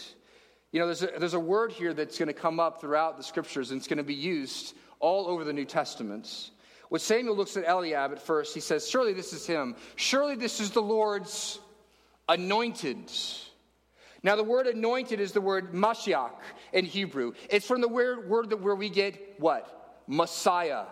You 0.71 0.81
know, 0.81 0.87
there's 0.87 1.03
a, 1.03 1.11
there's 1.19 1.35
a 1.35 1.41
word 1.41 1.73
here 1.73 1.93
that's 1.93 2.19
going 2.19 2.29
to 2.29 2.35
come 2.35 2.59
up 2.59 2.81
throughout 2.81 3.19
the 3.19 3.23
scriptures 3.23 3.71
and 3.71 3.79
it's 3.79 3.89
going 3.89 3.99
to 3.99 4.03
be 4.03 4.15
used 4.15 4.75
all 5.01 5.27
over 5.29 5.45
the 5.45 5.53
New 5.53 5.65
Testament. 5.65 6.51
When 6.89 7.01
Samuel 7.01 7.37
looks 7.37 7.57
at 7.57 7.65
Eliab 7.67 8.13
at 8.13 8.23
first, 8.23 8.55
he 8.55 8.61
says, 8.61 8.89
Surely 8.89 9.13
this 9.13 9.33
is 9.33 9.47
him. 9.47 9.77
Surely 9.97 10.35
this 10.35 10.61
is 10.61 10.71
the 10.71 10.83
Lord's 10.83 11.59
anointed. 12.29 13.11
Now, 14.23 14.37
the 14.37 14.45
word 14.45 14.67
anointed 14.69 15.19
is 15.19 15.33
the 15.33 15.41
word 15.41 15.73
Mashiach 15.73 16.31
in 16.73 16.85
Hebrew. 16.85 17.33
It's 17.51 17.67
from 17.67 17.81
the 17.81 17.89
word, 17.89 18.29
word 18.29 18.51
that 18.51 18.61
where 18.61 18.75
we 18.75 18.89
get 18.89 19.41
what? 19.41 20.01
Messiah. 20.07 20.85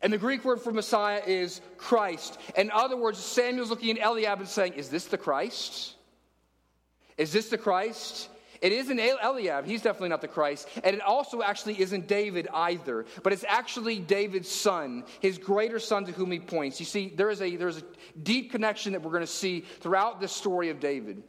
And 0.00 0.12
the 0.12 0.18
Greek 0.18 0.44
word 0.44 0.60
for 0.60 0.72
Messiah 0.72 1.20
is 1.26 1.60
Christ. 1.76 2.38
In 2.56 2.70
other 2.70 2.96
words, 2.96 3.18
Samuel's 3.18 3.68
looking 3.68 3.98
at 3.98 4.04
Eliab 4.04 4.40
and 4.40 4.48
saying, 4.48 4.74
Is 4.74 4.88
this 4.88 5.06
the 5.06 5.18
Christ? 5.18 5.94
Is 7.18 7.32
this 7.32 7.50
the 7.50 7.58
Christ? 7.58 8.28
It 8.60 8.72
isn't 8.72 8.98
Eliab. 8.98 9.66
He's 9.66 9.82
definitely 9.82 10.08
not 10.08 10.20
the 10.20 10.28
Christ. 10.28 10.68
And 10.82 10.96
it 10.96 11.02
also 11.02 11.42
actually 11.42 11.80
isn't 11.80 12.08
David 12.08 12.48
either. 12.52 13.06
But 13.22 13.32
it's 13.32 13.44
actually 13.46 13.98
David's 13.98 14.48
son, 14.48 15.04
his 15.20 15.38
greater 15.38 15.78
son 15.78 16.06
to 16.06 16.12
whom 16.12 16.32
he 16.32 16.40
points. 16.40 16.80
You 16.80 16.86
see, 16.86 17.12
there 17.14 17.30
is 17.30 17.40
a, 17.40 17.54
there's 17.56 17.78
a 17.78 17.84
deep 18.20 18.50
connection 18.50 18.92
that 18.92 19.02
we're 19.02 19.12
going 19.12 19.20
to 19.20 19.26
see 19.26 19.60
throughout 19.60 20.20
this 20.20 20.32
story 20.32 20.70
of 20.70 20.80
David 20.80 21.22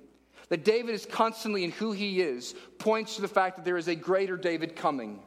that 0.49 0.65
David 0.65 0.93
is 0.93 1.05
constantly 1.05 1.63
in 1.63 1.71
who 1.71 1.91
he 1.91 2.21
is 2.21 2.55
points 2.77 3.15
to 3.15 3.21
the 3.21 3.27
fact 3.27 3.55
that 3.55 3.65
there 3.65 3.77
is 3.77 3.87
a 3.87 3.95
greater 3.95 4.35
David 4.35 4.75
coming. 4.75 5.21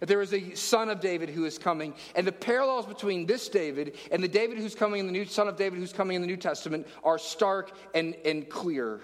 That 0.00 0.06
there 0.06 0.20
is 0.20 0.34
a 0.34 0.54
son 0.54 0.90
of 0.90 1.00
David 1.00 1.30
who 1.30 1.46
is 1.46 1.58
coming. 1.58 1.94
And 2.14 2.26
the 2.26 2.32
parallels 2.32 2.86
between 2.86 3.26
this 3.26 3.48
David 3.48 3.96
and 4.12 4.22
the 4.22 4.28
David 4.28 4.58
who's 4.58 4.74
coming 4.74 5.00
in 5.00 5.06
the 5.06 5.12
new 5.12 5.24
son 5.24 5.48
of 5.48 5.56
David 5.56 5.78
who's 5.78 5.92
coming 5.92 6.14
in 6.14 6.20
the 6.20 6.28
New 6.28 6.36
Testament 6.36 6.86
are 7.02 7.18
stark 7.18 7.72
and, 7.94 8.14
and 8.24 8.48
clear. 8.48 9.00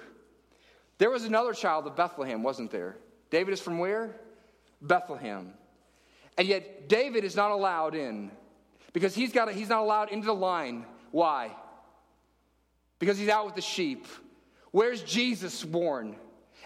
There 0.99 1.11
was 1.11 1.25
another 1.25 1.55
child 1.55 1.87
of 1.87 1.97
Bethlehem, 1.97 2.43
wasn't 2.43 2.71
there? 2.71 2.97
David 3.31 3.55
is 3.55 3.61
from 3.61 3.79
where? 3.79 4.15
Bethlehem. 4.81 5.55
And 6.37 6.47
yet 6.47 6.89
David 6.89 7.25
is 7.25 7.35
not 7.35 7.51
allowed 7.51 7.95
in 7.95 8.31
because 8.93 9.15
he's, 9.15 9.33
got 9.33 9.49
a, 9.49 9.53
he's 9.53 9.69
not 9.69 9.81
allowed 9.81 10.11
into 10.11 10.27
the 10.27 10.35
line. 10.35 10.85
Why? 11.11 11.51
Because 12.99 13.19
he's 13.19 13.29
out 13.29 13.47
with 13.47 13.55
the 13.55 13.63
sheep. 13.63 14.07
Where's 14.75 15.05
Jesus 15.05 15.63
born? 15.63 16.17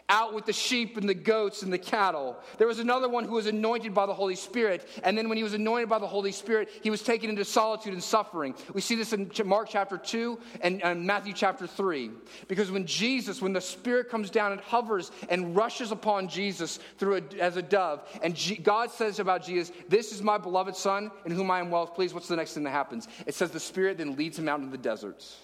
out 0.08 0.32
with 0.32 0.46
the 0.46 0.52
sheep 0.52 0.96
and 0.96 1.06
the 1.06 1.14
goats 1.14 1.62
and 1.62 1.70
the 1.70 1.78
cattle. 1.78 2.38
There 2.56 2.66
was 2.66 2.78
another 2.78 3.08
one 3.08 3.24
who 3.24 3.34
was 3.34 3.46
anointed 3.46 3.92
by 3.92 4.06
the 4.06 4.14
Holy 4.14 4.36
Spirit. 4.36 4.88
And 5.04 5.18
then 5.18 5.28
when 5.28 5.36
he 5.36 5.44
was 5.44 5.52
anointed 5.52 5.90
by 5.90 5.98
the 5.98 6.06
Holy 6.06 6.32
Spirit, 6.32 6.70
he 6.82 6.88
was 6.88 7.02
taken 7.02 7.28
into 7.28 7.44
solitude 7.44 7.92
and 7.92 8.02
suffering. 8.02 8.54
We 8.72 8.80
see 8.80 8.94
this 8.94 9.12
in 9.12 9.30
Mark 9.44 9.68
chapter 9.68 9.98
2 9.98 10.38
and, 10.62 10.82
and 10.82 11.06
Matthew 11.06 11.34
chapter 11.34 11.66
3. 11.66 12.10
Because 12.48 12.70
when 12.70 12.86
Jesus, 12.86 13.42
when 13.42 13.52
the 13.52 13.60
Spirit 13.60 14.08
comes 14.08 14.30
down 14.30 14.52
and 14.52 14.62
hovers 14.62 15.10
and 15.28 15.54
rushes 15.54 15.92
upon 15.92 16.28
Jesus 16.28 16.78
through 16.96 17.16
a, 17.16 17.38
as 17.38 17.58
a 17.58 17.62
dove, 17.62 18.08
and 18.22 18.34
G, 18.34 18.56
God 18.56 18.90
says 18.90 19.18
about 19.18 19.44
Jesus, 19.44 19.72
This 19.88 20.12
is 20.12 20.22
my 20.22 20.38
beloved 20.38 20.74
Son 20.74 21.10
in 21.26 21.32
whom 21.32 21.50
I 21.50 21.60
am 21.60 21.70
well 21.70 21.86
pleased, 21.86 22.14
what's 22.14 22.28
the 22.28 22.36
next 22.36 22.54
thing 22.54 22.64
that 22.64 22.70
happens? 22.70 23.08
It 23.26 23.34
says 23.34 23.50
the 23.50 23.60
Spirit 23.60 23.98
then 23.98 24.16
leads 24.16 24.38
him 24.38 24.48
out 24.48 24.60
into 24.60 24.70
the 24.70 24.78
deserts 24.78 25.36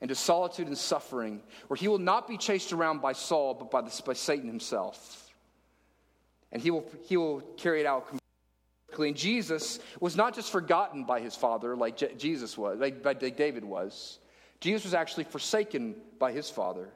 into 0.00 0.14
solitude 0.14 0.68
and 0.68 0.78
suffering, 0.78 1.42
where 1.66 1.76
he 1.76 1.88
will 1.88 1.98
not 1.98 2.28
be 2.28 2.36
chased 2.36 2.72
around 2.72 3.00
by 3.00 3.12
Saul, 3.12 3.54
but 3.54 3.70
by, 3.70 3.80
the, 3.82 4.02
by 4.06 4.12
Satan 4.12 4.46
himself. 4.46 5.34
And 6.52 6.62
he 6.62 6.70
will, 6.70 6.88
he 7.04 7.16
will 7.16 7.40
carry 7.56 7.80
it 7.80 7.86
out 7.86 8.08
completely. 8.08 9.08
And 9.08 9.16
Jesus 9.16 9.80
was 10.00 10.16
not 10.16 10.34
just 10.34 10.50
forgotten 10.50 11.04
by 11.04 11.20
his 11.20 11.34
father, 11.34 11.76
like 11.76 11.96
Je- 11.96 12.14
Jesus 12.16 12.56
was, 12.56 12.78
like, 12.78 13.04
like 13.04 13.18
David 13.36 13.64
was. 13.64 14.18
Jesus 14.60 14.84
was 14.84 14.94
actually 14.94 15.24
forsaken 15.24 15.96
by 16.18 16.32
his 16.32 16.48
father. 16.48 16.88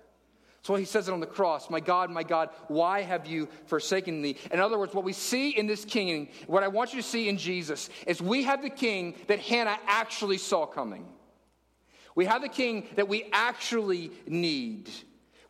So 0.63 0.77
he 0.77 0.85
says 0.85 1.09
it 1.09 1.13
on 1.13 1.21
the 1.21 1.27
cross 1.27 1.71
My 1.71 1.81
God, 1.81 2.11
my 2.11 2.23
God, 2.23 2.51
why 2.69 3.03
have 3.03 3.27
you 3.27 3.49
forsaken 3.67 4.23
me? 4.23 4.37
In 4.51 4.61
other 4.61 4.79
words, 4.79 4.95
what 4.95 5.05
we 5.05 5.13
see 5.13 5.51
in 5.51 5.67
this 5.67 5.85
king, 5.85 6.29
what 6.47 6.63
I 6.63 6.69
want 6.69 6.95
you 6.95 7.03
to 7.03 7.07
see 7.07 7.29
in 7.29 7.37
Jesus, 7.37 7.91
is 8.07 8.23
we 8.23 8.45
have 8.45 8.63
the 8.63 8.71
king 8.71 9.15
that 9.27 9.41
Hannah 9.41 9.79
actually 9.87 10.39
saw 10.39 10.67
coming. 10.67 11.07
We 12.15 12.27
have 12.27 12.43
the 12.43 12.49
king 12.49 12.89
that 12.97 13.09
we 13.09 13.29
actually 13.33 14.11
need. 14.27 14.91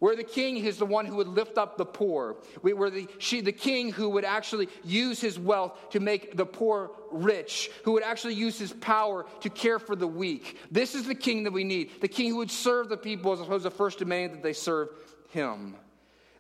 Where 0.03 0.17
the 0.17 0.25
king 0.25 0.57
is 0.57 0.79
the 0.79 0.85
one 0.85 1.07
who 1.07 1.15
would 1.17 1.29
lift 1.29 1.59
up 1.59 1.77
the 1.77 1.85
poor. 1.85 2.37
We, 2.61 2.73
where 2.73 2.91
the, 2.91 3.07
she, 3.19 3.41
the 3.41 3.53
king 3.53 3.93
who 3.93 4.09
would 4.11 4.25
actually 4.25 4.69
use 4.83 5.21
his 5.21 5.39
wealth 5.39 5.79
to 5.91 6.01
make 6.01 6.37
the 6.37 6.45
poor 6.45 6.91
rich, 7.13 7.71
who 7.85 7.93
would 7.93 8.03
actually 8.03 8.35
use 8.35 8.59
his 8.59 8.73
power 8.73 9.27
to 9.43 9.49
care 9.49 9.79
for 9.79 9.95
the 9.95 10.09
weak. 10.09 10.59
This 10.73 10.97
is 10.97 11.07
the 11.07 11.15
king 11.15 11.45
that 11.45 11.53
we 11.53 11.63
need. 11.63 12.01
The 12.01 12.09
king 12.09 12.31
who 12.31 12.39
would 12.39 12.51
serve 12.51 12.89
the 12.89 12.97
people 12.97 13.33
as 13.33 13.41
opposed 13.41 13.63
to 13.63 13.71
first 13.71 14.01
demanding 14.01 14.33
that 14.39 14.43
they 14.43 14.55
serve 14.55 14.89
him. 15.31 15.77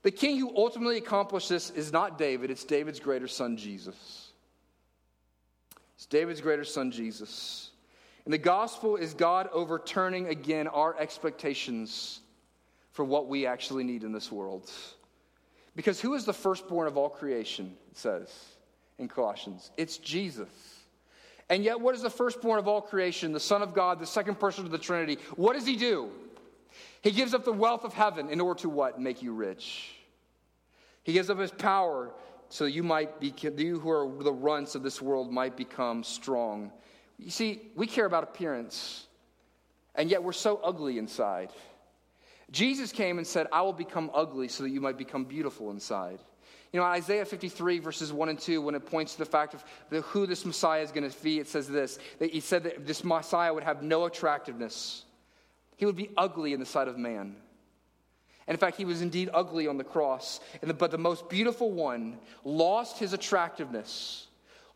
The 0.03 0.11
king 0.11 0.39
who 0.39 0.53
ultimately 0.57 0.99
accomplished 0.99 1.49
this 1.49 1.71
is 1.71 1.93
not 1.93 2.19
David, 2.19 2.51
it's 2.51 2.65
David's 2.65 2.99
greater 2.99 3.29
son, 3.29 3.57
Jesus. 3.57 4.33
It's 5.95 6.07
David's 6.07 6.41
greater 6.41 6.65
son, 6.65 6.91
Jesus. 6.91 7.71
And 8.25 8.33
the 8.33 8.39
gospel 8.39 8.97
is 8.97 9.15
God 9.15 9.49
overturning 9.53 10.29
again 10.29 10.69
our 10.69 10.99
expectations 10.99 12.21
for 12.93 13.05
what 13.05 13.29
we 13.29 13.47
actually 13.47 13.85
need 13.85 14.05
in 14.05 14.13
this 14.13 14.31
world. 14.31 14.71
Because 15.75 16.01
who 16.01 16.15
is 16.15 16.25
the 16.25 16.33
firstborn 16.33 16.87
of 16.87 16.97
all 16.97 17.09
creation, 17.09 17.75
it 17.91 17.97
says 17.97 18.31
in 18.99 19.09
Colossians? 19.09 19.71
It's 19.77 19.97
Jesus. 19.97 20.49
And 21.49 21.65
yet, 21.65 21.81
what 21.81 21.95
is 21.95 22.03
the 22.03 22.11
firstborn 22.11 22.59
of 22.59 22.69
all 22.69 22.81
creation, 22.81 23.33
the 23.33 23.41
Son 23.41 23.63
of 23.63 23.75
God, 23.75 23.99
the 23.99 24.07
second 24.07 24.39
person 24.39 24.65
of 24.65 24.71
the 24.71 24.79
Trinity? 24.79 25.19
What 25.37 25.55
does 25.55 25.67
he 25.67 25.77
do? 25.77 26.11
He 27.03 27.11
gives 27.11 27.35
up 27.35 27.45
the 27.45 27.53
wealth 27.53 27.85
of 27.85 27.93
heaven 27.93 28.31
in 28.31 28.41
order 28.41 28.61
to 28.61 28.69
what? 28.69 29.01
Make 29.01 29.23
you 29.23 29.33
rich. 29.33 29.97
He 31.03 31.13
gives 31.13 31.29
up 31.29 31.39
his 31.39 31.51
power 31.51 32.13
so 32.49 32.67
you 32.67 32.83
might 32.83 33.19
be, 33.19 33.35
you 33.57 33.81
who 33.81 33.91
are 33.91 34.23
the 34.23 34.33
runts 34.33 34.75
of 34.75 34.83
this 34.83 35.01
world 35.01 35.33
might 35.33 35.57
become 35.57 36.05
strong 36.05 36.71
you 37.19 37.31
see, 37.31 37.61
we 37.77 37.87
care 37.87 38.07
about 38.07 38.23
appearance, 38.25 39.07
and 39.95 40.11
yet 40.11 40.23
we're 40.23 40.33
so 40.33 40.61
ugly 40.63 40.99
inside. 40.99 41.51
Jesus 42.51 42.93
came 42.93 43.19
and 43.19 43.27
said, 43.27 43.47
I 43.53 43.63
will 43.63 43.73
become 43.73 44.11
ugly 44.13 44.49
so 44.49 44.63
that 44.63 44.71
you 44.71 44.81
might 44.81 44.99
become 44.99 45.25
beautiful 45.25 45.71
inside. 45.71 46.19
You 46.73 46.81
know, 46.81 46.87
Isaiah 46.87 47.25
53, 47.25 47.81
verses 47.81 48.13
1 48.13 48.29
and 48.31 48.39
2, 48.39 48.63
when 48.63 48.75
it 48.75 48.87
points 48.87 49.13
to 49.13 49.19
the 49.19 49.27
fact 49.27 49.55
of 49.55 49.65
the, 49.91 50.01
who 50.03 50.27
this 50.27 50.45
Messiah 50.45 50.83
is 50.83 50.91
going 50.91 51.09
to 51.09 51.23
be, 51.23 51.39
it 51.39 51.49
says 51.49 51.69
this 51.69 51.99
that 52.19 52.31
he 52.31 52.41
said 52.41 52.65
that 52.65 52.87
this 52.87 53.05
Messiah 53.05 53.53
would 53.53 53.63
have 53.63 53.83
no 53.83 54.07
attractiveness. 54.07 55.05
He 55.77 55.85
would 55.85 55.97
be 55.97 56.11
ugly 56.17 56.53
in 56.53 56.61
the 56.61 56.67
sight 56.67 56.89
of 56.89 56.97
man. 56.97 57.37
And 58.47 58.55
in 58.55 58.59
fact, 58.59 58.77
he 58.77 58.85
was 58.85 59.03
indeed 59.03 59.31
ugly 59.33 59.67
on 59.67 59.77
the 59.77 59.85
cross. 59.85 60.41
The, 60.63 60.75
but 60.75 60.91
the 60.91 60.99
most 60.99 61.29
beautiful 61.29 61.71
one 61.71 62.19
lost 62.45 62.99
his 62.99 63.13
attractiveness 63.13 64.27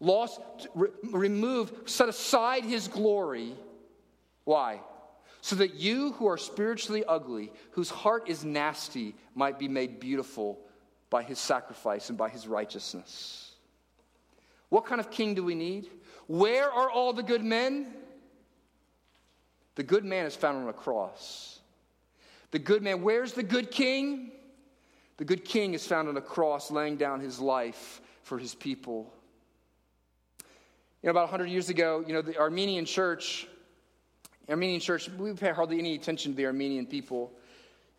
lost, 0.01 0.41
re- 0.75 0.91
removed, 1.11 1.89
set 1.89 2.09
aside 2.09 2.65
his 2.65 2.89
glory. 2.89 3.55
Why? 4.45 4.81
So 5.41 5.57
that 5.57 5.75
you 5.75 6.13
who 6.13 6.27
are 6.27 6.37
spiritually 6.37 7.05
ugly, 7.07 7.53
whose 7.73 7.91
heart 7.91 8.29
is 8.29 8.45
nasty, 8.45 9.15
might 9.35 9.59
be 9.59 9.69
made 9.69 10.01
beautiful 10.01 10.59
by 11.09 11.23
his 11.23 11.39
sacrifice 11.39 12.09
and 12.09 12.19
by 12.19 12.29
his 12.29 12.47
righteousness. 12.49 13.53
What 14.69 14.87
kind 14.87 15.01
of 15.01 15.11
king 15.11 15.35
do 15.35 15.45
we 15.45 15.55
need? 15.55 15.89
Where 16.27 16.71
are 16.71 16.91
all 16.91 17.13
the 17.13 17.23
good 17.23 17.45
men? 17.45 17.95
The 19.77 19.83
good 19.83 20.05
man 20.05 20.27
is 20.27 20.35
found 20.35 20.59
on 20.59 20.69
a 20.69 20.73
cross. 20.73 21.61
The 22.51 22.59
good 22.59 22.83
man, 22.83 23.03
where's 23.03 23.33
the 23.33 23.43
good 23.43 23.71
king? 23.71 24.33
The 25.19 25.25
good 25.25 25.45
king 25.45 25.75
is 25.75 25.87
found 25.87 26.09
on 26.09 26.17
a 26.17 26.23
cross, 26.23 26.71
laying 26.71 26.97
down 26.97 27.21
his 27.21 27.39
life 27.39 28.01
for 28.23 28.39
his 28.39 28.55
people. 28.55 29.13
Know, 31.07 31.13
about 31.13 31.31
100 31.31 31.49
years 31.49 31.69
ago, 31.69 32.03
you 32.05 32.13
know, 32.13 32.21
the 32.21 32.37
Armenian 32.37 32.85
church, 32.85 33.47
Armenian 34.49 34.81
church, 34.81 35.09
we 35.09 35.33
pay 35.35 35.53
hardly 35.53 35.79
any 35.79 35.95
attention 35.95 36.33
to 36.33 36.37
the 36.37 36.47
Armenian 36.47 36.85
people. 36.85 37.31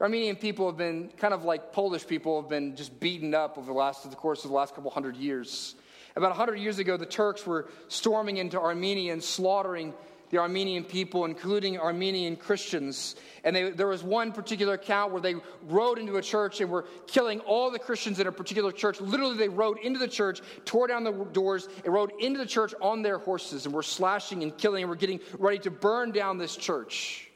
Armenian 0.01 0.35
people 0.35 0.67
have 0.67 0.75
been 0.75 1.09
kind 1.15 1.33
of 1.33 1.45
like 1.45 1.71
Polish 1.71 2.05
people 2.05 2.41
have 2.41 2.49
been 2.49 2.75
just 2.75 2.99
beaten 2.99 3.33
up 3.33 3.57
over 3.57 3.67
the 3.67 3.77
last 3.77 4.09
the 4.09 4.13
course 4.17 4.43
of 4.43 4.49
the 4.49 4.57
last 4.57 4.75
couple 4.75 4.91
hundred 4.91 5.15
years. 5.15 5.75
About 6.17 6.31
100 6.31 6.55
years 6.55 6.79
ago, 6.79 6.97
the 6.97 7.05
Turks 7.05 7.47
were 7.47 7.69
storming 7.87 8.35
into 8.35 8.59
Armenia 8.59 9.13
and 9.13 9.23
slaughtering 9.23 9.93
the 10.29 10.37
Armenian 10.37 10.83
people, 10.83 11.25
including 11.25 11.77
Armenian 11.77 12.35
Christians. 12.35 13.15
And 13.43 13.55
they, 13.55 13.71
there 13.71 13.87
was 13.87 14.03
one 14.03 14.31
particular 14.31 14.73
account 14.73 15.11
where 15.11 15.21
they 15.21 15.35
rode 15.67 15.99
into 15.99 16.17
a 16.17 16.21
church 16.21 16.59
and 16.59 16.69
were 16.69 16.85
killing 17.07 17.39
all 17.41 17.71
the 17.71 17.79
Christians 17.79 18.19
in 18.19 18.27
a 18.27 18.31
particular 18.31 18.71
church. 18.71 18.99
Literally, 18.99 19.37
they 19.37 19.49
rode 19.49 19.79
into 19.79 19.99
the 19.99 20.07
church, 20.07 20.41
tore 20.65 20.87
down 20.87 21.03
the 21.03 21.11
doors, 21.11 21.69
and 21.85 21.93
rode 21.93 22.11
into 22.19 22.39
the 22.39 22.45
church 22.45 22.73
on 22.81 23.01
their 23.01 23.17
horses 23.17 23.65
and 23.65 23.73
were 23.73 23.83
slashing 23.83 24.43
and 24.43 24.57
killing 24.57 24.83
and 24.83 24.89
were 24.89 24.95
getting 24.95 25.19
ready 25.39 25.59
to 25.59 25.71
burn 25.71 26.11
down 26.11 26.37
this 26.37 26.55
church. 26.55 27.29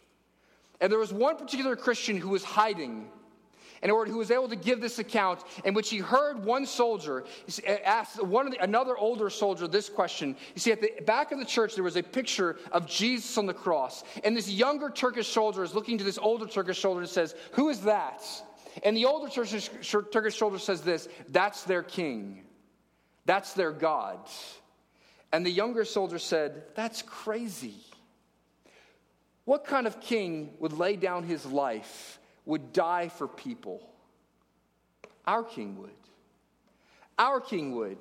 And 0.81 0.91
there 0.91 0.99
was 0.99 1.13
one 1.13 1.37
particular 1.37 1.75
Christian 1.75 2.17
who 2.17 2.29
was 2.29 2.43
hiding 2.43 3.07
in 3.83 3.89
order 3.89 4.11
who 4.11 4.19
was 4.19 4.31
able 4.31 4.47
to 4.49 4.55
give 4.55 4.79
this 4.79 4.99
account 4.99 5.43
in 5.65 5.73
which 5.73 5.89
he 5.89 5.97
heard 5.97 6.43
one 6.43 6.65
soldier 6.65 7.23
ask 7.83 8.21
one 8.21 8.49
the, 8.51 8.63
another 8.63 8.97
older 8.97 9.29
soldier 9.29 9.67
this 9.67 9.89
question. 9.89 10.35
You 10.55 10.59
see, 10.59 10.71
at 10.71 10.81
the 10.81 10.93
back 11.05 11.31
of 11.31 11.39
the 11.39 11.45
church, 11.45 11.75
there 11.75 11.83
was 11.83 11.97
a 11.97 12.03
picture 12.03 12.57
of 12.71 12.87
Jesus 12.87 13.37
on 13.37 13.45
the 13.45 13.53
cross. 13.53 14.03
And 14.23 14.35
this 14.35 14.49
younger 14.49 14.89
Turkish 14.89 15.27
soldier 15.27 15.63
is 15.63 15.73
looking 15.73 15.97
to 15.97 16.03
this 16.03 16.17
older 16.17 16.45
Turkish 16.45 16.79
soldier 16.79 17.01
and 17.01 17.09
says, 17.09 17.35
Who 17.53 17.69
is 17.69 17.81
that? 17.81 18.23
And 18.83 18.95
the 18.95 19.05
older 19.05 19.29
Turkish 19.29 20.37
soldier 20.37 20.59
says 20.59 20.81
this 20.81 21.07
That's 21.29 21.63
their 21.63 21.83
king, 21.83 22.43
that's 23.25 23.53
their 23.53 23.71
God. 23.71 24.19
And 25.33 25.45
the 25.45 25.51
younger 25.51 25.85
soldier 25.85 26.19
said, 26.19 26.63
That's 26.75 27.01
crazy. 27.01 27.75
What 29.45 29.65
kind 29.65 29.87
of 29.87 29.99
king 29.99 30.53
would 30.59 30.73
lay 30.73 30.95
down 30.95 31.23
his 31.23 31.45
life 31.45 32.19
would 32.51 32.73
die 32.73 33.07
for 33.07 33.29
people. 33.29 33.81
Our 35.25 35.41
king 35.41 35.77
would. 35.77 35.89
Our 37.17 37.39
king 37.39 37.73
would. 37.75 37.97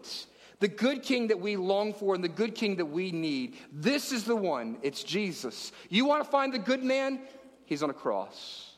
The 0.58 0.66
good 0.66 1.04
king 1.04 1.28
that 1.28 1.38
we 1.38 1.54
long 1.54 1.94
for 1.94 2.16
and 2.16 2.24
the 2.24 2.28
good 2.28 2.56
king 2.56 2.74
that 2.76 2.86
we 2.86 3.12
need. 3.12 3.56
This 3.72 4.10
is 4.10 4.24
the 4.24 4.34
one. 4.34 4.78
It's 4.82 5.04
Jesus. 5.04 5.70
You 5.88 6.04
want 6.04 6.24
to 6.24 6.28
find 6.28 6.52
the 6.52 6.58
good 6.58 6.82
man? 6.82 7.20
He's 7.64 7.84
on 7.84 7.90
a 7.90 7.94
cross. 7.94 8.72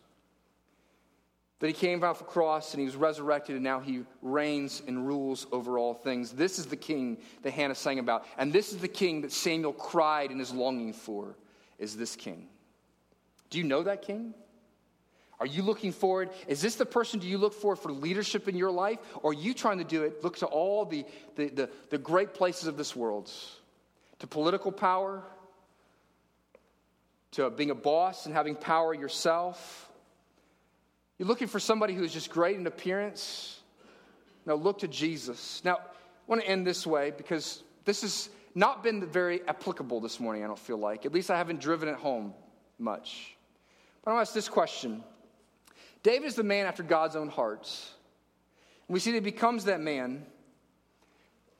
That 1.60 1.68
he 1.68 1.72
came 1.72 2.04
off 2.04 2.20
a 2.20 2.24
cross 2.24 2.74
and 2.74 2.80
he 2.80 2.84
was 2.84 2.94
resurrected 2.94 3.54
and 3.54 3.64
now 3.64 3.80
he 3.80 4.04
reigns 4.20 4.82
and 4.86 5.06
rules 5.06 5.46
over 5.52 5.78
all 5.78 5.94
things. 5.94 6.32
This 6.32 6.58
is 6.58 6.66
the 6.66 6.76
king 6.76 7.16
that 7.44 7.52
Hannah 7.52 7.74
sang 7.74 7.98
about. 7.98 8.26
And 8.36 8.52
this 8.52 8.74
is 8.74 8.78
the 8.78 8.88
king 8.88 9.22
that 9.22 9.32
Samuel 9.32 9.72
cried 9.72 10.32
and 10.32 10.38
is 10.38 10.52
longing 10.52 10.92
for, 10.92 11.34
is 11.78 11.96
this 11.96 12.14
king. 12.14 12.48
Do 13.48 13.56
you 13.56 13.64
know 13.64 13.82
that 13.84 14.02
king? 14.02 14.34
Are 15.40 15.46
you 15.46 15.62
looking 15.62 15.92
forward? 15.92 16.30
Is 16.46 16.60
this 16.60 16.76
the 16.76 16.86
person 16.86 17.18
do 17.18 17.26
you 17.26 17.38
look 17.38 17.52
for 17.52 17.74
for 17.74 17.90
leadership 17.90 18.48
in 18.48 18.56
your 18.56 18.70
life? 18.70 18.98
Or 19.22 19.30
are 19.30 19.34
you 19.34 19.54
trying 19.54 19.78
to 19.78 19.84
do 19.84 20.04
it, 20.04 20.22
look 20.22 20.36
to 20.38 20.46
all 20.46 20.84
the, 20.84 21.04
the, 21.36 21.48
the, 21.48 21.70
the 21.90 21.98
great 21.98 22.34
places 22.34 22.68
of 22.68 22.76
this 22.76 22.94
world? 22.94 23.30
To 24.20 24.26
political 24.26 24.70
power? 24.70 25.22
To 27.32 27.50
being 27.50 27.70
a 27.70 27.74
boss 27.74 28.26
and 28.26 28.34
having 28.34 28.54
power 28.54 28.94
yourself? 28.94 29.90
You're 31.18 31.28
looking 31.28 31.48
for 31.48 31.58
somebody 31.60 31.94
who 31.94 32.04
is 32.04 32.12
just 32.12 32.30
great 32.30 32.56
in 32.56 32.66
appearance? 32.66 33.60
No, 34.46 34.54
look 34.54 34.80
to 34.80 34.88
Jesus. 34.88 35.62
Now, 35.64 35.76
I 35.76 35.80
want 36.26 36.42
to 36.42 36.48
end 36.48 36.66
this 36.66 36.86
way 36.86 37.12
because 37.16 37.62
this 37.84 38.02
has 38.02 38.28
not 38.54 38.82
been 38.82 39.06
very 39.06 39.46
applicable 39.48 40.00
this 40.00 40.20
morning, 40.20 40.44
I 40.44 40.46
don't 40.46 40.58
feel 40.58 40.78
like. 40.78 41.06
At 41.06 41.12
least 41.12 41.30
I 41.30 41.38
haven't 41.38 41.60
driven 41.60 41.88
it 41.88 41.96
home 41.96 42.34
much. 42.78 43.36
But 44.04 44.10
I 44.10 44.14
want 44.14 44.26
to 44.26 44.30
ask 44.30 44.34
this 44.34 44.48
question 44.48 45.02
David 46.02 46.26
is 46.26 46.34
the 46.34 46.42
man 46.42 46.66
after 46.66 46.82
God's 46.82 47.16
own 47.16 47.28
heart. 47.28 47.70
And 48.88 48.94
we 48.94 49.00
see 49.00 49.12
that 49.12 49.18
he 49.24 49.30
becomes 49.30 49.64
that 49.64 49.80
man, 49.80 50.26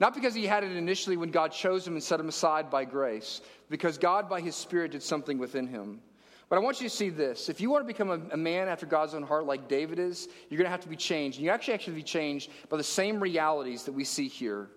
not 0.01 0.15
because 0.15 0.35
he 0.35 0.47
had 0.47 0.65
it 0.65 0.73
initially 0.73 1.17
when 1.17 1.31
God 1.31 1.53
chose 1.53 1.87
him 1.87 1.95
and 1.95 2.03
set 2.03 2.19
him 2.19 2.29
aside 2.29 2.71
by 2.71 2.85
grace, 2.85 3.41
because 3.71 3.99
God, 3.99 4.29
by 4.29 4.41
his 4.41 4.57
Spirit, 4.57 4.93
did 4.93 5.03
something 5.03 5.39
within 5.39 5.67
him. 5.67 6.01
But 6.49 6.57
I 6.57 6.61
want 6.61 6.83
you 6.83 6.89
to 6.91 6.95
see 6.95 7.09
this. 7.09 7.49
If 7.49 7.63
you 7.63 7.71
want 7.71 7.83
to 7.83 7.87
become 7.87 8.11
a, 8.11 8.35
a 8.35 8.37
man 8.37 8.69
after 8.69 8.85
God's 8.85 9.15
own 9.15 9.23
heart 9.23 9.47
like 9.47 9.69
David 9.69 9.99
is, 9.99 10.29
you're 10.51 10.59
going 10.59 10.67
to 10.67 10.71
have 10.71 10.81
to 10.81 10.89
be 10.89 10.97
changed. 10.97 11.39
And 11.39 11.47
you 11.47 11.51
actually 11.51 11.73
have 11.73 11.85
to 11.85 11.93
be 11.93 12.03
changed 12.03 12.51
by 12.69 12.77
the 12.77 12.85
same 12.85 13.21
realities 13.21 13.85
that 13.85 13.93
we 13.93 14.05
see 14.05 14.29
here. 14.29 14.69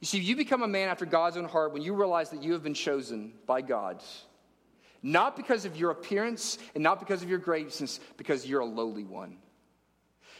You 0.00 0.06
see, 0.06 0.20
you 0.20 0.34
become 0.34 0.62
a 0.62 0.68
man 0.68 0.88
after 0.88 1.04
God's 1.04 1.36
own 1.36 1.44
heart 1.44 1.74
when 1.74 1.82
you 1.82 1.94
realize 1.94 2.30
that 2.30 2.42
you 2.42 2.54
have 2.54 2.62
been 2.62 2.72
chosen 2.72 3.34
by 3.46 3.60
God. 3.60 4.02
Not 5.06 5.36
because 5.36 5.66
of 5.66 5.76
your 5.76 5.90
appearance 5.90 6.56
and 6.74 6.82
not 6.82 6.98
because 6.98 7.22
of 7.22 7.28
your 7.28 7.38
greatness, 7.38 8.00
because 8.16 8.46
you're 8.46 8.62
a 8.62 8.64
lowly 8.64 9.04
one. 9.04 9.36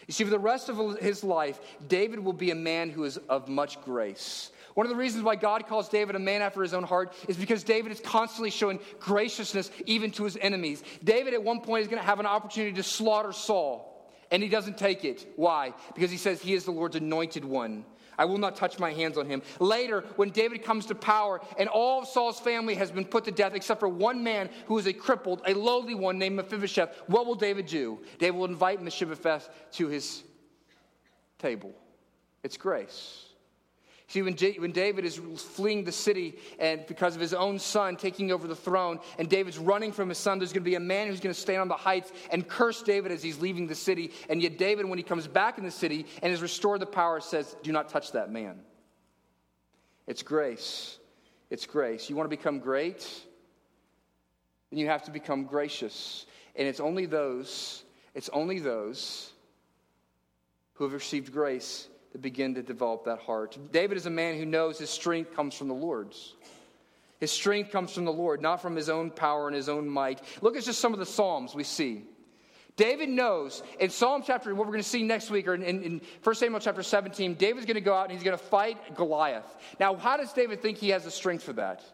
You 0.08 0.14
see, 0.14 0.24
for 0.24 0.30
the 0.30 0.38
rest 0.38 0.70
of 0.70 0.98
his 1.00 1.22
life, 1.22 1.60
David 1.86 2.18
will 2.18 2.32
be 2.32 2.50
a 2.50 2.54
man 2.54 2.88
who 2.88 3.04
is 3.04 3.18
of 3.28 3.46
much 3.46 3.78
grace. 3.82 4.50
One 4.72 4.86
of 4.86 4.90
the 4.90 4.96
reasons 4.96 5.22
why 5.22 5.36
God 5.36 5.66
calls 5.68 5.90
David 5.90 6.16
a 6.16 6.18
man 6.18 6.40
after 6.40 6.62
his 6.62 6.72
own 6.72 6.82
heart 6.82 7.12
is 7.28 7.36
because 7.36 7.62
David 7.62 7.92
is 7.92 8.00
constantly 8.00 8.50
showing 8.50 8.80
graciousness 8.98 9.70
even 9.84 10.10
to 10.12 10.24
his 10.24 10.38
enemies. 10.38 10.82
David, 11.04 11.34
at 11.34 11.44
one 11.44 11.60
point, 11.60 11.82
is 11.82 11.88
going 11.88 12.00
to 12.00 12.06
have 12.06 12.18
an 12.18 12.26
opportunity 12.26 12.74
to 12.76 12.82
slaughter 12.82 13.32
Saul, 13.32 14.10
and 14.30 14.42
he 14.42 14.48
doesn't 14.48 14.78
take 14.78 15.04
it. 15.04 15.26
Why? 15.36 15.74
Because 15.94 16.10
he 16.10 16.16
says 16.16 16.40
he 16.40 16.54
is 16.54 16.64
the 16.64 16.70
Lord's 16.70 16.96
anointed 16.96 17.44
one. 17.44 17.84
I 18.18 18.24
will 18.24 18.38
not 18.38 18.56
touch 18.56 18.78
my 18.78 18.92
hands 18.92 19.18
on 19.18 19.26
him. 19.26 19.42
Later, 19.60 20.04
when 20.16 20.30
David 20.30 20.62
comes 20.62 20.86
to 20.86 20.94
power 20.94 21.40
and 21.58 21.68
all 21.68 22.02
of 22.02 22.08
Saul's 22.08 22.40
family 22.40 22.74
has 22.74 22.90
been 22.90 23.04
put 23.04 23.24
to 23.24 23.30
death 23.30 23.54
except 23.54 23.80
for 23.80 23.88
one 23.88 24.22
man 24.22 24.50
who 24.66 24.78
is 24.78 24.86
a 24.86 24.92
crippled, 24.92 25.42
a 25.46 25.54
lowly 25.54 25.94
one 25.94 26.18
named 26.18 26.36
Mephibosheth, 26.36 27.02
what 27.06 27.26
will 27.26 27.34
David 27.34 27.66
do? 27.66 27.98
David 28.18 28.36
will 28.36 28.46
invite 28.46 28.82
Mephibosheth 28.82 29.48
to 29.72 29.88
his 29.88 30.22
table. 31.38 31.74
It's 32.42 32.56
grace. 32.56 33.26
See, 34.06 34.20
when, 34.22 34.36
when 34.58 34.72
David 34.72 35.04
is 35.04 35.16
fleeing 35.16 35.84
the 35.84 35.92
city 35.92 36.38
and 36.58 36.86
because 36.86 37.14
of 37.14 37.20
his 37.20 37.32
own 37.32 37.58
son 37.58 37.96
taking 37.96 38.32
over 38.32 38.46
the 38.46 38.54
throne, 38.54 39.00
and 39.18 39.28
David's 39.28 39.58
running 39.58 39.92
from 39.92 40.10
his 40.10 40.18
son, 40.18 40.38
there's 40.38 40.52
going 40.52 40.62
to 40.62 40.70
be 40.70 40.74
a 40.74 40.80
man 40.80 41.08
who's 41.08 41.20
going 41.20 41.34
to 41.34 41.40
stand 41.40 41.60
on 41.60 41.68
the 41.68 41.74
heights 41.74 42.12
and 42.30 42.46
curse 42.46 42.82
David 42.82 43.12
as 43.12 43.22
he's 43.22 43.40
leaving 43.40 43.66
the 43.66 43.74
city. 43.74 44.12
And 44.28 44.42
yet, 44.42 44.58
David, 44.58 44.86
when 44.86 44.98
he 44.98 45.02
comes 45.02 45.26
back 45.26 45.56
in 45.56 45.64
the 45.64 45.70
city 45.70 46.06
and 46.22 46.32
is 46.32 46.42
restored 46.42 46.80
the 46.80 46.86
power, 46.86 47.20
says, 47.20 47.56
Do 47.62 47.72
not 47.72 47.88
touch 47.88 48.12
that 48.12 48.30
man. 48.30 48.60
It's 50.06 50.22
grace. 50.22 50.98
It's 51.48 51.64
grace. 51.64 52.10
You 52.10 52.16
want 52.16 52.30
to 52.30 52.36
become 52.36 52.58
great? 52.58 53.08
Then 54.70 54.78
you 54.78 54.86
have 54.86 55.04
to 55.04 55.10
become 55.10 55.44
gracious. 55.44 56.26
And 56.56 56.68
it's 56.68 56.80
only 56.80 57.06
those, 57.06 57.84
it's 58.14 58.28
only 58.30 58.58
those 58.58 59.32
who 60.74 60.84
have 60.84 60.92
received 60.92 61.32
grace 61.32 61.88
begin 62.18 62.54
to 62.54 62.62
develop 62.62 63.04
that 63.04 63.18
heart. 63.18 63.58
David 63.72 63.96
is 63.96 64.06
a 64.06 64.10
man 64.10 64.36
who 64.36 64.44
knows 64.44 64.78
his 64.78 64.90
strength 64.90 65.34
comes 65.34 65.54
from 65.54 65.68
the 65.68 65.74
Lord's. 65.74 66.34
His 67.20 67.32
strength 67.32 67.70
comes 67.70 67.92
from 67.92 68.04
the 68.04 68.12
Lord, 68.12 68.42
not 68.42 68.60
from 68.60 68.76
his 68.76 68.88
own 68.88 69.10
power 69.10 69.46
and 69.46 69.56
his 69.56 69.68
own 69.68 69.88
might. 69.88 70.20
Look 70.42 70.56
at 70.56 70.64
just 70.64 70.80
some 70.80 70.92
of 70.92 70.98
the 70.98 71.06
Psalms 71.06 71.54
we 71.54 71.64
see. 71.64 72.04
David 72.76 73.08
knows 73.08 73.62
in 73.78 73.88
Psalm 73.90 74.22
chapter, 74.26 74.52
what 74.54 74.66
we're 74.66 74.72
going 74.72 74.82
to 74.82 74.88
see 74.88 75.04
next 75.04 75.30
week, 75.30 75.46
or 75.46 75.54
in, 75.54 75.62
in 75.62 76.00
1 76.22 76.34
Samuel 76.34 76.60
chapter 76.60 76.82
17, 76.82 77.34
David's 77.34 77.66
going 77.66 77.76
to 77.76 77.80
go 77.80 77.94
out 77.94 78.04
and 78.04 78.12
he's 78.12 78.24
going 78.24 78.36
to 78.36 78.44
fight 78.44 78.96
Goliath. 78.96 79.46
Now, 79.78 79.94
how 79.94 80.16
does 80.16 80.32
David 80.32 80.60
think 80.60 80.78
he 80.78 80.88
has 80.88 81.04
the 81.04 81.10
strength 81.10 81.44
for 81.44 81.52
that? 81.54 81.84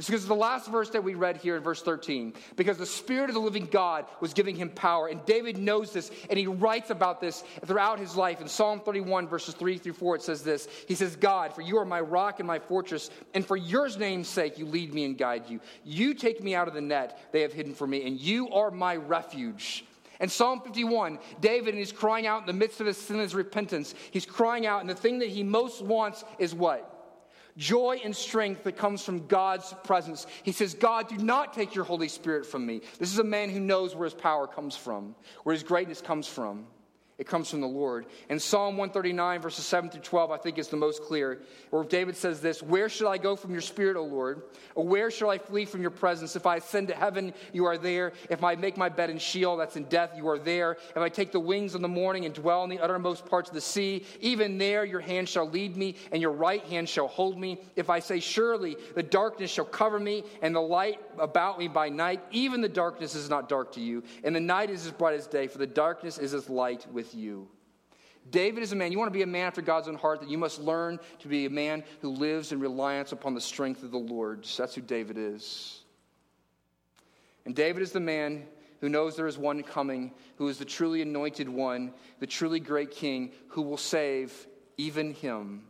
It's 0.00 0.08
because 0.08 0.22
of 0.22 0.30
the 0.30 0.34
last 0.34 0.70
verse 0.70 0.88
that 0.90 1.04
we 1.04 1.12
read 1.12 1.36
here 1.36 1.58
in 1.58 1.62
verse 1.62 1.82
13. 1.82 2.32
Because 2.56 2.78
the 2.78 2.86
Spirit 2.86 3.28
of 3.28 3.34
the 3.34 3.40
living 3.40 3.68
God 3.70 4.06
was 4.20 4.32
giving 4.32 4.56
him 4.56 4.70
power. 4.70 5.08
And 5.08 5.22
David 5.26 5.58
knows 5.58 5.92
this, 5.92 6.10
and 6.30 6.38
he 6.38 6.46
writes 6.46 6.88
about 6.88 7.20
this 7.20 7.44
throughout 7.66 7.98
his 7.98 8.16
life. 8.16 8.40
In 8.40 8.48
Psalm 8.48 8.80
31, 8.80 9.28
verses 9.28 9.52
3 9.52 9.76
through 9.76 9.92
4, 9.92 10.16
it 10.16 10.22
says 10.22 10.42
this 10.42 10.68
He 10.88 10.94
says, 10.94 11.16
God, 11.16 11.52
for 11.52 11.60
you 11.60 11.76
are 11.76 11.84
my 11.84 12.00
rock 12.00 12.40
and 12.40 12.46
my 12.46 12.58
fortress, 12.58 13.10
and 13.34 13.44
for 13.44 13.58
your 13.58 13.94
name's 13.98 14.28
sake 14.28 14.58
you 14.58 14.64
lead 14.64 14.94
me 14.94 15.04
and 15.04 15.18
guide 15.18 15.50
you. 15.50 15.60
You 15.84 16.14
take 16.14 16.42
me 16.42 16.54
out 16.54 16.66
of 16.66 16.72
the 16.72 16.80
net 16.80 17.20
they 17.30 17.42
have 17.42 17.52
hidden 17.52 17.74
for 17.74 17.86
me, 17.86 18.06
and 18.06 18.18
you 18.18 18.48
are 18.48 18.70
my 18.70 18.96
refuge. 18.96 19.84
And 20.18 20.32
Psalm 20.32 20.62
51, 20.62 21.18
David, 21.42 21.74
and 21.74 21.78
he's 21.78 21.92
crying 21.92 22.26
out 22.26 22.40
in 22.40 22.46
the 22.46 22.54
midst 22.54 22.80
of 22.80 22.86
his 22.86 22.96
sin, 22.96 23.18
his 23.18 23.34
repentance. 23.34 23.94
He's 24.12 24.24
crying 24.24 24.64
out, 24.64 24.80
and 24.80 24.88
the 24.88 24.94
thing 24.94 25.18
that 25.18 25.28
he 25.28 25.42
most 25.42 25.82
wants 25.82 26.24
is 26.38 26.54
what? 26.54 26.99
Joy 27.56 28.00
and 28.04 28.14
strength 28.14 28.64
that 28.64 28.76
comes 28.76 29.04
from 29.04 29.26
God's 29.26 29.74
presence. 29.84 30.26
He 30.42 30.52
says, 30.52 30.74
God, 30.74 31.08
do 31.08 31.16
not 31.18 31.52
take 31.52 31.74
your 31.74 31.84
Holy 31.84 32.08
Spirit 32.08 32.46
from 32.46 32.66
me. 32.66 32.80
This 32.98 33.12
is 33.12 33.18
a 33.18 33.24
man 33.24 33.50
who 33.50 33.60
knows 33.60 33.94
where 33.94 34.04
his 34.04 34.14
power 34.14 34.46
comes 34.46 34.76
from, 34.76 35.14
where 35.44 35.52
his 35.52 35.62
greatness 35.62 36.00
comes 36.00 36.26
from. 36.26 36.66
It 37.20 37.26
comes 37.26 37.50
from 37.50 37.60
the 37.60 37.68
Lord. 37.68 38.06
And 38.30 38.40
Psalm 38.40 38.78
139, 38.78 39.42
verses 39.42 39.66
7 39.66 39.90
through 39.90 40.00
12, 40.00 40.30
I 40.30 40.38
think 40.38 40.56
is 40.56 40.68
the 40.68 40.78
most 40.78 41.02
clear, 41.02 41.42
where 41.68 41.84
David 41.84 42.16
says 42.16 42.40
this 42.40 42.62
Where 42.62 42.88
should 42.88 43.08
I 43.08 43.18
go 43.18 43.36
from 43.36 43.52
your 43.52 43.60
spirit, 43.60 43.98
O 43.98 44.04
Lord? 44.04 44.40
Or 44.74 44.86
where 44.86 45.10
shall 45.10 45.28
I 45.28 45.36
flee 45.36 45.66
from 45.66 45.82
your 45.82 45.90
presence? 45.90 46.34
If 46.34 46.46
I 46.46 46.56
ascend 46.56 46.88
to 46.88 46.94
heaven, 46.94 47.34
you 47.52 47.66
are 47.66 47.76
there. 47.76 48.14
If 48.30 48.42
I 48.42 48.54
make 48.54 48.78
my 48.78 48.88
bed 48.88 49.10
in 49.10 49.18
Sheol, 49.18 49.58
that's 49.58 49.76
in 49.76 49.84
death, 49.84 50.12
you 50.16 50.26
are 50.28 50.38
there. 50.38 50.78
If 50.96 50.96
I 50.96 51.10
take 51.10 51.30
the 51.30 51.38
wings 51.38 51.74
of 51.74 51.82
the 51.82 51.88
morning 51.88 52.24
and 52.24 52.34
dwell 52.34 52.64
in 52.64 52.70
the 52.70 52.78
uttermost 52.78 53.26
parts 53.26 53.50
of 53.50 53.54
the 53.54 53.60
sea, 53.60 54.06
even 54.20 54.56
there 54.56 54.86
your 54.86 55.00
hand 55.00 55.28
shall 55.28 55.46
lead 55.46 55.76
me, 55.76 55.96
and 56.12 56.22
your 56.22 56.32
right 56.32 56.64
hand 56.64 56.88
shall 56.88 57.08
hold 57.08 57.38
me. 57.38 57.60
If 57.76 57.90
I 57.90 57.98
say, 57.98 58.20
Surely 58.20 58.78
the 58.94 59.02
darkness 59.02 59.50
shall 59.50 59.66
cover 59.66 60.00
me, 60.00 60.24
and 60.40 60.54
the 60.56 60.60
light 60.60 60.98
about 61.18 61.58
me 61.58 61.68
by 61.68 61.90
night, 61.90 62.22
even 62.30 62.62
the 62.62 62.68
darkness 62.68 63.14
is 63.14 63.28
not 63.28 63.46
dark 63.46 63.72
to 63.72 63.80
you, 63.82 64.02
and 64.24 64.34
the 64.34 64.40
night 64.40 64.70
is 64.70 64.86
as 64.86 64.92
bright 64.92 65.16
as 65.16 65.26
day, 65.26 65.48
for 65.48 65.58
the 65.58 65.66
darkness 65.66 66.16
is 66.16 66.32
as 66.32 66.48
light 66.48 66.90
with 66.90 67.09
you. 67.14 67.48
David 68.28 68.62
is 68.62 68.72
a 68.72 68.76
man, 68.76 68.92
you 68.92 68.98
want 68.98 69.12
to 69.12 69.16
be 69.16 69.22
a 69.22 69.26
man 69.26 69.46
after 69.46 69.62
God's 69.62 69.88
own 69.88 69.94
heart, 69.94 70.20
that 70.20 70.28
you 70.28 70.38
must 70.38 70.60
learn 70.60 70.98
to 71.20 71.28
be 71.28 71.46
a 71.46 71.50
man 71.50 71.82
who 72.00 72.10
lives 72.10 72.52
in 72.52 72.60
reliance 72.60 73.12
upon 73.12 73.34
the 73.34 73.40
strength 73.40 73.82
of 73.82 73.90
the 73.90 73.98
Lord. 73.98 74.46
That's 74.56 74.74
who 74.74 74.82
David 74.82 75.16
is. 75.16 75.80
And 77.44 77.56
David 77.56 77.82
is 77.82 77.92
the 77.92 78.00
man 78.00 78.46
who 78.80 78.88
knows 78.88 79.16
there 79.16 79.26
is 79.26 79.38
one 79.38 79.62
coming, 79.62 80.12
who 80.36 80.48
is 80.48 80.58
the 80.58 80.64
truly 80.64 81.02
anointed 81.02 81.48
one, 81.48 81.92
the 82.18 82.26
truly 82.26 82.60
great 82.60 82.90
king, 82.90 83.32
who 83.48 83.62
will 83.62 83.76
save 83.76 84.46
even 84.76 85.12
him. 85.14 85.62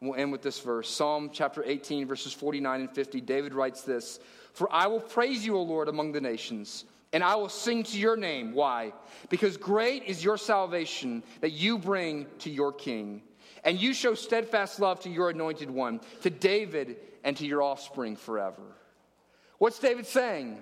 And 0.00 0.10
we'll 0.10 0.18
end 0.18 0.32
with 0.32 0.42
this 0.42 0.60
verse 0.60 0.88
Psalm 0.88 1.30
chapter 1.32 1.62
18, 1.64 2.06
verses 2.06 2.32
49 2.32 2.80
and 2.80 2.90
50. 2.90 3.20
David 3.20 3.54
writes 3.54 3.82
this 3.82 4.18
For 4.52 4.72
I 4.72 4.86
will 4.86 5.00
praise 5.00 5.44
you, 5.44 5.56
O 5.56 5.62
Lord, 5.62 5.88
among 5.88 6.12
the 6.12 6.20
nations 6.20 6.84
and 7.12 7.24
I 7.24 7.34
will 7.34 7.48
sing 7.48 7.82
to 7.84 7.98
your 7.98 8.16
name. 8.16 8.52
Why? 8.52 8.92
Because 9.28 9.56
great 9.56 10.04
is 10.04 10.22
your 10.22 10.36
salvation 10.36 11.22
that 11.40 11.52
you 11.52 11.78
bring 11.78 12.26
to 12.40 12.50
your 12.50 12.72
king. 12.72 13.22
And 13.64 13.80
you 13.80 13.92
show 13.92 14.14
steadfast 14.14 14.80
love 14.80 15.00
to 15.00 15.10
your 15.10 15.30
anointed 15.30 15.70
one, 15.70 16.00
to 16.22 16.30
David 16.30 16.96
and 17.24 17.36
to 17.36 17.46
your 17.46 17.62
offspring 17.62 18.16
forever. 18.16 18.62
What's 19.58 19.78
David 19.78 20.06
saying? 20.06 20.58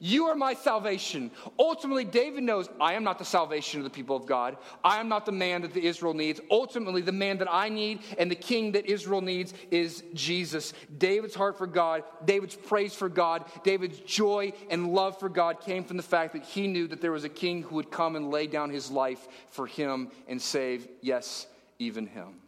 You 0.00 0.26
are 0.26 0.34
my 0.34 0.54
salvation. 0.54 1.30
Ultimately, 1.58 2.04
David 2.04 2.42
knows 2.42 2.68
I 2.80 2.94
am 2.94 3.04
not 3.04 3.18
the 3.18 3.24
salvation 3.24 3.80
of 3.80 3.84
the 3.84 3.90
people 3.90 4.16
of 4.16 4.26
God. 4.26 4.56
I 4.82 5.00
am 5.00 5.08
not 5.08 5.26
the 5.26 5.32
man 5.32 5.62
that 5.62 5.72
the 5.72 5.84
Israel 5.84 6.14
needs. 6.14 6.40
Ultimately, 6.50 7.02
the 7.02 7.12
man 7.12 7.38
that 7.38 7.52
I 7.52 7.68
need 7.68 8.00
and 8.18 8.30
the 8.30 8.36
king 8.36 8.72
that 8.72 8.86
Israel 8.86 9.20
needs 9.20 9.54
is 9.70 10.02
Jesus. 10.14 10.72
David's 10.98 11.34
heart 11.34 11.58
for 11.58 11.66
God, 11.66 12.04
David's 12.24 12.56
praise 12.56 12.94
for 12.94 13.08
God, 13.08 13.44
David's 13.62 13.98
joy 14.00 14.52
and 14.70 14.92
love 14.92 15.18
for 15.18 15.28
God 15.28 15.60
came 15.60 15.84
from 15.84 15.96
the 15.96 16.02
fact 16.02 16.32
that 16.32 16.44
he 16.44 16.66
knew 16.66 16.86
that 16.88 17.00
there 17.00 17.12
was 17.12 17.24
a 17.24 17.28
king 17.28 17.62
who 17.62 17.76
would 17.76 17.90
come 17.90 18.16
and 18.16 18.30
lay 18.30 18.46
down 18.46 18.70
his 18.70 18.90
life 18.90 19.26
for 19.48 19.66
him 19.66 20.10
and 20.28 20.40
save, 20.40 20.88
yes, 21.00 21.46
even 21.78 22.06
him. 22.06 22.43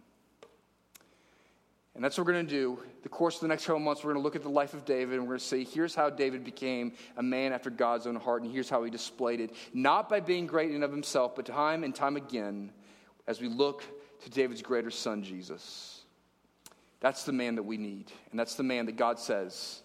And 1.97 2.05
that's 2.05 2.19
what 2.19 2.27
we're 2.27 2.35
going 2.35 2.47
to 2.47 2.53
do. 2.53 2.79
The 3.05 3.09
course 3.09 3.37
of 3.37 3.41
the 3.41 3.49
next 3.49 3.65
couple 3.65 3.81
months, 3.81 4.05
we're 4.05 4.13
going 4.13 4.23
to 4.23 4.25
look 4.25 4.37
at 4.37 4.43
the 4.43 4.51
life 4.51 4.75
of 4.75 4.85
David 4.85 5.15
and 5.15 5.23
we're 5.23 5.37
going 5.37 5.39
to 5.39 5.45
say, 5.47 5.65
here's 5.65 5.95
how 5.95 6.11
David 6.11 6.45
became 6.45 6.93
a 7.17 7.23
man 7.23 7.55
after 7.55 7.71
God's 7.71 8.07
own 8.07 8.17
heart, 8.17 8.43
and 8.43 8.53
here's 8.53 8.69
how 8.69 8.85
he 8.85 8.91
displayed 8.91 9.41
it. 9.41 9.55
Not 9.73 10.11
by 10.11 10.21
being 10.21 10.47
great 10.47 10.73
in 10.73 10.83
of 10.83 10.91
himself, 10.91 11.35
but 11.35 11.47
time 11.47 11.85
and 11.85 11.95
time 11.95 12.17
again 12.17 12.71
as 13.27 13.41
we 13.41 13.49
look 13.49 13.83
to 14.25 14.31
David's 14.31 14.61
greater 14.61 14.91
son, 14.91 15.23
Jesus. 15.23 16.03
That's 17.01 17.25
the 17.25 17.33
man 17.33 17.55
that 17.55 17.63
we 17.63 17.79
need. 17.79 18.13
And 18.31 18.39
that's 18.39 18.57
the 18.57 18.63
man 18.63 18.85
that 18.87 18.97
God 18.97 19.19
says, 19.19 19.81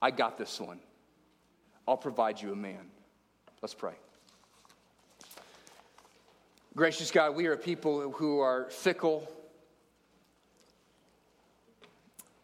I 0.00 0.12
got 0.12 0.38
this 0.38 0.58
one. 0.58 0.80
I'll 1.86 1.98
provide 1.98 2.40
you 2.40 2.52
a 2.52 2.56
man. 2.56 2.90
Let's 3.60 3.74
pray. 3.74 3.94
Gracious 6.74 7.10
God, 7.10 7.36
we 7.36 7.48
are 7.48 7.52
a 7.52 7.58
people 7.58 8.12
who 8.12 8.40
are 8.40 8.70
fickle 8.70 9.30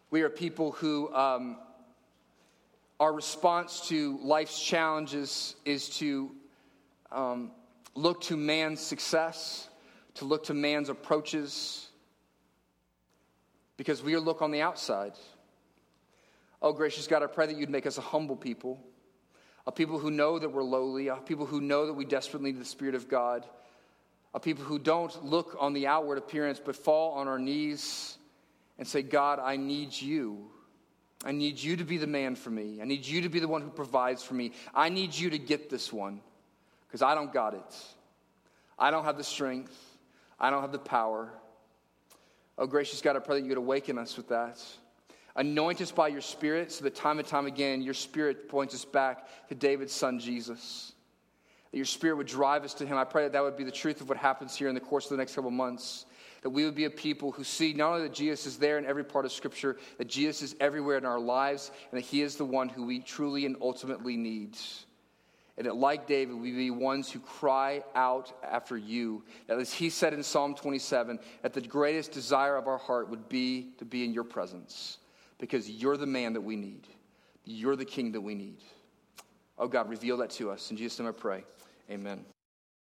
We 0.09 0.21
are 0.21 0.29
people 0.29 0.71
who, 0.71 1.13
um, 1.13 1.57
our 2.97 3.11
response 3.11 3.89
to 3.89 4.17
life's 4.23 4.63
challenges 4.63 5.55
is 5.65 5.89
to 5.97 6.31
um, 7.11 7.51
look 7.93 8.21
to 8.21 8.37
man's 8.37 8.79
success, 8.79 9.67
to 10.15 10.23
look 10.23 10.45
to 10.45 10.53
man's 10.53 10.87
approaches, 10.87 11.89
because 13.75 14.01
we 14.01 14.15
look 14.15 14.41
on 14.41 14.51
the 14.51 14.61
outside. 14.61 15.11
Oh, 16.61 16.71
gracious 16.71 17.05
God, 17.05 17.21
I 17.21 17.27
pray 17.27 17.45
that 17.45 17.57
you'd 17.57 17.69
make 17.69 17.85
us 17.85 17.97
a 17.97 18.01
humble 18.01 18.37
people, 18.37 18.81
a 19.67 19.73
people 19.73 19.99
who 19.99 20.09
know 20.09 20.39
that 20.39 20.47
we're 20.47 20.63
lowly, 20.63 21.09
a 21.09 21.17
people 21.17 21.45
who 21.45 21.59
know 21.59 21.85
that 21.85 21.93
we 21.93 22.05
desperately 22.05 22.53
need 22.53 22.61
the 22.61 22.65
Spirit 22.65 22.95
of 22.95 23.09
God, 23.09 23.45
a 24.33 24.39
people 24.39 24.63
who 24.63 24.79
don't 24.79 25.25
look 25.25 25.57
on 25.59 25.73
the 25.73 25.85
outward 25.85 26.17
appearance 26.17 26.61
but 26.63 26.77
fall 26.77 27.11
on 27.15 27.27
our 27.27 27.37
knees 27.37 28.17
and 28.77 28.87
say, 28.87 29.01
God, 29.01 29.39
I 29.39 29.57
need 29.57 29.99
you. 29.99 30.49
I 31.25 31.31
need 31.31 31.59
you 31.59 31.77
to 31.77 31.83
be 31.83 31.97
the 31.97 32.07
man 32.07 32.35
for 32.35 32.49
me. 32.49 32.79
I 32.81 32.85
need 32.85 33.05
you 33.05 33.21
to 33.21 33.29
be 33.29 33.39
the 33.39 33.47
one 33.47 33.61
who 33.61 33.69
provides 33.69 34.23
for 34.23 34.35
me. 34.35 34.51
I 34.73 34.89
need 34.89 35.15
you 35.15 35.31
to 35.31 35.39
get 35.39 35.69
this 35.69 35.91
one 35.91 36.21
because 36.87 37.01
I 37.01 37.15
don't 37.15 37.33
got 37.33 37.53
it. 37.53 37.75
I 38.77 38.91
don't 38.91 39.03
have 39.03 39.17
the 39.17 39.23
strength. 39.23 39.75
I 40.39 40.51
don't 40.51 40.61
have 40.61 40.71
the 40.71 40.79
power. 40.79 41.31
Oh, 42.57 42.67
gracious 42.67 43.01
God, 43.01 43.15
I 43.15 43.19
pray 43.19 43.37
that 43.37 43.43
you 43.43 43.49
would 43.49 43.57
awaken 43.57 43.97
us 43.97 44.15
with 44.15 44.29
that. 44.29 44.63
Anoint 45.35 45.81
us 45.81 45.91
by 45.91 46.07
your 46.07 46.21
Spirit 46.21 46.71
so 46.71 46.83
that 46.83 46.95
time 46.95 47.19
and 47.19 47.27
time 47.27 47.45
again 47.45 47.81
your 47.81 47.93
Spirit 47.93 48.49
points 48.49 48.73
us 48.73 48.85
back 48.85 49.27
to 49.49 49.55
David's 49.55 49.93
son, 49.93 50.19
Jesus. 50.19 50.93
That 51.71 51.77
your 51.77 51.85
Spirit 51.85 52.17
would 52.17 52.27
drive 52.27 52.63
us 52.63 52.75
to 52.75 52.85
him. 52.85 52.97
I 52.97 53.03
pray 53.03 53.23
that 53.23 53.33
that 53.33 53.43
would 53.43 53.57
be 53.57 53.63
the 53.63 53.71
truth 53.71 54.01
of 54.01 54.09
what 54.09 54.17
happens 54.17 54.55
here 54.55 54.67
in 54.67 54.75
the 54.75 54.81
course 54.81 55.05
of 55.05 55.11
the 55.11 55.17
next 55.17 55.35
couple 55.35 55.51
months 55.51 56.05
that 56.47 56.51
we 56.51 56.63
would 56.63 56.75
be 56.75 56.85
a 56.85 56.89
people 56.89 57.33
who 57.33 57.43
see 57.43 57.73
not 57.73 57.89
only 57.89 58.03
that 58.03 58.13
Jesus 58.13 58.45
is 58.45 58.57
there 58.57 58.77
in 58.77 58.85
every 58.85 59.03
part 59.03 59.25
of 59.25 59.33
Scripture, 59.33 59.75
that 59.97 60.07
Jesus 60.07 60.41
is 60.41 60.55
everywhere 60.61 60.97
in 60.97 61.03
our 61.05 61.19
lives, 61.19 61.71
and 61.91 61.97
that 61.97 62.05
He 62.05 62.21
is 62.21 62.37
the 62.37 62.45
one 62.45 62.69
who 62.69 62.85
we 62.85 63.01
truly 63.01 63.45
and 63.45 63.57
ultimately 63.61 64.15
need. 64.15 64.57
And 65.57 65.67
that, 65.67 65.75
like 65.75 66.07
David, 66.07 66.37
we 66.37 66.53
be 66.53 66.71
ones 66.71 67.11
who 67.11 67.19
cry 67.19 67.83
out 67.95 68.31
after 68.49 68.77
you. 68.77 69.25
That, 69.47 69.59
as 69.59 69.73
he 69.73 69.89
said 69.89 70.13
in 70.13 70.23
Psalm 70.23 70.55
27, 70.55 71.19
that 71.41 71.51
the 71.51 71.59
greatest 71.59 72.13
desire 72.13 72.55
of 72.55 72.65
our 72.65 72.77
heart 72.77 73.09
would 73.09 73.27
be 73.27 73.71
to 73.79 73.83
be 73.83 74.05
in 74.05 74.13
your 74.13 74.23
presence, 74.23 74.99
because 75.39 75.69
you're 75.69 75.97
the 75.97 76.05
man 76.05 76.31
that 76.31 76.39
we 76.39 76.55
need. 76.55 76.87
You're 77.43 77.75
the 77.75 77.83
king 77.83 78.13
that 78.13 78.21
we 78.21 78.35
need. 78.35 78.59
Oh 79.57 79.67
God, 79.67 79.89
reveal 79.89 80.15
that 80.15 80.29
to 80.29 80.49
us. 80.49 80.71
In 80.71 80.77
Jesus' 80.77 80.97
name 80.97 81.09
I 81.09 81.11
pray. 81.11 81.43
Amen. 81.91 82.23